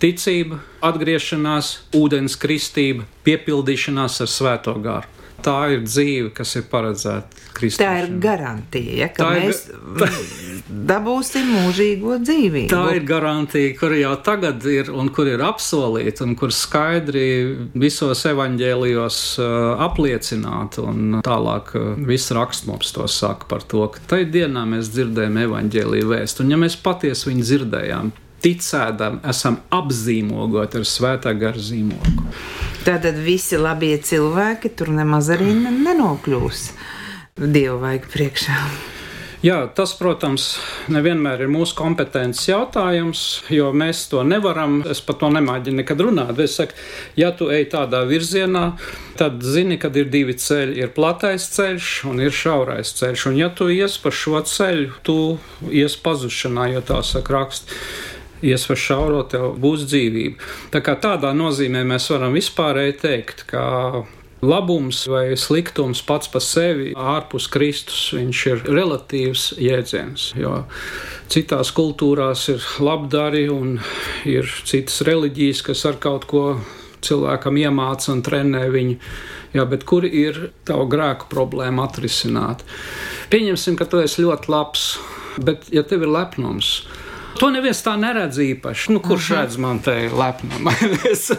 Ticība, 0.00 0.62
atgriešanās, 0.80 1.74
ūdens 1.96 2.38
kristība, 2.40 3.04
piepildīšanās 3.26 4.22
ar 4.24 4.30
svēto 4.32 4.78
garu 4.80 5.19
tā 5.44 5.58
ir 5.74 5.84
dzīve, 5.86 6.30
kas 6.36 6.54
ir 6.60 6.66
paredzēta 6.70 7.40
Kristus. 7.56 7.80
Tā 7.82 7.90
ir 8.02 8.12
garantija, 8.22 8.94
ja, 9.02 9.08
ka 9.12 9.24
tā 9.24 9.30
mēs 9.36 9.62
ir, 9.68 9.80
tā, 10.00 10.08
dabūsim 10.92 11.50
mūžīgo 11.50 12.18
dzīvību. 12.22 12.70
Tā 12.72 12.84
ir 12.96 13.06
garantija, 13.08 13.74
kur 13.80 13.94
jau 13.96 14.14
tagad 14.24 14.64
ir 14.70 14.92
un 14.94 15.10
kur 15.14 15.28
ir 15.30 15.42
apsolīta 15.44 16.24
un 16.26 16.36
kur 16.38 16.54
skaidri 16.54 17.26
visos 17.74 18.24
evaņģēlijos 18.30 19.20
uh, 19.42 19.58
apliecināta. 19.86 20.86
Un 20.90 21.20
tālāk 21.26 21.74
uh, 21.78 21.92
viss 22.08 22.32
raksts 22.36 22.68
mums 22.70 22.94
to 22.96 23.08
saka 23.10 23.48
par 23.50 23.66
to, 23.66 23.86
ka 23.94 24.04
tajā 24.14 24.30
dienā 24.38 24.64
mēs 24.70 24.92
dzirdējām 24.94 25.42
evaņģēlīju 25.46 26.10
vēstu. 26.14 26.44
Un 26.44 26.54
ja 26.54 26.60
mēs 26.60 26.78
patiesi 26.80 27.30
viņu 27.32 27.46
dzirdējām, 27.46 28.12
ticēdam, 28.44 29.20
esam 29.30 29.60
apzīmogoti 29.74 30.80
ar 30.80 30.86
svētā 30.88 31.34
gara 31.38 31.60
zīmogu. 31.60 32.28
Tātad 32.86 33.18
visi 33.20 33.60
labie 33.60 33.96
cilvēki 34.00 34.72
tur 34.76 34.92
nemaz 34.96 35.28
arī 35.34 35.52
nenokļūs 35.60 36.70
dievu 37.40 37.76
vajag 37.82 38.08
priekšā. 38.12 38.62
Jā, 39.40 39.62
tas, 39.72 39.94
protams, 39.96 40.50
nevienmēr 40.92 41.46
ir 41.46 41.48
mūsu 41.48 41.72
kompetences 41.78 42.44
jautājums, 42.50 43.20
jo 43.48 43.70
mēs 43.72 44.02
to 44.12 44.20
nevaram. 44.20 44.82
Es 44.84 45.00
par 45.00 45.16
to 45.22 45.30
nemāģinu 45.32 45.80
nekad 45.80 46.02
runāt. 46.04 46.42
Es 46.44 46.58
saku, 46.58 46.76
ja 47.16 47.30
tu 47.32 47.48
ej 47.48 47.64
tādā 47.72 48.02
virzienā, 48.04 48.66
tad 49.16 49.40
zini, 49.40 49.78
ka 49.80 49.88
ir 49.96 50.12
divi 50.12 50.36
ceļi. 50.36 50.76
Ir 50.82 50.92
platais 50.92 51.48
ceļš 51.56 51.88
un 52.12 52.20
ir 52.20 52.36
šaurais 52.36 52.92
ceļš. 53.00 53.26
Un 53.32 53.40
ja 53.40 53.48
tu 53.48 53.70
ies 53.72 53.96
pa 54.04 54.12
šo 54.12 54.44
ceļu, 54.44 55.00
tu 55.08 55.16
ies 55.72 55.96
pazušanā, 56.04 56.68
jo 56.74 56.84
tā 56.92 57.00
saka 57.00 57.38
raksts 57.38 57.80
iesver 58.46 58.78
šauro, 58.78 59.22
tev 59.28 59.52
būs 59.60 59.84
dzīvība. 59.90 60.50
Tā 60.74 60.82
kā 60.84 60.96
tādā 61.00 61.34
nozīmē 61.36 61.84
mēs 61.88 62.08
varam 62.12 62.36
vispārēji 62.36 62.96
teikt, 63.02 63.44
ka 63.50 63.64
labums 64.40 65.04
vai 65.10 65.36
sliktums 65.36 66.00
pats 66.06 66.30
par 66.32 66.44
sevi 66.44 66.94
ārpus 66.96 67.48
Kristus, 67.52 68.10
ir 68.16 68.64
relatīvs 68.64 69.50
jēdziens. 69.60 70.30
Jo 70.40 70.64
citās 71.30 71.72
kultūrās 71.76 72.48
ir 72.52 72.64
labdari 72.82 73.46
un 73.52 73.78
ir 74.28 74.48
citas 74.64 75.02
reliģijas, 75.06 75.64
kas 75.68 75.84
ar 75.88 76.00
kaut 76.02 76.26
ko 76.30 76.44
cilvēkam 77.04 77.60
iemāca 77.60 78.10
un 78.14 78.24
trenē 78.24 78.66
viņu. 78.72 78.96
Jā, 79.50 79.64
bet 79.66 79.82
kur 79.88 80.04
ir 80.06 80.52
tava 80.68 80.84
grēku 80.86 81.26
problēma 81.30 81.88
atrisināt? 81.88 82.62
Pieņemsim, 83.32 83.76
ka 83.78 83.88
tu 83.90 83.98
esi 83.98 84.22
ļoti 84.22 84.52
labs, 84.52 84.84
bet 85.42 85.66
ja 85.74 85.82
tev 85.82 86.04
ir 86.06 86.12
lepnums, 86.14 86.84
To 87.40 87.48
neviens 87.48 87.78
tā 87.80 87.94
neredz 87.96 88.36
īpaši. 88.44 88.92
Nu, 88.92 89.00
kurš 89.00 89.30
Aha. 89.30 89.42
redz 89.42 89.56
man 89.60 89.78
te 89.80 89.94
lepnumu? 90.12 90.74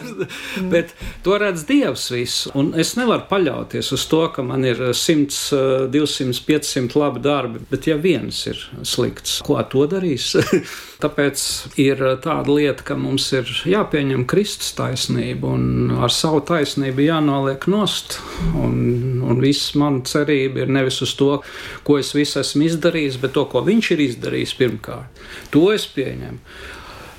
Bet 0.72 0.96
to 1.22 1.36
redz 1.38 1.62
Dievs 1.68 2.08
visu. 2.10 2.50
Un 2.58 2.72
es 2.74 2.96
nevaru 2.98 3.28
paļauties 3.30 3.92
uz 3.94 4.06
to, 4.10 4.24
ka 4.34 4.42
man 4.42 4.66
ir 4.66 4.80
100, 4.90 5.86
200, 5.94 6.42
500 6.48 6.98
labi 6.98 7.22
darbi. 7.22 7.62
Bet 7.70 7.86
ja 7.86 7.94
viens 8.02 8.40
ir 8.50 8.58
slikts, 8.82 9.38
ko 9.46 9.60
to 9.62 9.86
darīs? 9.90 10.32
Tāpēc 11.02 11.44
ir 11.82 12.02
tāda 12.22 12.50
lieta, 12.50 12.84
ka 12.86 12.96
mums 12.98 13.28
ir 13.34 13.46
jāpieņem 13.66 14.26
Kristus 14.30 14.74
taisnība 14.78 15.50
un 15.54 15.94
ar 16.02 16.14
savu 16.14 16.42
taisnību 16.46 17.06
jānoliek 17.06 17.66
nost. 17.70 18.18
Un, 18.58 19.22
un 19.22 19.42
viss 19.42 19.76
man 19.78 20.02
cerība 20.06 20.64
ir 20.64 20.74
nevis 20.74 20.98
uz 21.06 21.14
to, 21.18 21.30
ko 21.86 21.98
es 22.02 22.10
visu 22.14 22.40
esmu 22.42 22.66
izdarījis, 22.68 23.18
bet 23.22 23.34
to, 23.38 23.46
ko 23.50 23.62
viņš 23.66 23.94
ir 23.94 24.04
izdarījis 24.08 24.58
pirmkārt. 24.58 25.22
To 25.54 25.68
es 25.74 25.88
es 25.92 25.98
pieņemu. 25.98 26.40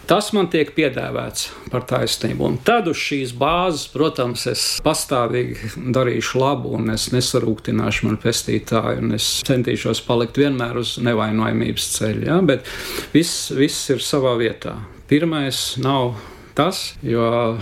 Tas 0.04 0.34
man 0.36 0.50
tiek 0.52 0.74
piedāvāts 0.76 1.46
par 1.72 1.86
taisnību. 1.88 2.44
Un 2.44 2.58
tad 2.68 2.90
uz 2.92 3.00
šīs 3.00 3.32
bāzes, 3.40 3.86
protams, 3.94 4.44
es 4.52 4.64
pastāvīgi 4.84 5.78
darīšu 5.96 6.42
labu, 6.42 6.74
un 6.76 6.92
es 6.92 7.08
nesarūktināšu 7.14 8.10
manu 8.10 8.20
pestītāju, 8.20 9.00
un 9.00 9.16
es 9.16 9.30
centīšos 9.48 10.04
palikt 10.04 10.42
vienmēr 10.42 10.82
uz 10.82 10.98
nevainojamības 11.00 11.88
ceļa. 11.96 12.28
Ja? 12.28 12.42
Bet 12.44 12.68
viss, 13.16 13.48
viss 13.56 13.88
ir 13.96 14.04
savā 14.04 14.36
vietā. 14.42 14.76
Pirmais 15.08 15.64
nav 15.80 16.18
tas, 16.54 16.98
jo 17.00 17.56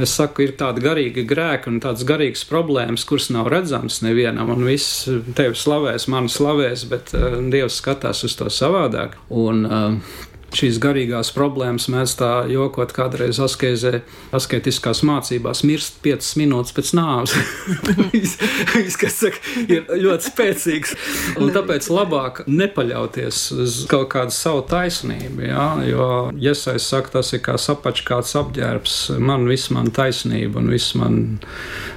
es 0.00 0.16
saku, 0.16 0.46
ir 0.46 0.56
tāda 0.56 0.80
garīga 0.80 1.26
grēka 1.28 1.68
un 1.68 1.78
tādas 1.84 2.08
garīgas 2.08 2.48
problēmas, 2.48 3.04
kuras 3.04 3.28
nav 3.34 3.52
redzamas 3.52 4.00
nevienam, 4.00 4.48
un 4.56 4.64
viss 4.64 5.04
tevi 5.36 5.60
slavēs, 5.60 6.08
mani 6.08 6.32
slavēs, 6.32 6.88
bet 6.88 7.12
uh, 7.18 7.36
Dievs 7.52 7.82
skatās 7.84 8.24
uz 8.24 8.40
to 8.40 8.48
savādāk. 8.48 9.20
Un, 9.28 9.66
uh, 9.68 10.22
šīs 10.56 10.78
garīgās 10.82 11.32
problēmas 11.34 11.88
mēs 11.92 12.14
tā 12.18 12.30
jokot 12.50 12.92
kādreiz 12.94 13.40
askezē, 13.42 14.02
asketiskās 14.34 15.02
mācībās 15.06 15.62
mirst 15.68 16.00
5 16.04 16.32
minūtes 16.40 16.74
pēc 16.76 16.92
nāves. 16.98 17.36
Viņš, 18.12 18.98
kas 19.00 19.18
saka, 19.22 19.40
ir 19.66 19.86
ļoti 19.88 20.28
spēcīgs. 20.28 20.94
Un 21.42 21.52
tāpēc 21.54 21.88
labāk 21.92 22.42
nepaļauties 22.48 23.42
uz 23.64 23.78
kaut 23.90 24.10
kādu 24.14 24.34
savu 24.36 24.64
taisnību, 24.70 25.46
jā, 25.48 25.68
jo, 25.88 26.10
ja 26.42 26.54
es 26.54 26.88
saku, 26.88 27.14
tas 27.16 27.32
ir 27.36 27.42
kā 27.44 27.56
sapačkāts 27.60 28.36
apģērbs, 28.40 29.00
man 29.22 29.48
viss 29.50 29.72
man 29.74 29.90
taisnība 29.94 30.60
un 30.62 30.70
viss 30.72 30.96
man 30.98 31.22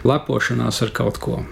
lepošanās 0.07 0.83
ar 0.85 0.95
kaut 0.95 1.21
ko. 1.23 1.43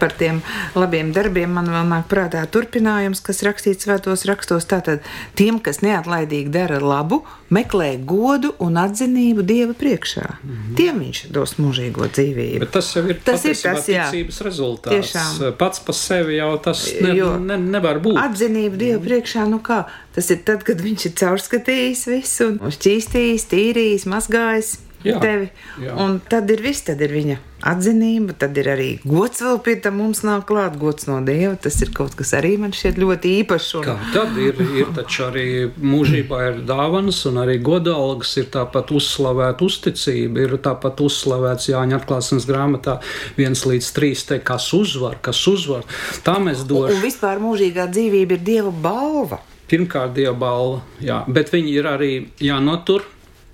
Par 0.00 0.12
tiem 0.18 0.40
labiem 0.78 1.12
darbiem 1.12 1.52
man 1.58 1.70
vēl 1.72 1.88
nāk 1.90 2.08
prātā 2.10 2.44
turpinājums, 2.50 3.22
kas 3.24 3.42
rakstīts 3.46 3.86
svētos 3.86 4.24
rakstos. 4.28 4.66
Tātad 4.68 5.04
tiem, 5.38 5.60
kas 5.64 5.82
neatlaidīgi 5.84 6.52
dara 6.54 6.80
labu, 6.82 7.22
meklē 7.54 7.90
godu 8.08 8.52
un 8.64 8.78
atzinību 8.80 9.44
Dieva 9.48 9.74
priekšā. 9.78 10.26
Mm 10.42 10.56
-hmm. 10.56 10.74
Tiem 10.76 11.00
viņš 11.04 11.22
dos 11.32 11.54
mūžīgo 11.58 12.08
dzīvību. 12.08 12.60
Bet 12.64 12.70
tas 12.70 12.94
jau 12.96 13.04
ir 13.08 13.20
tas, 13.24 13.44
ir 13.44 13.56
tas 13.62 13.88
jā. 13.88 14.08
rezultāts. 14.48 14.94
Tiešām. 14.94 15.52
Pats 15.58 15.80
par 15.80 15.94
sevi 15.94 16.36
jau 16.36 16.58
tas 16.58 16.88
ne, 17.00 17.14
jo 17.16 17.38
ne, 17.38 17.56
nevar 17.56 18.00
būt. 18.00 18.18
Atzinību 18.18 18.76
Dieva 18.76 18.98
mm 18.98 19.04
-hmm. 19.04 19.08
priekšā, 19.08 19.48
nu 19.48 19.58
kā? 19.58 19.84
Tas 20.14 20.30
ir 20.30 20.38
tad, 20.44 20.62
kad 20.62 20.80
viņš 20.80 21.06
ir 21.06 21.12
caurskatījis 21.12 22.06
visu 22.06 22.46
un 22.48 22.70
šķīstījis, 22.74 23.48
tīrījis, 23.52 24.06
mazgājis 24.06 24.87
jā, 25.06 25.18
tevi. 25.22 25.50
Jā. 25.82 25.94
Un 26.02 26.18
tad 26.30 26.50
ir 26.50 26.62
viss, 26.64 26.84
tad 26.86 27.02
ir 27.04 27.12
viņa 27.14 27.38
atzinība, 27.68 28.36
tad 28.38 28.54
ir 28.60 28.68
arī 28.70 28.88
gods 29.02 29.42
vēl 29.42 29.58
pie 29.66 29.74
tam 29.82 29.96
mums 29.98 30.20
nāk 30.26 30.44
klāt, 30.48 30.76
gods 30.78 31.08
no 31.08 31.18
Dieva. 31.26 31.56
Tas 31.58 31.78
ir 31.82 31.90
kaut 31.94 32.14
kas 32.18 32.32
arī 32.38 32.54
man 32.60 32.74
šķiet 32.76 33.00
ļoti 33.02 33.32
īpašs. 33.42 33.70
Un... 33.80 33.88
Kā, 33.88 33.96
tad 34.14 34.38
ir, 34.42 34.60
ir 34.78 34.92
taču 34.96 35.26
arī 35.28 35.46
mūžībā 35.74 36.42
ir 36.52 36.62
dāvanas, 36.68 37.24
un 37.30 37.42
arī 37.42 37.58
godalgas 37.64 38.36
ir 38.40 38.48
tāpat 38.54 38.94
uzslavēta 38.94 39.66
uzticība, 39.66 40.46
ir 40.46 40.56
tāpat 40.62 41.02
uzslavēts 41.04 41.70
Jāņa 41.72 42.00
atklāsmes 42.00 42.48
grāmatā 42.48 42.98
viens 43.38 43.66
līdz 43.66 43.92
trīs 43.96 44.24
te, 44.28 44.38
kas 44.38 44.70
uzvar, 44.76 45.18
kas 45.22 45.42
uzvar. 45.50 45.86
Tā 46.26 46.38
mēs 46.42 46.64
dosim. 46.64 46.94
Un, 46.94 46.98
un 46.98 47.06
vispār 47.06 47.42
mūžīgā 47.42 47.90
dzīvība 47.90 48.38
ir 48.38 48.48
Dieva 48.52 48.74
balva. 48.86 49.42
Pirmkārt, 49.68 50.14
Dieva 50.16 50.32
balva, 50.38 50.80
jā, 51.04 51.20
bet 51.28 51.50
viņi 51.52 51.74
ir 51.76 51.88
arī 51.90 52.12
jānotur 52.40 53.04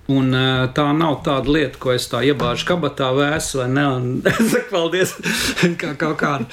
Un, 0.05 0.29
tā 0.77 0.83
nav 0.93 1.15
tāda 1.25 1.49
lieta, 1.49 1.79
ko 1.81 1.89
es 1.95 2.03
tā 2.11 2.19
iebāžu 2.27 2.67
kabatā, 2.69 3.07
vēsu 3.17 3.63
vai 3.63 3.65
ne. 3.73 3.85
Es 4.29 4.51
saku, 4.51 4.67
paldies, 4.69 5.15
kā 5.81 5.95
kaut 5.97 6.19
kāda. 6.19 6.45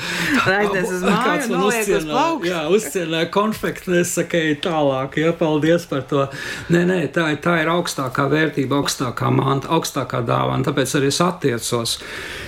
Aiznes 0.49 0.89
uz 0.89 1.05
māju, 1.05 1.51
man 1.51 1.67
uzcienā, 1.69 2.23
jā, 2.49 2.63
uzcienā 2.73 3.23
konfekti, 3.35 3.93
es 4.01 4.15
saku, 4.17 4.41
ej 4.41 4.57
tālāk, 4.65 5.21
jā, 5.21 5.35
paldies 5.37 5.85
par 5.91 6.07
to. 6.09 6.25
Nē, 6.73 6.87
nē, 6.89 6.99
tā, 7.13 7.29
tā 7.45 7.59
ir 7.61 7.69
augstākā 7.75 8.25
vērtība, 8.33 8.81
augstākā 8.81 9.29
manta, 9.37 9.69
augstākā 9.77 10.25
dāvana, 10.25 10.65
tāpēc 10.71 10.97
arī 10.97 11.13
es 11.13 11.21
attiecos. 11.21 11.99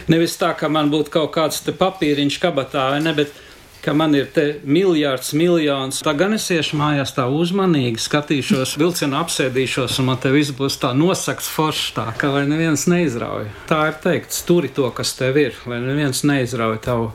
Nevis 0.08 0.40
tā, 0.40 0.54
ka 0.56 0.72
man 0.72 0.88
būtu 0.94 1.12
kaut 1.20 1.34
kāds 1.36 1.60
papīriņš 1.68 2.40
kabatā, 2.40 2.88
vai 2.94 3.04
ne, 3.04 3.12
bet 3.20 3.43
ka 3.84 3.92
man 3.92 4.14
ir 4.16 4.28
te 4.32 4.44
miljards, 4.64 5.32
miljons. 5.36 6.00
Tā 6.04 6.14
gan 6.16 6.34
es 6.36 6.46
iešu 6.52 6.78
mājās 6.80 7.12
tā 7.16 7.26
uzmanīgi, 7.28 8.00
skatīšos, 8.00 8.76
vilcienu 8.80 9.18
apsēdīšos, 9.20 9.98
un 10.00 10.08
man 10.08 10.20
te 10.22 10.32
viss 10.32 10.54
būs 10.56 10.78
tā 10.80 10.94
nosakts 10.96 11.50
foršs, 11.52 11.92
tā 11.98 12.06
ka 12.18 12.32
lai 12.32 12.46
neviens 12.48 12.86
neizrauj. 12.90 13.50
Tā 13.68 13.82
ir 13.90 14.00
teikt, 14.04 14.32
sturi 14.36 14.72
to, 14.72 14.88
kas 14.96 15.12
tev 15.18 15.36
ir, 15.40 15.58
lai 15.68 15.82
neviens 15.84 16.24
neizrauj 16.24 16.80
tavu 16.86 17.12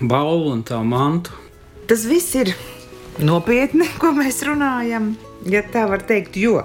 balvu 0.00 0.50
un 0.56 0.66
tavu 0.66 0.88
mantu. 0.90 1.36
Tas 1.90 2.06
viss 2.10 2.34
ir 2.38 2.54
nopietni, 3.22 3.86
ko 4.02 4.14
mēs 4.16 4.42
runājam. 4.48 5.14
Ja 5.48 5.62
tā 5.64 5.86
var 5.88 6.02
teikt, 6.04 6.34
jo 6.36 6.58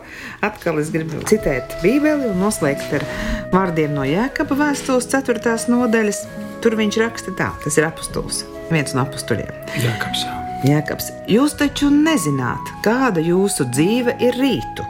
atkal 0.43 0.81
es 0.81 0.89
gribu 0.91 1.21
citēt 1.29 1.77
Bībeli 1.79 2.27
un 2.33 2.41
noslēgt 2.43 2.97
ar 2.97 3.05
vārdiem 3.53 3.95
no 3.95 4.03
Jēkaba 4.03 4.57
vēstules 4.65 5.07
4. 5.13 5.55
nodaļas. 5.71 6.25
Tur 6.65 6.75
viņš 6.81 6.99
raksta 7.05 7.37
tā, 7.39 7.53
tas 7.63 7.79
ir 7.79 7.87
apustulis 7.87 8.43
viens 8.71 8.95
no 8.95 9.03
apstuļiem. 9.05 9.51
Jēkabs, 9.81 10.25
jā. 10.25 10.33
Jēkabs, 10.65 11.11
jūs 11.29 11.53
taču 11.59 11.91
nezināt, 11.93 12.71
kāda 12.85 13.21
jūsu 13.21 13.67
dzīve 13.69 14.15
ir 14.23 14.37
rītu, 14.39 14.85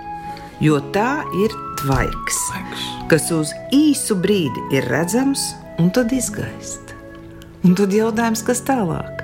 jo 0.63 0.79
tā 0.95 1.23
ir 1.43 1.55
tvaiks, 1.81 2.37
Tvaiks. 2.51 2.85
kas 3.11 3.27
uz 3.35 3.51
īsu 3.75 4.15
brīdi 4.21 4.63
ir 4.77 4.87
redzams 4.91 5.53
un 5.81 5.91
tad 5.91 6.13
izgaist. 6.15 6.93
Un 7.65 7.75
tad 7.75 7.91
jautājums, 7.93 8.43
kas 8.45 8.61
tālāk? 8.63 9.14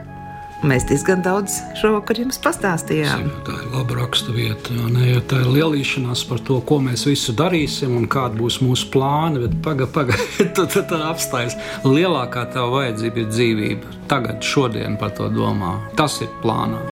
Mēs 0.62 0.84
diezgan 0.86 1.24
daudz 1.26 1.56
šovakar 1.80 2.20
jums 2.22 2.38
pastāstījām. 2.42 3.24
Tā 3.48 3.56
ir 3.64 3.72
laba 3.74 3.96
raksturvieta. 3.98 4.76
Ja 5.08 5.24
tā 5.26 5.40
ir 5.42 5.50
lielīšanās 5.56 6.22
par 6.30 6.44
to, 6.46 6.60
ko 6.70 6.78
mēs 6.86 7.08
visu 7.10 7.34
darīsim 7.34 7.96
un 7.98 8.06
kāda 8.12 8.38
būs 8.38 8.60
mūsu 8.62 8.92
plāni. 8.94 9.42
Bet 9.42 9.58
pagaidi, 9.66 9.90
pagaidi, 9.96 10.48
tad, 10.58 10.70
tad, 10.76 10.86
tad 10.92 11.08
apstājas. 11.10 11.58
Lielākā 11.88 12.46
tā 12.54 12.68
vajadzība 12.70 13.24
ir 13.24 13.32
dzīvība. 13.34 13.96
Tagad, 14.12 14.46
šodien 14.46 15.02
par 15.02 15.16
to 15.18 15.32
domā. 15.34 15.80
Tas 15.98 16.22
ir 16.22 16.30
plānā. 16.44 16.84